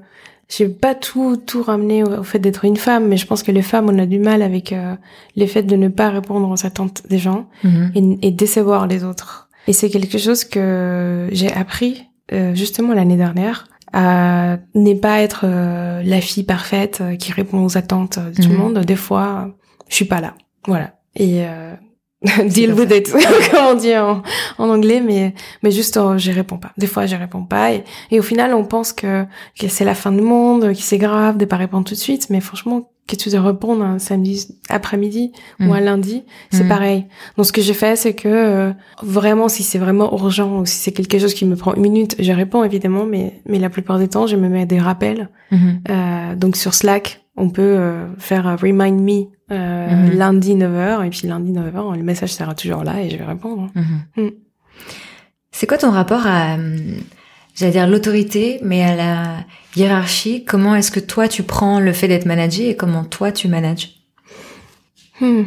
j'ai 0.50 0.68
pas 0.68 0.94
tout 0.96 1.38
tout 1.38 1.64
ramené 1.64 2.04
au, 2.04 2.20
au 2.20 2.24
fait 2.24 2.40
d'être 2.40 2.66
une 2.66 2.78
femme 2.78 3.08
mais 3.08 3.18
je 3.18 3.26
pense 3.26 3.42
que 3.44 3.52
les 3.52 3.62
femmes 3.62 3.88
on 3.90 3.98
a 4.00 4.06
du 4.06 4.20
mal 4.20 4.42
avec 4.42 4.74
euh, 4.74 4.96
les 5.36 5.48
faits 5.48 5.68
de 5.68 5.76
ne 5.78 5.88
pas 5.88 6.10
répondre 6.10 6.50
aux 6.50 6.66
attentes 6.66 7.04
des 7.10 7.20
gens 7.20 7.48
Mhm. 7.64 7.92
et, 8.22 8.28
et 8.28 8.32
décevoir 8.32 8.88
les 8.88 9.04
autres. 9.04 9.49
Et 9.69 9.73
c'est 9.73 9.91
quelque 9.91 10.17
chose 10.17 10.45
que 10.45 11.27
j'ai 11.32 11.53
appris 11.53 12.08
euh, 12.34 12.55
justement 12.55 12.95
l'année 12.95 13.17
dernière 13.17 13.67
à 13.93 14.58
ne 14.73 14.93
pas 14.95 15.21
être 15.21 15.41
euh, 15.43 16.01
la 16.03 16.21
fille 16.21 16.43
parfaite 16.43 17.01
euh, 17.01 17.15
qui 17.15 17.32
répond 17.32 17.63
aux 17.63 17.77
attentes 17.77 18.17
de 18.17 18.41
tout 18.41 18.49
le 18.49 18.58
monde. 18.58 18.79
Des 18.79 18.95
fois, 18.95 19.55
je 19.88 19.93
suis 19.93 20.05
pas 20.05 20.21
là. 20.21 20.34
Voilà. 20.65 20.95
Et 21.15 21.45
euh, 21.45 21.75
deal 22.47 22.73
with 22.73 22.91
it, 22.91 23.12
comme 23.51 23.63
on 23.63 23.75
dit 23.75 23.95
en, 23.95 24.23
en 24.58 24.69
anglais, 24.69 25.01
mais 25.01 25.36
mais 25.62 25.69
juste 25.69 25.97
euh, 25.97 26.17
j'y 26.17 26.32
réponds 26.32 26.58
pas. 26.58 26.71
Des 26.79 26.88
fois, 26.88 27.05
j'y 27.05 27.15
réponds 27.15 27.43
pas 27.43 27.71
et, 27.71 27.84
et 28.10 28.19
au 28.19 28.23
final, 28.23 28.55
on 28.55 28.65
pense 28.65 28.91
que, 28.91 29.25
que 29.60 29.67
c'est 29.67 29.86
la 29.86 29.93
fin 29.93 30.12
du 30.12 30.21
monde, 30.21 30.73
que 30.73 30.82
c'est 30.82 30.97
grave 30.97 31.38
de 31.38 31.45
pas 31.45 31.58
répondre 31.58 31.86
tout 31.86 31.93
de 31.93 31.99
suite, 31.99 32.32
mais 32.32 32.41
franchement, 32.41 32.89
que 33.10 33.15
tu 33.15 33.30
dois 33.30 33.41
répondre 33.41 33.84
un 33.84 34.00
samedi 34.00 34.48
après-midi 34.69 35.32
ou 35.60 35.74
un 35.74 35.80
Mhm. 35.80 35.86
lundi, 35.86 36.24
c'est 36.52 36.63
Mhm. 36.63 36.69
pareil. 36.69 37.06
Donc 37.36 37.45
ce 37.48 37.52
que 37.52 37.62
j'ai 37.62 37.74
fait, 37.74 37.95
c'est 37.95 38.13
que 38.13 38.28
euh, 38.30 38.72
vraiment, 39.04 39.50
si 39.50 39.63
c'est 39.63 39.80
vraiment 39.80 40.12
urgent 40.13 40.60
ou 40.60 40.65
si 40.65 40.76
c'est 40.78 40.91
quelque 40.91 41.17
chose 41.19 41.34
qui 41.34 41.45
me 41.45 41.56
prend 41.56 41.74
une 41.74 41.82
minute, 41.82 42.15
je 42.19 42.32
réponds 42.32 42.63
évidemment, 42.63 43.06
mais 43.06 43.41
mais 43.48 43.60
la 43.60 43.69
plupart 43.69 43.98
du 44.00 44.08
temps, 44.08 44.28
je 44.28 44.36
me 44.36 44.48
mets 44.48 44.65
des 44.65 44.80
rappels. 44.80 45.30
Mhm. 45.52 45.82
Euh, 45.89 46.36
donc 46.36 46.56
sur 46.56 46.74
Slack, 46.74 47.22
on 47.36 47.50
peut 47.50 47.62
euh, 47.63 48.08
faire 48.17 48.45
un 48.48 48.56
remind 48.56 49.00
me 49.02 49.26
euh, 49.52 50.06
Mhm. 50.12 50.17
lundi 50.17 50.54
9h 50.56 51.04
et 51.06 51.10
puis 51.10 51.28
lundi 51.28 51.52
9h, 51.52 51.95
le 51.98 52.04
message 52.04 52.32
sera 52.34 52.54
toujours 52.54 52.84
là 52.84 53.02
et 53.02 53.10
je 53.10 53.17
vais 53.17 53.26
répondre. 53.26 53.69
Mhm. 53.74 54.26
Mm. 54.26 54.30
C'est 55.52 55.65
quoi 55.67 55.78
ton 55.80 55.89
rapport 55.91 56.26
à, 56.28 56.54
hum, 56.56 56.98
j'allais 57.60 57.72
dire 57.74 57.88
l'autorité, 57.88 58.60
mais 58.63 58.82
à 58.84 58.95
la 58.95 59.45
hiérarchie 59.76 60.43
Comment 60.45 60.76
est-ce 60.76 60.91
que 60.91 61.00
toi 61.00 61.28
tu 61.28 61.43
prends 61.43 61.80
le 61.80 61.93
fait 61.93 62.08
d'être 62.08 62.26
managé 62.26 62.69
et 62.69 62.76
comment 62.76 63.04
toi 63.04 63.32
tu 63.32 63.48
manages? 63.48 63.89
Hmm. 65.22 65.43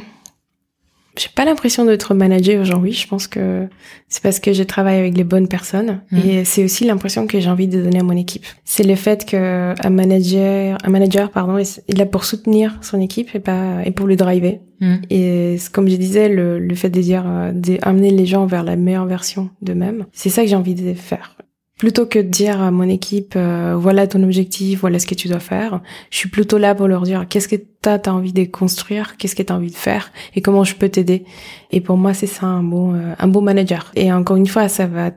J'ai 1.18 1.29
pas 1.35 1.44
l'impression 1.44 1.85
d'être 1.85 2.14
managée 2.14 2.57
aujourd'hui. 2.57 2.92
Je 2.92 3.07
pense 3.07 3.27
que 3.27 3.68
c'est 4.09 4.22
parce 4.22 4.40
que 4.40 4.55
je 4.55 4.62
travaille 4.62 4.98
avec 4.98 5.14
les 5.14 5.25
bonnes 5.25 5.46
personnes 5.46 6.01
Mhm. 6.11 6.20
et 6.27 6.44
c'est 6.46 6.64
aussi 6.64 6.87
l'impression 6.87 7.27
que 7.27 7.38
j'ai 7.38 7.51
envie 7.51 7.68
de 7.68 7.83
donner 7.83 7.98
à 8.01 8.03
mon 8.03 8.16
équipe. 8.16 8.46
C'est 8.64 8.83
le 8.83 8.94
fait 8.94 9.27
que 9.27 9.75
un 9.79 9.90
manager, 9.90 10.79
un 10.83 10.88
manager, 10.88 11.31
pardon, 11.31 11.59
il 11.59 11.66
est 11.94 11.98
là 11.98 12.07
pour 12.07 12.25
soutenir 12.25 12.79
son 12.81 12.98
équipe 12.98 13.35
et 13.35 13.40
pas 13.40 13.85
et 13.85 13.90
pour 13.90 14.07
le 14.07 14.16
driver. 14.16 14.59
Hmm. 14.81 14.96
Et 15.11 15.57
comme 15.72 15.87
je 15.88 15.96
disais, 15.96 16.31
le, 16.31 16.59
le 16.59 16.75
fait 16.75 16.88
de 16.88 17.01
dire 17.03 17.25
euh, 17.27 17.53
d'amener 17.53 18.11
les 18.11 18.25
gens 18.25 18.46
vers 18.46 18.64
la 18.64 18.77
meilleure 18.77 19.07
version 19.07 19.51
d'eux-mêmes, 19.61 20.07
c'est 20.12 20.31
ça 20.31 20.42
que 20.42 20.48
j'ai 20.48 20.57
envie 20.57 20.75
de 20.75 20.94
faire. 20.94 21.37
Plutôt 21.83 22.07
que 22.07 22.21
de 22.21 22.29
dire 22.29 22.62
à 22.62 22.71
mon 22.71 22.88
équipe, 22.88 23.35
euh, 23.35 23.75
voilà 23.77 24.07
ton 24.07 24.23
objectif, 24.23 24.83
voilà 24.83 25.01
ce 25.01 25.07
que 25.09 25.16
tu 25.16 25.27
dois 25.27 25.40
faire, 25.40 25.81
je 26.11 26.16
suis 26.16 26.29
plutôt 26.29 26.57
là 26.57 26.77
pour 26.77 26.87
leur 26.87 27.03
dire 27.03 27.27
qu'est-ce 27.29 27.49
que 27.49 27.57
t'as 27.57 27.99
as 28.07 28.12
envie 28.12 28.33
de 28.33 28.45
construire, 28.45 29.16
qu'est-ce 29.16 29.35
que 29.35 29.42
t'as 29.42 29.57
envie 29.57 29.73
de 29.73 29.77
faire 29.77 30.12
et 30.37 30.42
comment 30.42 30.62
je 30.62 30.77
peux 30.77 30.88
t'aider. 30.88 31.25
Et 31.73 31.81
pour 31.81 31.97
moi, 31.97 32.14
c'est 32.14 32.29
ça 32.29 32.47
un 32.47 32.62
bon, 32.62 32.95
euh, 32.95 33.14
un 33.18 33.27
bon 33.27 33.42
manager. 33.42 33.90
Et 33.97 34.12
encore 34.12 34.37
une 34.37 34.47
fois, 34.47 34.68
ça 34.68 34.87
va, 34.87 35.11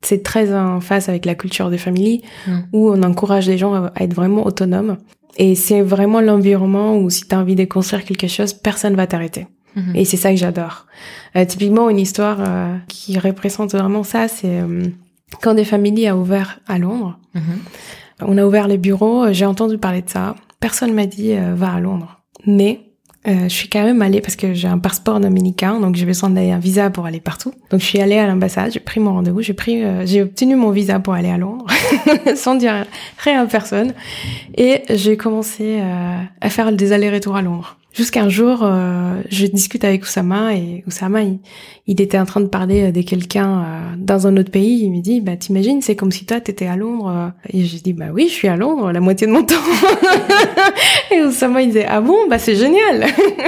c'est 0.00 0.22
très 0.22 0.54
en 0.54 0.80
face 0.80 1.08
avec 1.08 1.24
la 1.24 1.34
culture 1.34 1.70
de 1.70 1.76
famille 1.76 2.22
Mm. 2.46 2.58
où 2.72 2.92
on 2.92 3.02
encourage 3.02 3.48
les 3.48 3.58
gens 3.58 3.74
à, 3.74 3.92
à 3.96 4.04
être 4.04 4.14
vraiment 4.14 4.46
autonomes. 4.46 4.98
Et 5.38 5.56
c'est 5.56 5.82
vraiment 5.82 6.20
l'environnement 6.20 6.98
où 6.98 7.10
si 7.10 7.26
t'as 7.26 7.38
envie 7.40 7.56
de 7.56 7.64
construire 7.64 8.04
quelque 8.04 8.28
chose, 8.28 8.52
personne 8.52 8.94
va 8.94 9.08
t'arrêter. 9.08 9.48
Mhm. 9.74 9.96
Et 9.96 10.04
c'est 10.04 10.16
ça 10.16 10.30
que 10.30 10.36
j'adore. 10.36 10.86
Euh, 11.36 11.44
typiquement, 11.44 11.88
une 11.88 11.98
histoire 11.98 12.38
euh, 12.40 12.76
qui 12.88 13.18
représente 13.18 13.72
vraiment 13.72 14.02
ça, 14.02 14.28
c'est 14.28 14.60
euh, 14.60 14.84
quand 15.40 15.54
des 15.54 15.64
familles 15.64 16.06
a 16.06 16.16
ouvert 16.16 16.60
à 16.66 16.78
Londres. 16.78 17.18
Mhm. 17.34 17.42
On 18.20 18.38
a 18.38 18.44
ouvert 18.44 18.68
les 18.68 18.78
bureaux, 18.78 19.24
euh, 19.24 19.32
j'ai 19.32 19.46
entendu 19.46 19.78
parler 19.78 20.02
de 20.02 20.10
ça. 20.10 20.36
Personne 20.60 20.92
m'a 20.92 21.06
dit 21.06 21.32
euh, 21.32 21.54
va 21.54 21.72
à 21.72 21.80
Londres. 21.80 22.20
Mais 22.46 22.80
euh, 23.28 23.44
je 23.44 23.48
suis 23.48 23.68
quand 23.68 23.84
même 23.84 24.02
allée 24.02 24.20
parce 24.20 24.36
que 24.36 24.52
j'ai 24.52 24.68
un 24.68 24.78
passeport 24.78 25.20
dominicain, 25.20 25.78
donc 25.78 25.94
j'ai 25.94 26.06
besoin 26.06 26.30
d'aller 26.30 26.50
un 26.50 26.58
visa 26.58 26.90
pour 26.90 27.06
aller 27.06 27.20
partout. 27.20 27.52
Donc 27.70 27.80
je 27.80 27.86
suis 27.86 28.00
allée 28.00 28.18
à 28.18 28.26
l'ambassade, 28.26 28.72
j'ai 28.72 28.80
pris 28.80 29.00
mon 29.00 29.12
rendez-vous, 29.12 29.42
j'ai 29.42 29.54
pris, 29.54 29.82
euh, 29.82 30.04
j'ai 30.06 30.22
obtenu 30.22 30.56
mon 30.56 30.70
visa 30.70 30.98
pour 30.98 31.14
aller 31.14 31.30
à 31.30 31.38
Londres, 31.38 31.66
sans 32.34 32.56
dire 32.56 32.84
rien 33.18 33.42
à 33.42 33.46
personne, 33.46 33.94
et 34.56 34.82
j'ai 34.90 35.16
commencé 35.16 35.80
à 36.40 36.50
faire 36.50 36.72
des 36.72 36.92
allers-retours 36.92 37.36
à 37.36 37.42
Londres. 37.42 37.76
Jusqu'à 37.92 38.22
un 38.22 38.30
jour, 38.30 38.60
euh, 38.62 39.20
je 39.28 39.44
discute 39.46 39.84
avec 39.84 40.02
Oussama 40.02 40.54
et 40.54 40.82
Oussama, 40.86 41.20
il, 41.86 42.00
était 42.00 42.18
en 42.18 42.24
train 42.24 42.40
de 42.40 42.46
parler 42.46 42.90
de 42.90 43.02
quelqu'un 43.02 43.60
euh, 43.60 43.94
dans 43.98 44.26
un 44.26 44.36
autre 44.38 44.50
pays. 44.50 44.84
Il 44.84 44.92
me 44.92 45.02
dit, 45.02 45.20
bah 45.20 45.36
t'imagines, 45.36 45.82
c'est 45.82 45.94
comme 45.94 46.10
si 46.10 46.24
toi 46.24 46.40
t'étais 46.40 46.66
à 46.66 46.76
Londres. 46.76 47.08
euh. 47.10 47.28
Et 47.52 47.64
j'ai 47.64 47.80
dit, 47.80 47.92
bah 47.92 48.06
oui, 48.10 48.28
je 48.28 48.32
suis 48.32 48.48
à 48.48 48.56
Londres 48.56 48.92
la 48.92 49.00
moitié 49.00 49.26
de 49.26 49.32
mon 49.32 49.42
temps. 49.42 49.54
et 51.12 51.20
Oussama 51.22 51.60
il 51.60 51.68
disait, 51.68 51.84
ah 51.86 52.00
bon, 52.00 52.16
bah 52.30 52.38
c'est 52.38 52.56
génial. 52.56 53.06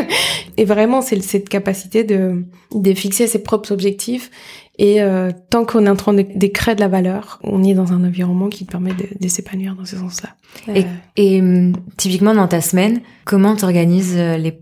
et 0.59 0.65
vraiment, 0.67 1.01
c'est 1.01 1.23
cette 1.23 1.49
capacité 1.49 2.05
de 2.05 2.45
de 2.75 2.93
fixer 2.93 3.27
ses 3.27 3.43
propres 3.43 3.73
objectifs. 3.73 4.31
Et 4.79 5.03
euh, 5.03 5.31
tant 5.51 5.65
qu'on 5.65 5.87
est 5.87 5.89
en 5.89 5.97
train 5.97 6.13
de, 6.13 6.27
de 6.35 6.47
créer 6.49 6.75
de 6.75 6.81
la 6.81 6.89
valeur, 6.89 7.39
on 7.45 7.63
est 7.63 7.75
dans 7.75 7.93
un 7.93 8.05
environnement 8.05 8.49
qui 8.49 8.67
te 8.67 8.73
permet 8.73 8.93
de, 8.93 9.07
de 9.21 9.29
s'épanouir 9.29 9.77
dans 9.77 9.85
ce 9.85 9.97
sens-là. 9.97 10.31
Et, 10.75 10.81
Euh, 10.81 10.89
et, 11.17 11.41
hum, 11.41 11.73
typiquement 11.97 12.35
dans 12.35 12.49
ta 12.49 12.61
semaine, 12.61 13.01
comment 13.25 13.55
t'organises 13.55 14.15
euh, 14.17 14.37
les, 14.37 14.59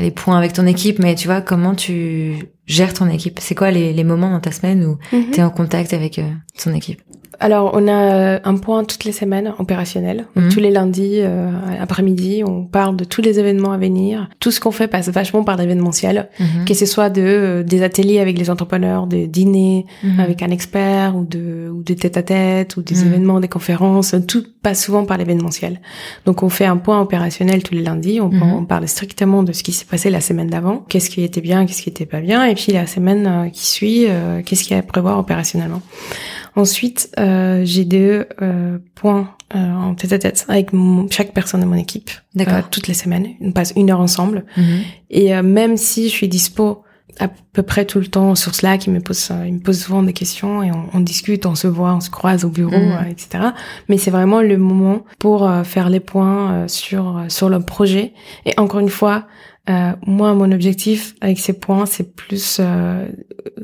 les 0.00 0.10
points 0.10 0.36
avec 0.36 0.52
ton 0.52 0.66
équipe, 0.66 0.98
mais 0.98 1.14
tu 1.14 1.28
vois, 1.28 1.40
comment 1.40 1.74
tu 1.74 2.34
gères 2.66 2.92
ton 2.92 3.08
équipe? 3.08 3.38
C'est 3.40 3.54
quoi 3.54 3.70
les, 3.70 3.92
les 3.92 4.04
moments 4.04 4.30
dans 4.30 4.40
ta 4.40 4.50
semaine 4.50 4.84
où 4.84 4.98
mhm. 5.14 5.30
tu 5.32 5.38
es 5.40 5.42
en 5.42 5.50
contact 5.50 5.92
avec 5.92 6.18
euh, 6.18 6.28
ton 6.62 6.74
équipe? 6.74 7.00
Alors, 7.42 7.72
on 7.74 7.88
a 7.88 7.92
euh, 8.14 8.38
un 8.44 8.56
point 8.56 8.84
toutes 8.84 9.02
les 9.04 9.10
semaines 9.10 9.52
opérationnel. 9.58 10.26
Mhm. 10.36 10.48
Tous 10.50 10.60
les 10.60 10.70
lundis 10.70 11.16
euh, 11.18 11.50
après-midi, 11.80 12.44
on 12.46 12.62
parle 12.64 12.94
de 12.96 13.02
tous 13.04 13.20
les 13.20 13.40
événements 13.40 13.72
à 13.72 13.78
venir. 13.78 14.28
Tout 14.38 14.52
ce 14.52 14.60
qu'on 14.60 14.70
fait 14.70 14.86
passe 14.86 15.08
vachement 15.08 15.42
par 15.42 15.56
l'événementiel, 15.56 16.28
Mhm. 16.38 16.64
que 16.66 16.74
ce 16.74 16.86
soit 16.86 17.10
de 17.10 17.20
euh, 17.22 17.62
des 17.64 17.82
ateliers 17.82 18.20
avec 18.20 18.38
les 18.38 18.48
entrepreneurs, 18.48 19.08
des 19.08 19.26
dîners 19.26 19.86
Mhm. 20.04 20.20
avec 20.20 20.40
un 20.42 20.50
expert 20.50 21.16
ou 21.16 21.24
de 21.24 21.68
ou 21.68 21.82
des 21.82 21.96
tête-à-tête 21.96 22.76
ou 22.76 22.82
des 22.82 22.94
Mhm. 22.94 23.06
événements, 23.08 23.40
des 23.40 23.48
conférences. 23.48 24.14
Tout 24.28 24.44
passe 24.62 24.84
souvent 24.84 25.04
par 25.04 25.18
l'événementiel. 25.18 25.80
Donc, 26.26 26.44
on 26.44 26.48
fait 26.48 26.66
un 26.66 26.76
point 26.76 27.00
opérationnel 27.00 27.64
tous 27.64 27.74
les 27.74 27.82
lundis. 27.82 28.20
On, 28.20 28.30
on 28.60 28.64
parle 28.64 28.86
strictement 28.86 29.42
de 29.42 29.52
ce 29.52 29.64
qui 29.64 29.72
s'est 29.72 29.84
passé 29.86 30.10
la 30.10 30.20
semaine 30.20 30.48
d'avant, 30.48 30.84
qu'est-ce 30.88 31.10
qui 31.10 31.24
était 31.24 31.40
bien, 31.40 31.66
qu'est-ce 31.66 31.82
qui 31.82 31.88
était 31.88 32.06
pas 32.06 32.20
bien, 32.20 32.44
et 32.44 32.54
puis 32.54 32.70
la 32.72 32.86
semaine 32.86 33.26
euh, 33.26 33.48
qui 33.48 33.66
suit, 33.66 34.04
euh, 34.08 34.42
qu'est-ce 34.44 34.62
qu'il 34.62 34.72
y 34.72 34.76
a 34.76 34.78
à 34.78 34.82
prévoir 34.86 35.18
opérationnellement. 35.18 35.80
Ensuite, 36.54 37.10
euh, 37.18 37.62
j'ai 37.64 37.84
deux 37.84 38.26
euh, 38.42 38.78
points 38.94 39.30
euh, 39.54 39.58
en 39.58 39.94
tête-à-tête 39.94 40.44
avec 40.48 40.72
mon- 40.72 41.08
chaque 41.10 41.32
personne 41.32 41.60
de 41.60 41.66
mon 41.66 41.76
équipe. 41.76 42.10
D'accord. 42.34 42.54
Euh, 42.54 42.62
toutes 42.70 42.88
les 42.88 42.94
semaines, 42.94 43.26
on 43.40 43.52
passe 43.52 43.72
une 43.76 43.90
heure 43.90 44.00
ensemble. 44.00 44.44
Mhm. 44.56 44.80
Et 45.10 45.34
euh, 45.34 45.42
même 45.42 45.76
si 45.76 46.04
je 46.08 46.12
suis 46.12 46.28
dispo 46.28 46.82
à 47.18 47.28
peu 47.52 47.62
près 47.62 47.84
tout 47.84 47.98
le 48.00 48.06
temps 48.06 48.34
sur 48.34 48.54
Slack, 48.54 48.86
il 48.86 48.92
me 48.92 49.00
pose, 49.00 49.30
il 49.46 49.54
me 49.54 49.58
pose 49.60 49.78
souvent 49.78 50.02
des 50.02 50.14
questions 50.14 50.62
et 50.62 50.70
on, 50.72 50.88
on 50.94 51.00
discute, 51.00 51.44
on 51.44 51.54
se 51.54 51.66
voit, 51.66 51.94
on 51.94 52.00
se 52.00 52.08
croise 52.10 52.44
au 52.44 52.48
bureau, 52.48 52.70
Mhm. 52.76 53.06
etc. 53.10 53.44
Mais 53.88 53.98
c'est 53.98 54.10
vraiment 54.10 54.40
le 54.40 54.56
moment 54.56 55.04
pour 55.18 55.50
faire 55.64 55.88
les 55.90 56.00
points 56.00 56.52
euh, 56.52 56.68
sur 56.68 57.18
euh, 57.18 57.24
sur 57.28 57.48
le 57.50 57.60
projet. 57.60 58.14
Et 58.46 58.52
encore 58.58 58.80
une 58.80 58.88
fois, 58.88 59.26
euh, 59.70 59.92
moi, 60.06 60.32
mon 60.34 60.50
objectif 60.52 61.14
avec 61.20 61.38
ces 61.38 61.52
points, 61.52 61.84
c'est 61.86 62.14
plus 62.16 62.58
euh, 62.60 63.06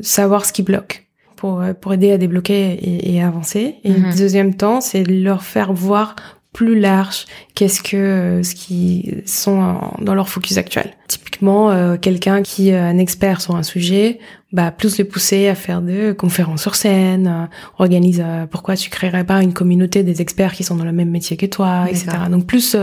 savoir 0.02 0.44
ce 0.44 0.52
qui 0.52 0.62
bloque 0.62 1.07
pour 1.38 1.60
euh, 1.62 1.72
pour 1.72 1.94
aider 1.94 2.12
à 2.12 2.18
débloquer 2.18 2.72
et, 2.72 3.14
et 3.14 3.22
avancer. 3.22 3.76
Et 3.84 3.90
Mhm. 3.90 4.14
deuxième 4.16 4.54
temps, 4.54 4.80
c'est 4.82 5.04
leur 5.04 5.42
faire 5.42 5.72
voir 5.72 6.14
plus 6.52 6.78
large 6.80 7.26
qu'est-ce 7.54 7.82
que 7.82 7.96
euh, 7.96 8.42
ce 8.42 8.54
qui 8.54 9.14
sont 9.26 9.78
dans 10.00 10.14
leur 10.14 10.28
focus 10.28 10.56
actuel. 10.58 10.90
Typiquement 11.06 11.70
euh, 11.70 11.96
quelqu'un 11.96 12.42
qui 12.42 12.70
est 12.70 12.76
un 12.76 12.98
expert 12.98 13.40
sur 13.40 13.54
un 13.54 13.62
sujet, 13.62 14.18
bah 14.52 14.72
plus 14.72 14.98
le 14.98 15.04
pousser 15.04 15.46
à 15.48 15.54
faire 15.54 15.82
des 15.82 16.14
conférences 16.16 16.62
sur 16.62 16.74
scène, 16.74 17.26
euh, 17.28 17.46
organise 17.78 18.24
pourquoi 18.50 18.76
tu 18.76 18.90
créerais 18.90 19.24
pas 19.24 19.42
une 19.42 19.52
communauté 19.52 20.02
des 20.02 20.20
experts 20.20 20.54
qui 20.54 20.64
sont 20.64 20.74
dans 20.74 20.84
le 20.86 20.92
même 20.92 21.10
métier 21.10 21.36
que 21.36 21.46
toi, 21.46 21.86
etc. 21.88 22.06
Donc 22.30 22.46
plus 22.46 22.76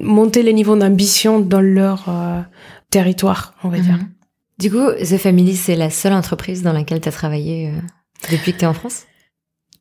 monter 0.00 0.42
les 0.42 0.52
niveaux 0.52 0.76
d'ambition 0.76 1.38
dans 1.38 1.60
leur 1.60 2.06
territoire, 2.90 3.54
on 3.62 3.68
va 3.68 3.78
dire. 3.78 3.98
Du 4.58 4.70
coup, 4.70 4.92
The 4.92 5.18
Family, 5.18 5.56
c'est 5.56 5.76
la 5.76 5.90
seule 5.90 6.12
entreprise 6.12 6.62
dans 6.62 6.72
laquelle 6.72 7.00
tu 7.00 7.08
as 7.08 7.12
travaillé 7.12 7.72
depuis 8.30 8.52
que 8.52 8.58
tu 8.58 8.64
es 8.64 8.68
en 8.68 8.74
France? 8.74 9.06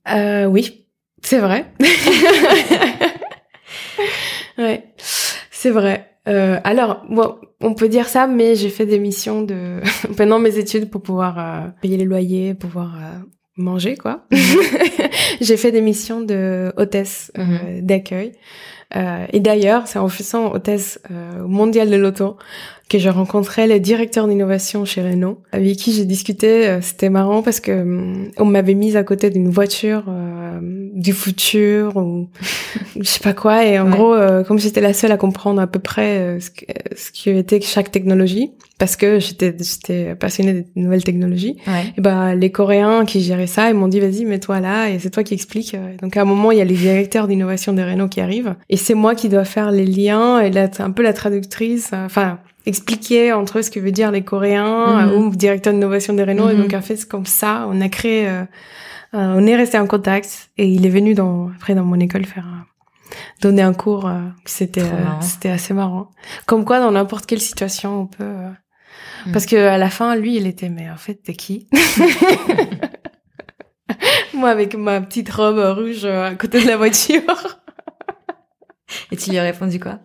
Oui, 0.06 0.86
c'est 1.22 1.40
vrai. 1.40 1.66
ouais, 4.58 4.84
c'est 5.52 5.72
vrai. 5.72 6.16
Euh, 6.28 6.60
alors, 6.64 7.04
bon, 7.10 7.36
on 7.62 7.74
peut 7.74 7.90
dire 7.90 8.08
ça, 8.08 8.28
mais 8.28 8.56
j'ai 8.56 8.70
fait 8.70 8.86
des 8.86 9.00
missions 9.00 9.42
de 9.42 9.82
pendant 10.18 10.40
mes 10.40 10.58
études 10.58 10.90
pour 10.90 11.02
pouvoir 11.02 11.40
euh, 11.40 11.68
payer 11.82 11.98
les 11.98 12.06
loyers, 12.06 12.54
pouvoir 12.54 12.96
euh, 12.96 13.20
manger, 13.58 13.96
quoi. 13.96 14.26
Mhm. 14.32 14.40
j'ai 15.42 15.58
fait 15.58 15.72
des 15.72 15.82
missions 15.82 16.22
de 16.22 16.74
hôtesse 16.78 17.32
euh, 17.38 17.44
mhm. 17.44 17.82
d'accueil. 17.82 18.34
et 19.34 19.40
d'ailleurs, 19.40 19.88
c'est 19.88 20.00
en 20.00 20.10
faisant 20.10 20.54
hôtesse 20.54 21.00
mondiale 21.48 21.90
de 21.90 21.96
l'auto 21.96 22.38
que 22.88 23.00
j'ai 23.00 23.10
rencontré 23.10 23.66
le 23.68 23.80
directeur 23.80 24.28
d'innovation 24.28 24.86
chez 24.86 25.02
Renault, 25.02 25.42
avec 25.52 25.76
qui 25.78 25.92
j'ai 25.92 26.06
discuté. 26.06 26.68
Euh, 26.68 26.82
c'était 26.82 27.10
marrant 27.10 27.42
parce 27.42 27.60
que 27.60 27.72
hum, 27.72 28.30
on 28.38 28.46
m'avait 28.46 28.76
mise 28.76 28.96
à 28.96 29.04
côté 29.04 29.32
d'une 29.32 29.50
voiture 29.50 30.04
euh, 30.08 30.60
du 30.94 31.14
futur 31.14 31.98
ou 31.98 32.30
je 33.00 33.04
sais 33.04 33.22
pas 33.22 33.34
quoi. 33.34 33.66
Et 33.66 33.80
en 33.80 33.90
gros, 33.90 34.14
euh, 34.14 34.44
comme 34.44 34.60
j'étais 34.60 34.82
la 34.82 34.94
seule 34.94 35.12
à 35.12 35.18
comprendre 35.18 35.60
à 35.62 35.68
peu 35.68 35.80
près 35.80 36.40
ce, 36.40 36.52
que, 36.52 36.66
ce 36.96 37.12
qui 37.12 37.32
était 37.32 37.60
chaque 37.60 37.90
technologie, 37.90 38.52
parce 38.78 38.96
que 38.96 39.20
j'étais 39.20 39.56
j'étais 39.60 40.14
passionnée 40.14 40.54
des 40.54 40.66
nouvelles 40.76 41.04
technologies. 41.04 41.58
Et 41.98 42.02
ben 42.02 42.36
les 42.36 42.52
Coréens 42.52 43.06
qui 43.06 43.22
géraient 43.22 43.48
ça, 43.48 43.70
ils 43.70 43.76
m'ont 43.76 43.88
dit 43.88 44.00
vas-y 44.00 44.26
mets-toi 44.26 44.60
là 44.60 44.90
et 44.90 45.00
c'est 45.00 45.10
toi 45.10 45.24
qui 45.24 45.34
expliques. 45.34 45.76
Donc 46.04 46.18
à 46.18 46.22
un 46.22 46.26
moment 46.26 46.52
il 46.52 46.60
y 46.60 46.62
a 46.62 46.66
les 46.66 46.76
directeurs 46.76 47.28
d'innovation 47.28 47.74
des 47.74 47.84
Renault 47.84 48.10
qui 48.10 48.22
arrivent 48.22 48.56
et 48.70 48.78
c'est 48.78 48.94
moi 48.94 49.16
qui 49.16 49.28
dois 49.28 49.46
faire 49.46 49.72
les 49.72 49.86
liens 49.88 50.40
et 50.40 50.52
là 50.52 50.70
un 50.78 50.92
peu 50.92 51.02
la 51.02 51.14
traductrice. 51.14 51.90
Enfin 51.94 52.40
expliquer 52.66 53.34
entre 53.34 53.60
eux 53.60 53.62
ce 53.62 53.70
que 53.72 53.80
veut 53.80 53.92
dire 53.92 54.12
les 54.12 54.24
Coréens 54.24 55.06
mhm. 55.06 55.14
ou 55.14 55.36
directeur 55.36 55.74
d'innovation 55.74 56.14
des 56.14 56.24
Renault. 56.24 56.50
Et 56.50 56.56
donc, 56.56 56.74
en 56.74 56.82
fait, 56.82 56.96
c'est 56.98 57.08
comme 57.08 57.26
ça, 57.26 57.68
on 57.70 57.80
a 57.82 57.90
créé, 57.90 58.28
euh, 58.28 58.42
euh, 59.14 59.36
on 59.38 59.46
est 59.46 59.56
resté 59.56 59.78
en 59.78 59.88
contact. 59.88 60.50
Et 60.58 60.68
il 60.68 60.86
est 60.86 60.90
venu 60.90 61.14
dans, 61.14 61.50
après 61.56 61.76
dans 61.76 61.84
mon 61.84 62.00
école 62.00 62.26
faire 62.26 62.48
donner 63.42 63.62
un 63.62 63.74
cours. 63.74 64.08
Euh, 64.08 64.20
c'était 64.46 64.84
c'était 65.22 65.50
assez 65.50 65.74
marrant. 65.74 66.10
Comme 66.46 66.66
quoi, 66.66 66.80
dans 66.80 66.92
n'importe 66.92 67.26
quelle 67.26 67.42
situation, 67.42 68.02
on 68.02 68.08
peut. 68.08 68.24
Mhm. 68.24 69.32
Parce 69.32 69.46
que 69.46 69.56
à 69.56 69.78
la 69.78 69.90
fin, 69.90 70.16
lui, 70.16 70.36
il 70.38 70.48
était, 70.48 70.70
mais 70.70 70.90
en 70.90 70.98
fait, 70.98 71.16
t'es 71.16 71.34
qui? 71.34 71.68
Moi, 74.34 74.50
avec 74.50 74.76
ma 74.76 75.00
petite 75.02 75.30
robe 75.30 75.60
rouge 75.78 76.06
à 76.06 76.34
côté 76.36 76.62
de 76.62 76.68
la 76.68 76.78
voiture. 76.78 77.60
Et 79.12 79.18
tu 79.18 79.30
lui 79.32 79.38
as 79.38 79.44
répondu 79.44 79.80
quoi? 79.80 80.00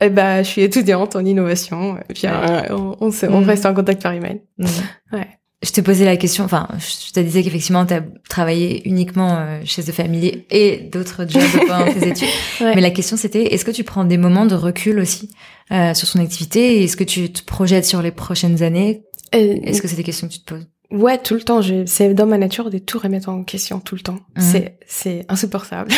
Eh 0.00 0.10
ben, 0.10 0.42
je 0.42 0.48
suis 0.48 0.62
étudiante 0.62 1.16
en 1.16 1.24
innovation. 1.24 1.98
Et 2.08 2.14
puis, 2.14 2.26
euh, 2.26 2.62
on, 2.70 2.96
on, 3.00 3.10
on, 3.10 3.40
mhm. 3.40 3.44
reste 3.44 3.66
en 3.66 3.74
contact 3.74 4.02
par 4.02 4.12
email. 4.12 4.42
Mhm. 4.58 4.68
Ouais. 5.12 5.28
Je 5.62 5.72
te 5.72 5.82
posais 5.82 6.06
la 6.06 6.16
question, 6.16 6.44
enfin, 6.44 6.68
je 6.78 7.12
te 7.12 7.20
disais 7.20 7.42
qu'effectivement, 7.42 7.84
tu 7.84 7.92
as 7.92 8.02
travaillé 8.30 8.88
uniquement 8.88 9.36
euh, 9.36 9.60
chez 9.66 9.82
The 9.82 9.92
Family 9.92 10.46
et 10.50 10.88
d'autres 10.90 11.26
jobs 11.28 11.42
pendant 11.68 11.92
tes 11.92 12.08
études. 12.08 12.28
Mais 12.60 12.80
la 12.80 12.90
question, 12.90 13.18
c'était, 13.18 13.52
est-ce 13.52 13.66
que 13.66 13.70
tu 13.70 13.84
prends 13.84 14.04
des 14.04 14.16
moments 14.16 14.46
de 14.46 14.54
recul 14.54 14.98
aussi 14.98 15.28
euh, 15.70 15.92
sur 15.92 16.08
son 16.08 16.18
activité? 16.18 16.82
Est-ce 16.82 16.96
que 16.96 17.04
tu 17.04 17.30
te 17.30 17.44
projettes 17.44 17.84
sur 17.84 18.00
les 18.00 18.10
prochaines 18.10 18.62
années? 18.62 19.02
Est-ce 19.32 19.82
que 19.82 19.88
c'est 19.88 19.96
des 19.96 20.02
questions 20.02 20.28
que 20.28 20.32
tu 20.32 20.40
te 20.40 20.54
poses? 20.54 20.66
Ouais, 20.90 21.18
tout 21.18 21.34
le 21.34 21.42
temps. 21.42 21.60
C'est 21.86 22.14
dans 22.14 22.26
ma 22.26 22.36
nature 22.36 22.68
de 22.68 22.78
tout 22.78 22.98
remettre 22.98 23.28
en 23.28 23.44
question 23.44 23.78
tout 23.78 23.94
le 23.94 24.00
temps. 24.00 24.18
Mhm. 24.36 24.42
C'est 24.42 24.76
c'est 24.88 25.24
insupportable 25.28 25.92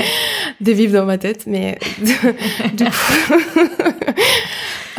de 0.60 0.72
vivre 0.72 0.92
dans 0.92 1.06
ma 1.06 1.16
tête, 1.16 1.44
mais 1.46 1.78
du 2.02 2.84
coup, 2.84 2.92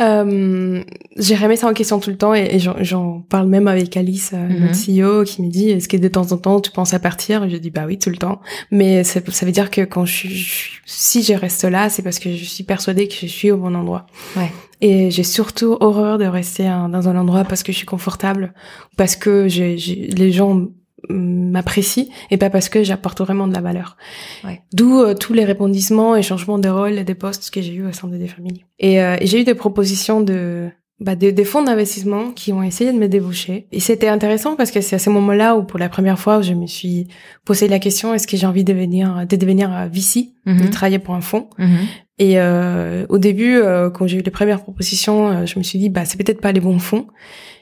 euh, 0.00 0.82
j'ai 1.16 1.36
remis 1.36 1.56
ça 1.56 1.68
en 1.68 1.72
question 1.72 2.00
tout 2.00 2.10
le 2.10 2.16
temps 2.16 2.34
et, 2.34 2.58
j'en 2.58 3.20
parle 3.20 3.46
même 3.46 3.68
avec 3.68 3.96
Alice, 3.96 4.32
euh, 4.34 4.48
notre 4.48 4.74
CEO, 4.74 5.22
qui 5.22 5.42
me 5.42 5.50
dit 5.50 5.70
est-ce 5.70 5.88
que 5.88 5.96
de 5.96 6.08
temps 6.08 6.32
en 6.32 6.36
temps 6.36 6.60
tu 6.60 6.72
penses 6.72 6.94
à 6.94 6.98
partir? 6.98 7.44
Et 7.44 7.50
je 7.50 7.56
dis 7.58 7.70
bah 7.70 7.84
oui 7.86 7.96
tout 7.96 8.10
le 8.10 8.16
temps. 8.16 8.40
Mais 8.72 9.04
ça, 9.04 9.20
ça 9.28 9.46
veut 9.46 9.52
dire 9.52 9.70
que 9.70 9.82
quand 9.82 10.04
je 10.04 10.14
suis, 10.14 10.80
si 10.84 11.22
je 11.22 11.34
reste 11.34 11.62
là, 11.62 11.88
c'est 11.90 12.02
parce 12.02 12.18
que 12.18 12.34
je 12.34 12.44
suis 12.44 12.64
persuadée 12.64 13.06
que 13.06 13.14
je 13.14 13.26
suis 13.26 13.52
au 13.52 13.56
bon 13.56 13.76
endroit. 13.76 14.06
Ouais. 14.36 14.50
Et 14.80 15.10
j'ai 15.10 15.24
surtout 15.24 15.76
horreur 15.80 16.18
de 16.18 16.24
rester 16.24 16.64
dans 16.64 17.08
un 17.08 17.16
endroit 17.16 17.44
parce 17.44 17.62
que 17.62 17.72
je 17.72 17.78
suis 17.78 17.86
confortable, 17.86 18.52
parce 18.96 19.16
que 19.16 19.48
les 19.48 20.32
gens 20.32 20.68
m'apprécient 21.08 22.06
et 22.30 22.36
pas 22.36 22.50
parce 22.50 22.68
que 22.68 22.82
j'apporte 22.82 23.20
vraiment 23.20 23.46
de 23.46 23.54
la 23.54 23.60
valeur. 23.60 23.96
Ouais. 24.44 24.62
D'où 24.72 25.00
euh, 25.00 25.14
tous 25.14 25.32
les 25.32 25.44
répondissements 25.44 26.16
et 26.16 26.22
changements 26.22 26.58
de 26.58 26.68
rôle 26.68 26.98
et 26.98 27.04
des 27.04 27.14
postes 27.14 27.50
que 27.50 27.62
j'ai 27.62 27.74
eu 27.74 27.86
au 27.86 27.92
sein 27.92 28.08
de 28.08 28.16
des 28.16 28.28
familles. 28.28 28.64
Et, 28.78 29.00
euh, 29.00 29.16
et 29.20 29.26
j'ai 29.26 29.40
eu 29.40 29.44
des 29.44 29.54
propositions 29.54 30.20
de 30.20 30.68
bah, 31.00 31.14
des, 31.14 31.32
des 31.32 31.44
fonds 31.44 31.62
d'investissement 31.62 32.32
qui 32.32 32.52
ont 32.52 32.62
essayé 32.62 32.92
de 32.92 32.98
me 32.98 33.08
déboucher. 33.08 33.68
Et 33.70 33.80
c'était 33.80 34.08
intéressant 34.08 34.56
parce 34.56 34.70
que 34.70 34.80
c'est 34.80 34.96
à 34.96 34.98
ce 34.98 35.10
moment-là 35.10 35.56
où, 35.56 35.62
pour 35.62 35.78
la 35.78 35.88
première 35.88 36.18
fois, 36.18 36.42
je 36.42 36.54
me 36.54 36.66
suis 36.66 37.06
posé 37.44 37.68
la 37.68 37.78
question 37.78 38.14
est-ce 38.14 38.26
que 38.26 38.36
j'ai 38.36 38.46
envie 38.46 38.64
de 38.64 38.72
devenir, 38.72 39.26
de 39.26 39.36
devenir 39.36 39.88
VC, 39.92 40.32
de 40.46 40.52
mhm. 40.52 40.70
travailler 40.70 40.98
pour 40.98 41.14
un 41.14 41.20
fonds. 41.20 41.48
Mhm. 41.58 41.78
Et 42.18 42.40
euh, 42.40 43.06
au 43.08 43.18
début, 43.18 43.56
euh, 43.56 43.90
quand 43.90 44.06
j'ai 44.06 44.18
eu 44.18 44.22
les 44.22 44.30
premières 44.30 44.62
propositions, 44.62 45.28
euh, 45.28 45.46
je 45.46 45.58
me 45.58 45.64
suis 45.64 45.78
dit 45.78 45.88
bah 45.88 46.04
c'est 46.04 46.16
peut-être 46.16 46.40
pas 46.40 46.52
les 46.52 46.60
bons 46.60 46.78
fonds. 46.80 47.06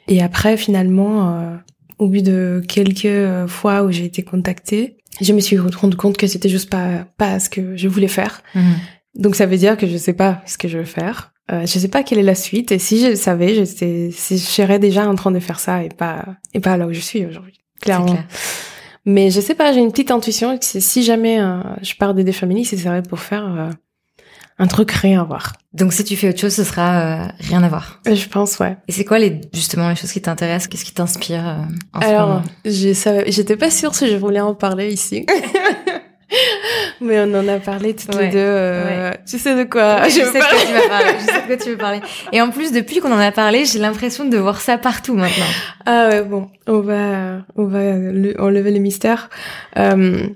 Et 0.08 0.22
après, 0.22 0.56
finalement, 0.56 1.28
euh, 1.28 1.56
au 1.98 2.08
bout 2.08 2.22
de 2.22 2.62
quelques 2.66 3.46
fois 3.48 3.82
où 3.82 3.90
j'ai 3.90 4.06
été 4.06 4.22
contactée, 4.22 4.96
je 5.20 5.32
me 5.32 5.40
suis 5.40 5.58
rendu 5.58 5.96
compte 5.96 6.16
que 6.16 6.26
c'était 6.26 6.48
juste 6.48 6.70
pas 6.70 7.06
pas 7.18 7.38
ce 7.38 7.50
que 7.50 7.76
je 7.76 7.88
voulais 7.88 8.08
faire. 8.08 8.42
Mhm. 8.54 8.74
Donc 9.16 9.36
ça 9.36 9.46
veut 9.46 9.56
dire 9.58 9.76
que 9.76 9.86
je 9.86 9.96
sais 9.96 10.14
pas 10.14 10.42
ce 10.46 10.56
que 10.56 10.68
je 10.68 10.78
veux 10.78 10.84
faire. 10.84 11.34
Euh, 11.52 11.64
je 11.64 11.78
sais 11.78 11.88
pas 11.88 12.02
quelle 12.02 12.18
est 12.18 12.24
la 12.24 12.34
suite. 12.34 12.72
Et 12.72 12.78
si 12.78 13.00
je 13.00 13.08
le 13.08 13.16
savais, 13.16 13.54
je, 13.54 13.64
serais 13.64 14.78
déjà 14.78 15.08
en 15.08 15.14
train 15.14 15.30
de 15.30 15.38
faire 15.38 15.60
ça 15.60 15.82
et 15.82 15.88
pas 15.88 16.24
et 16.54 16.60
pas 16.60 16.76
là 16.76 16.86
où 16.86 16.92
je 16.92 17.00
suis 17.00 17.24
aujourd'hui. 17.24 17.60
Clairement. 17.80 18.18
Mais 19.04 19.30
je 19.30 19.40
sais 19.40 19.54
pas, 19.54 19.72
j'ai 19.72 19.80
une 19.80 19.92
petite 19.92 20.10
intuition 20.10 20.58
que 20.58 20.64
si 20.64 21.02
jamais 21.04 21.38
je 21.82 21.94
pars 21.94 22.14
de 22.14 22.22
des 22.22 22.32
familles, 22.32 22.64
c'est 22.64 22.76
serait 22.76 23.02
pour 23.02 23.20
faire 23.20 23.72
un 24.58 24.66
truc 24.66 24.90
rien 24.90 25.20
à 25.20 25.24
voir. 25.24 25.52
Donc 25.72 25.92
si 25.92 26.04
tu 26.04 26.16
fais 26.16 26.30
autre 26.30 26.40
chose, 26.40 26.54
ce 26.54 26.64
sera 26.64 27.00
euh, 27.00 27.28
rien 27.40 27.62
à 27.62 27.68
voir. 27.68 28.00
Euh, 28.08 28.14
je 28.14 28.28
pense, 28.28 28.58
ouais. 28.58 28.76
Et 28.88 28.92
c'est 28.92 29.04
quoi 29.04 29.18
les 29.18 29.40
justement 29.52 29.88
les 29.90 29.96
choses 29.96 30.12
qui 30.12 30.22
t'intéressent? 30.22 30.68
Qu'est-ce 30.68 30.84
qui 30.84 30.94
t'inspire 30.94 31.46
euh, 31.46 31.56
en 31.92 32.00
Alors, 32.00 32.42
j'étais 32.64 33.56
pas 33.56 33.70
sûre 33.70 33.94
si 33.94 34.08
je 34.08 34.16
voulais 34.16 34.40
en 34.40 34.54
parler 34.54 34.92
ici. 34.92 35.26
Mais 37.00 37.20
on 37.20 37.34
en 37.34 37.46
a 37.48 37.58
parlé 37.58 37.94
toutes 37.94 38.14
les 38.14 38.28
deux. 38.28 38.38
Euh, 38.38 39.12
tu 39.26 39.38
sais 39.38 39.54
de 39.56 39.68
quoi 39.68 40.08
je, 40.08 40.10
sais 40.10 40.24
de 40.24 40.32
quoi 40.32 40.58
tu 40.66 40.72
vas 40.72 40.88
parler. 40.88 41.12
Je 41.18 41.24
sais 41.24 41.42
de 41.42 41.46
quoi 41.46 41.56
tu 41.56 41.70
veux 41.70 41.76
parler. 41.76 42.00
Et 42.32 42.40
en 42.40 42.50
plus, 42.50 42.72
depuis 42.72 43.00
qu'on 43.00 43.12
en 43.12 43.18
a 43.18 43.32
parlé, 43.32 43.64
j'ai 43.64 43.78
l'impression 43.78 44.24
de 44.24 44.36
voir 44.36 44.60
ça 44.60 44.78
partout 44.78 45.14
maintenant. 45.14 45.44
Ah 45.84 46.08
ouais, 46.08 46.22
bon, 46.22 46.48
on 46.66 46.80
va, 46.80 47.42
on 47.56 47.64
va 47.64 47.80
enlever 48.38 48.70
les 48.70 48.80
mystères. 48.80 49.30
Euh, 49.78 50.26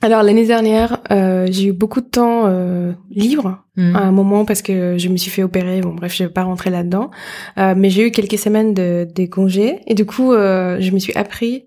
alors 0.00 0.22
l'année 0.22 0.46
dernière, 0.46 0.98
euh, 1.10 1.48
j'ai 1.50 1.66
eu 1.66 1.72
beaucoup 1.72 2.00
de 2.00 2.06
temps 2.06 2.44
euh, 2.46 2.92
libre 3.10 3.64
mhm. 3.76 3.96
à 3.96 4.00
un 4.00 4.12
moment 4.12 4.44
parce 4.44 4.62
que 4.62 4.96
je 4.96 5.08
me 5.08 5.16
suis 5.16 5.30
fait 5.30 5.42
opérer. 5.42 5.80
Bon 5.80 5.92
bref, 5.92 6.14
je 6.14 6.24
vais 6.24 6.30
pas 6.30 6.44
rentrer 6.44 6.70
là-dedans, 6.70 7.10
euh, 7.58 7.74
mais 7.76 7.90
j'ai 7.90 8.06
eu 8.06 8.10
quelques 8.12 8.38
semaines 8.38 8.74
de 8.74 9.08
des 9.12 9.28
congés 9.28 9.80
et 9.86 9.94
du 9.94 10.06
coup, 10.06 10.32
euh, 10.32 10.76
je 10.80 10.92
me 10.92 11.00
suis 11.00 11.12
appris 11.14 11.66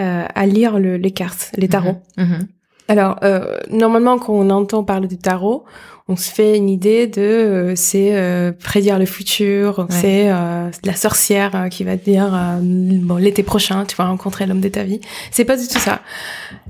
euh, 0.00 0.24
à 0.34 0.46
lire 0.46 0.80
le, 0.80 0.96
les 0.96 1.12
cartes, 1.12 1.52
les 1.56 1.68
tarots. 1.68 2.00
Mhm. 2.16 2.26
Mhm. 2.26 2.48
Alors 2.92 3.18
normalement, 3.70 4.18
quand 4.18 4.34
on 4.34 4.50
entend 4.50 4.84
parler 4.84 5.08
du 5.08 5.18
tarot, 5.18 5.64
on 6.08 6.16
se 6.16 6.30
fait 6.30 6.56
une 6.56 6.68
idée 6.68 7.06
de 7.06 7.22
euh, 7.22 7.72
c'est 7.76 8.14
euh, 8.14 8.52
prédire 8.52 8.98
le 8.98 9.06
futur, 9.06 9.86
c'est 9.88 10.30
euh, 10.30 10.70
la 10.84 10.94
sorcière 10.94 11.54
euh, 11.54 11.68
qui 11.68 11.84
va 11.84 11.96
te 11.96 12.04
dire 12.04 12.38
bon 12.62 13.16
l'été 13.16 13.42
prochain 13.42 13.84
tu 13.84 13.96
vas 13.96 14.06
rencontrer 14.06 14.46
l'homme 14.46 14.60
de 14.60 14.68
ta 14.68 14.82
vie. 14.82 15.00
C'est 15.30 15.44
pas 15.44 15.56
du 15.56 15.66
tout 15.68 15.78
ça. 15.78 16.00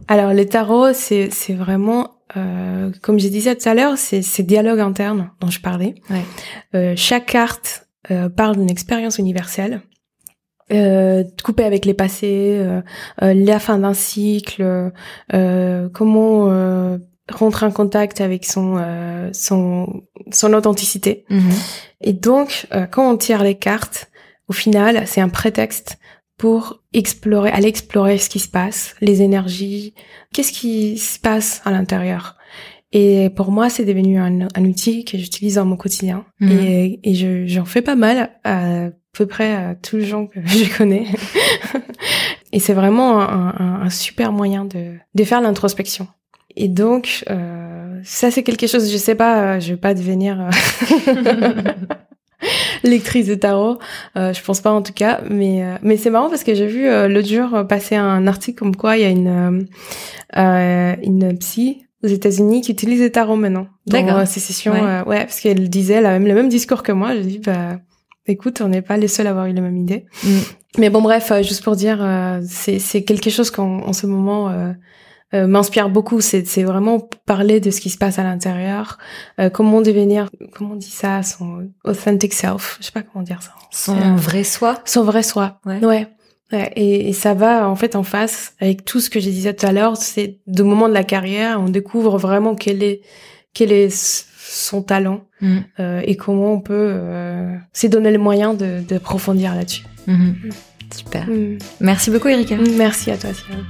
Alors 0.09 0.33
les 0.33 0.47
tarots 0.47 0.93
c'est 0.93 1.31
c'est 1.31 1.55
vraiment 1.55 2.11
comme 3.03 3.19
je 3.19 3.29
disais 3.29 3.55
tout 3.57 3.69
à 3.69 3.75
l'heure 3.75 3.99
c'est 3.99 4.23
c'est 4.23 4.43
dialogue 4.43 4.81
interne 4.81 5.31
dont 5.41 5.51
je 5.51 5.61
parlais. 5.61 5.95
chaque 6.97 7.27
carte 7.27 7.87
parle 8.37 8.57
d'une 8.57 8.71
expérience 8.71 9.19
universelle. 9.19 9.83
Euh, 10.73 11.25
couper 11.45 11.65
avec 11.65 11.85
les 11.85 11.95
passés, 11.95 12.59
euh, 12.61 12.83
la 13.21 13.59
fin 13.59 13.79
d'un 13.79 13.95
cycle, 13.95 14.91
euh, 15.35 15.89
comment 15.93 16.49
rentrer 17.31 17.67
en 17.67 17.71
contact 17.71 18.21
avec 18.21 18.45
son 18.45 18.77
euh, 18.79 19.31
son 19.33 20.03
son 20.31 20.53
authenticité. 20.55 21.25
Mhm. 21.31 21.51
Et 22.01 22.13
donc, 22.13 22.67
euh, 22.73 22.87
quand 22.87 23.11
on 23.11 23.17
tire 23.17 23.43
les 23.43 23.55
cartes, 23.55 24.11
au 24.49 24.53
final, 24.53 25.05
c'est 25.07 25.21
un 25.21 25.29
prétexte 25.29 25.99
pour 26.37 26.81
explorer, 26.93 27.51
aller 27.51 27.69
explorer 27.69 28.19
ce 28.19 28.29
qui 28.29 28.41
se 28.41 28.49
passe, 28.49 28.97
les 29.01 29.23
énergies, 29.23 29.95
qu'est-ce 30.33 30.53
qui 30.53 30.99
se 30.99 31.19
passe 31.19 31.63
à 31.65 31.71
l'intérieur. 31.71 32.37
Et 32.95 33.31
pour 33.31 33.53
moi, 33.53 33.71
c'est 33.71 33.85
devenu 33.85 34.19
un, 34.19 34.49
un, 34.55 34.65
outil 34.65 35.05
que 35.05 35.17
j'utilise 35.17 35.55
dans 35.55 35.65
mon 35.65 35.77
quotidien. 35.77 36.27
Mhm. 36.41 36.51
Et, 36.51 37.01
et 37.05 37.47
j'en 37.47 37.65
fais 37.65 37.81
pas 37.81 37.95
mal, 37.95 38.33
à 38.45 38.91
peu 39.13 39.27
près 39.27 39.55
à 39.55 39.75
tous 39.75 39.97
les 39.97 40.07
gens 40.07 40.27
que 40.27 40.41
je 40.47 40.77
connais. 40.77 41.07
et 42.53 42.59
c'est 42.59 42.75
vraiment 42.75 43.21
un, 43.21 43.83
un, 43.83 43.91
super 43.91 44.33
moyen 44.33 44.65
de, 44.65 44.95
de 45.15 45.25
faire 45.25 45.41
l'introspection. 45.41 46.09
Et 46.57 46.69
donc, 46.69 47.25
euh, 47.31 48.01
ça 48.05 48.31
c'est 48.31 48.43
quelque 48.43 48.67
chose, 48.67 48.91
je 48.91 48.97
sais 48.97 49.15
pas, 49.15 49.55
euh, 49.55 49.61
je 49.61 49.71
vais 49.71 49.79
pas 49.79 49.95
devenir 49.95 50.39
euh, 50.41 51.63
lectrice 52.85 53.27
de 53.27 53.35
tarot, 53.35 53.79
euh, 54.17 54.33
je 54.33 54.43
pense 54.43 54.61
pas 54.61 54.71
en 54.71 54.83
tout 54.83 54.93
cas, 54.93 55.21
mais 55.31 55.65
euh, 55.65 55.77
mais 55.83 55.97
c'est 55.97 56.11
marrant 56.11 56.29
parce 56.29 56.45
que 56.45 56.55
j'ai 56.55 56.67
vu 56.67 56.85
l'autre 57.09 57.29
jour 57.29 57.67
passer 57.67 57.97
un 57.97 58.27
article 58.27 58.59
comme 58.59 58.77
quoi 58.77 58.97
il 58.97 59.03
y 59.03 59.07
a 59.07 59.09
une 59.09 59.67
une 60.35 61.39
psy 61.39 61.87
aux 62.03 62.09
États-Unis 62.09 62.63
qui 62.63 62.73
utilise 62.73 63.01
le 63.01 63.11
tarot 63.11 63.37
maintenant 63.37 63.69
dans 63.87 64.27
ses 64.27 64.41
sessions, 64.41 64.73
ouais. 64.73 65.03
ouais, 65.07 65.21
parce 65.21 65.41
qu'elle 65.41 65.71
disait 65.71 66.01
la 66.01 66.11
même 66.11 66.27
le 66.27 66.35
même 66.35 66.49
discours 66.49 66.83
que 66.83 66.93
moi. 66.93 67.15
Je 67.15 67.21
dis 67.21 67.39
bah 67.39 67.79
écoute, 68.27 68.61
on 68.61 68.69
n'est 68.69 68.83
pas 68.83 68.97
les 68.97 69.09
seuls 69.09 69.27
à 69.27 69.31
avoir 69.31 69.47
eu 69.47 69.53
la 69.53 69.61
même 69.61 69.77
idée. 69.77 70.07
Mm. 70.25 70.39
Mais 70.79 70.91
bon 70.91 71.03
bref, 71.03 71.33
juste 71.43 71.63
pour 71.63 71.77
dire, 71.77 72.07
c'est 72.49 72.79
c'est 72.79 73.03
quelque 73.03 73.29
chose 73.29 73.51
qu'en 73.51 73.81
en 73.81 73.93
ce 73.93 74.07
moment 74.07 74.73
euh, 75.35 75.47
m'inspire 75.47 75.89
beaucoup. 75.89 76.21
C'est, 76.21 76.63
vraiment 76.63 77.01
parler 77.25 77.59
de 77.59 77.71
ce 77.71 77.81
qui 77.81 77.89
se 77.89 77.97
passe 77.97 78.19
à 78.19 78.23
l'intérieur, 78.23 78.99
euh, 79.41 79.49
comment 79.49 79.81
devenir, 79.81 80.29
comment 80.53 80.73
on 80.73 80.77
dit 80.77 80.91
ça, 80.91 81.23
son 81.23 81.71
authentic 81.85 82.35
self. 82.35 82.77
Je 82.81 82.87
sais 82.87 82.93
pas 82.93 83.03
comment 83.03 83.25
dire 83.25 83.43
ça. 83.43 83.53
Son 83.71 84.17
vrai 84.17 84.45
soi. 84.45 84.79
Son 84.85 85.05
vrai 85.05 85.23
soi. 85.23 85.59
Ouais. 85.65 85.83
ouais. 85.85 86.09
Et, 86.77 87.09
et, 87.09 87.13
ça 87.15 87.33
va 87.33 87.67
en 87.67 87.77
fait 87.77 87.97
en 87.97 88.03
face 88.03 88.53
avec 88.61 88.85
tout 88.85 89.01
ce 89.01 89.09
que 89.09 89.21
j'ai 89.21 89.31
disais 89.31 89.55
tout 89.55 89.65
à 89.65 89.73
l'heure. 89.73 89.97
C'est 89.97 90.41
de 90.47 90.63
moment 90.63 90.87
de 90.87 90.93
la 90.93 91.05
carrière, 91.05 91.59
on 91.63 91.71
découvre 91.71 92.19
vraiment 92.19 92.55
quel 92.55 92.83
est 92.83 93.01
quel 93.55 93.73
est 93.73 94.27
son 94.45 94.83
talent 94.83 95.25
mm. 95.41 95.59
euh, 95.81 96.03
et 96.05 96.17
comment 96.17 96.53
on 96.53 96.61
peut 96.61 96.91
euh, 96.95 97.55
s'y 97.73 97.89
donner 97.89 98.11
le 98.11 98.19
moyen 98.19 98.55
de, 98.55 98.83
de 98.87 98.97
approfondir 98.97 99.55
là-dessus. 99.55 99.85
Mm-hmm. 100.09 100.13
Mm. 100.13 100.51
Super. 100.95 101.27
Mm. 101.27 101.59
Merci 101.81 102.11
beaucoup 102.11 102.29
Erika. 102.29 102.57
Merci 102.77 103.11
à 103.11 103.17
toi 103.17 103.31
Cyril. 103.33 103.65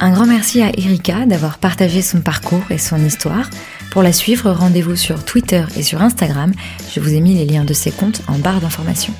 Un 0.00 0.12
grand 0.12 0.26
merci 0.26 0.60
à 0.62 0.70
Erika 0.70 1.26
d'avoir 1.26 1.58
partagé 1.58 2.02
son 2.02 2.20
parcours 2.20 2.64
et 2.70 2.78
son 2.78 3.04
histoire. 3.04 3.48
Pour 3.92 4.02
la 4.02 4.12
suivre, 4.12 4.50
rendez-vous 4.50 4.96
sur 4.96 5.24
Twitter 5.24 5.64
et 5.76 5.82
sur 5.82 6.02
Instagram. 6.02 6.52
Je 6.92 6.98
vous 6.98 7.14
ai 7.14 7.20
mis 7.20 7.34
les 7.34 7.44
liens 7.44 7.64
de 7.64 7.72
ses 7.72 7.92
comptes 7.92 8.22
en 8.26 8.38
barre 8.38 8.60
d'informations. 8.60 9.14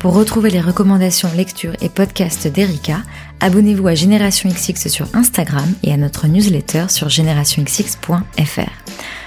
Pour 0.00 0.14
retrouver 0.14 0.48
les 0.48 0.62
recommandations, 0.62 1.30
lectures 1.36 1.74
et 1.82 1.90
podcasts 1.90 2.48
d'Erika, 2.48 3.02
abonnez-vous 3.40 3.86
à 3.86 3.94
Génération 3.94 4.48
XX 4.48 4.88
sur 4.88 5.06
Instagram 5.14 5.70
et 5.82 5.92
à 5.92 5.98
notre 5.98 6.26
newsletter 6.26 6.86
sur 6.88 7.10
générationxx.fr. 7.10 8.70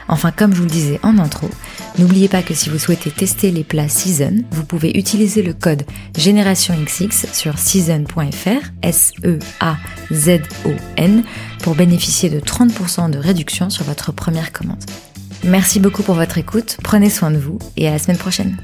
Enfin, 0.08 0.32
comme 0.32 0.52
je 0.52 0.58
vous 0.58 0.64
le 0.64 0.72
disais 0.72 1.00
en 1.04 1.20
intro, 1.20 1.48
n'oubliez 2.00 2.28
pas 2.28 2.42
que 2.42 2.56
si 2.56 2.72
vous 2.72 2.80
souhaitez 2.80 3.12
tester 3.12 3.52
les 3.52 3.64
plats 3.64 3.88
Season, 3.88 4.38
vous 4.50 4.66
pouvez 4.66 4.98
utiliser 4.98 5.44
le 5.44 5.54
code 5.54 5.84
Génération 6.18 6.74
XX 6.74 7.32
sur 7.32 7.60
season.fr, 7.60 8.72
S-E-A-Z-O-N, 8.82 9.54
pour 11.62 11.76
bénéficier 11.76 12.32
de 12.32 12.40
30% 12.40 13.12
de 13.12 13.20
réduction 13.20 13.70
sur 13.70 13.86
votre 13.86 14.12
première 14.12 14.52
commande. 14.52 14.84
Merci 15.44 15.80
beaucoup 15.80 16.02
pour 16.02 16.16
votre 16.16 16.40
écoute, 16.40 16.78
prenez 16.82 17.12
soin 17.12 17.30
de 17.30 17.38
vous 17.38 17.60
et 17.78 17.88
à 17.88 17.92
la 17.92 18.00
semaine 18.00 18.18
prochaine. 18.18 18.58